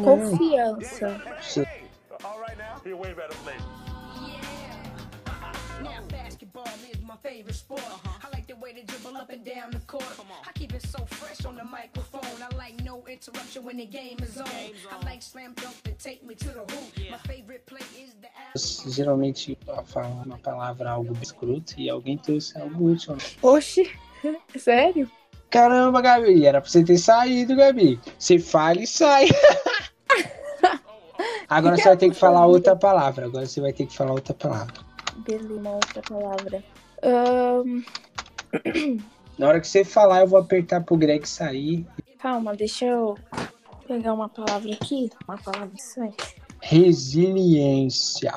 Confiança. 0.04 1.20
My 7.14 7.30
favorite 7.30 7.54
sport. 7.54 7.80
Uh-huh. 7.80 8.24
I 8.24 8.36
like 8.36 8.46
the 8.46 8.56
way 8.56 8.72
they 8.72 8.82
dribble 8.82 9.16
up 9.16 9.30
and 9.30 9.44
down 9.44 9.70
the 9.70 9.80
court. 9.80 10.04
I 10.48 10.52
keep 10.52 10.74
it 10.74 10.82
so 10.82 11.04
fresh 11.06 11.44
on 11.44 11.56
the 11.56 11.64
microphone. 11.64 12.42
I 12.42 12.54
like 12.56 12.82
no 12.82 13.04
interruption 13.06 13.64
when 13.64 13.76
the 13.76 13.86
game 13.86 14.18
is 14.22 14.38
on. 14.38 14.48
I 14.90 15.04
like 15.04 15.22
slam 15.22 15.54
dunk 15.54 15.82
to 15.84 15.92
take 15.92 16.24
me 16.24 16.34
to 16.34 16.48
the 16.48 16.64
hoop. 16.72 16.92
Yeah. 16.96 17.12
My 17.12 17.18
favorite 17.18 17.66
play 17.66 17.86
is 18.02 18.14
the 18.20 18.28
Geralmente 18.90 19.58
eu 19.66 19.84
falo 19.84 20.22
uma 20.24 20.38
palavra 20.38 20.90
algo 20.90 21.16
escroto 21.22 21.78
e 21.78 21.90
alguém 21.90 22.18
trouxe 22.18 22.58
algo 22.58 22.92
útil. 22.92 23.16
Oxi, 23.42 23.90
sério? 24.58 25.10
Caramba, 25.50 26.00
Gabi, 26.00 26.46
era 26.46 26.60
pra 26.60 26.68
você 26.68 26.84
ter 26.84 26.98
saído, 26.98 27.54
Gabi. 27.54 28.00
Você 28.18 28.38
fala 28.38 28.80
e 28.80 28.86
sai. 28.86 29.28
Agora 31.48 31.76
você 31.76 31.84
vai 31.84 31.96
ter 31.96 32.10
que 32.10 32.16
falar 32.16 32.46
outra 32.46 32.74
palavra. 32.74 33.26
Agora 33.26 33.46
você 33.46 33.60
vai 33.60 33.72
ter 33.72 33.86
que 33.86 33.94
falar 33.94 34.12
outra 34.12 34.34
palavra. 34.34 34.74
Beleza, 35.18 35.54
uma 35.54 35.70
outra 35.70 36.02
palavra. 36.02 36.64
Um... 37.04 37.82
Na 39.38 39.48
hora 39.48 39.60
que 39.60 39.66
você 39.66 39.84
falar, 39.84 40.20
eu 40.20 40.28
vou 40.28 40.38
apertar 40.38 40.82
pro 40.82 40.96
Greg 40.96 41.28
sair. 41.28 41.84
Calma, 42.18 42.54
deixa 42.54 42.86
eu 42.86 43.18
pegar 43.86 44.14
uma 44.14 44.28
palavra 44.28 44.72
aqui. 44.72 45.10
Uma 45.26 45.36
palavra 45.36 45.70
Resiliência. 46.60 48.32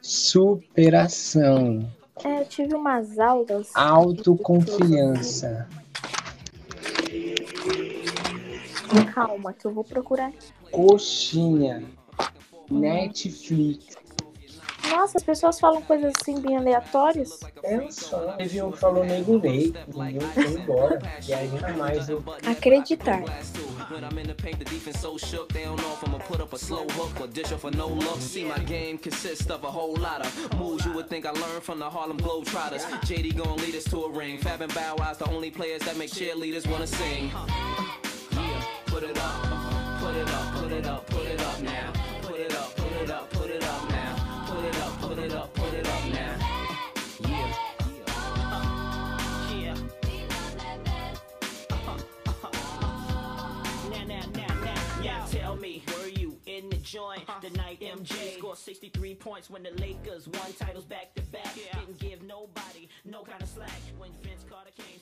Superação. 0.00 1.90
É, 2.24 2.40
eu 2.40 2.46
tive 2.46 2.74
umas 2.74 3.18
aulas. 3.18 3.70
Autoconfiança. 3.74 5.68
Calma, 9.12 9.52
que 9.52 9.66
eu 9.66 9.72
vou 9.72 9.84
procurar 9.84 10.28
aqui. 10.28 10.52
Coxinha. 10.70 11.82
Netflix. 12.70 13.96
Nossa, 14.90 15.18
as 15.18 15.22
pessoas 15.22 15.58
falam 15.58 15.82
coisas 15.82 16.12
assim 16.20 16.40
bem 16.40 16.56
aleatórias. 16.56 17.40
É 17.62 17.90
só. 17.90 18.32
Teve 18.32 18.62
um 18.62 18.72
falou 18.72 19.04
nego 19.04 19.38
lei, 19.38 19.72
e 19.72 20.16
eu 20.16 20.20
fui 20.20 20.60
embora. 20.60 21.00
E 21.26 21.34
aí 21.34 21.48
nunca 21.48 21.72
mais 21.72 22.08
eu. 22.08 22.22
Acreditar. 22.46 23.22
When 23.88 24.02
I'm 24.02 24.18
in 24.18 24.26
the 24.26 24.34
paint, 24.34 24.58
the 24.58 24.64
defense 24.64 24.98
so 24.98 25.16
shook, 25.16 25.52
they 25.52 25.64
don't 25.64 25.80
know 25.80 25.92
if 25.92 26.02
I'ma 26.02 26.18
put 26.18 26.40
up 26.40 26.52
a 26.52 26.58
slow 26.58 26.86
hook 26.88 27.20
or 27.20 27.28
dish 27.28 27.52
off 27.52 27.60
for 27.60 27.70
no 27.70 27.86
look. 27.86 28.20
See, 28.20 28.44
my 28.44 28.58
game 28.58 28.98
consists 28.98 29.48
of 29.48 29.62
a 29.62 29.70
whole 29.70 29.94
lot 29.94 30.26
of 30.26 30.58
moves 30.58 30.84
you 30.84 30.92
would 30.92 31.08
think 31.08 31.24
I 31.24 31.30
learned 31.30 31.62
from 31.62 31.78
the 31.78 31.88
Harlem 31.88 32.18
Globetrotters. 32.18 32.82
JD 33.06 33.36
gon' 33.36 33.56
lead 33.58 33.76
us 33.76 33.84
to 33.84 34.02
a 34.04 34.10
ring. 34.10 34.38
Fab 34.38 34.60
and 34.60 34.74
Bow 34.74 34.96
Wow's 34.98 35.18
the 35.18 35.28
only 35.30 35.50
players 35.50 35.82
that 35.82 35.96
make 35.96 36.10
cheerleaders 36.10 36.68
wanna 36.68 36.86
sing. 36.86 37.30
Yeah, 38.32 38.62
put 38.86 39.04
it 39.04 39.16
up, 39.18 40.00
put 40.00 40.16
it 40.16 40.28
up, 40.28 40.54
put 40.56 40.72
it 40.72 40.86
up, 40.86 41.06
put 41.06 41.26
it 41.26 41.40
up 41.40 41.60
now. 41.62 41.95
Joint. 56.96 57.28
Uh-huh. 57.28 57.40
The 57.42 57.50
night 57.58 57.80
MJ 57.80 58.38
scored 58.38 58.58
63 58.58 59.14
points 59.16 59.50
when 59.50 59.62
the 59.62 59.72
Lakers 59.72 60.28
won 60.28 60.52
titles 60.58 60.84
back 60.84 61.14
to 61.14 61.22
back. 61.22 61.54
Didn't 61.54 61.98
give 61.98 62.22
nobody 62.22 62.88
no 63.04 63.22
kind 63.22 63.42
of 63.42 63.48
slack 63.48 63.70
when 63.98 64.10
Vince 64.22 64.44
Carter 64.48 64.70
came. 64.76 64.96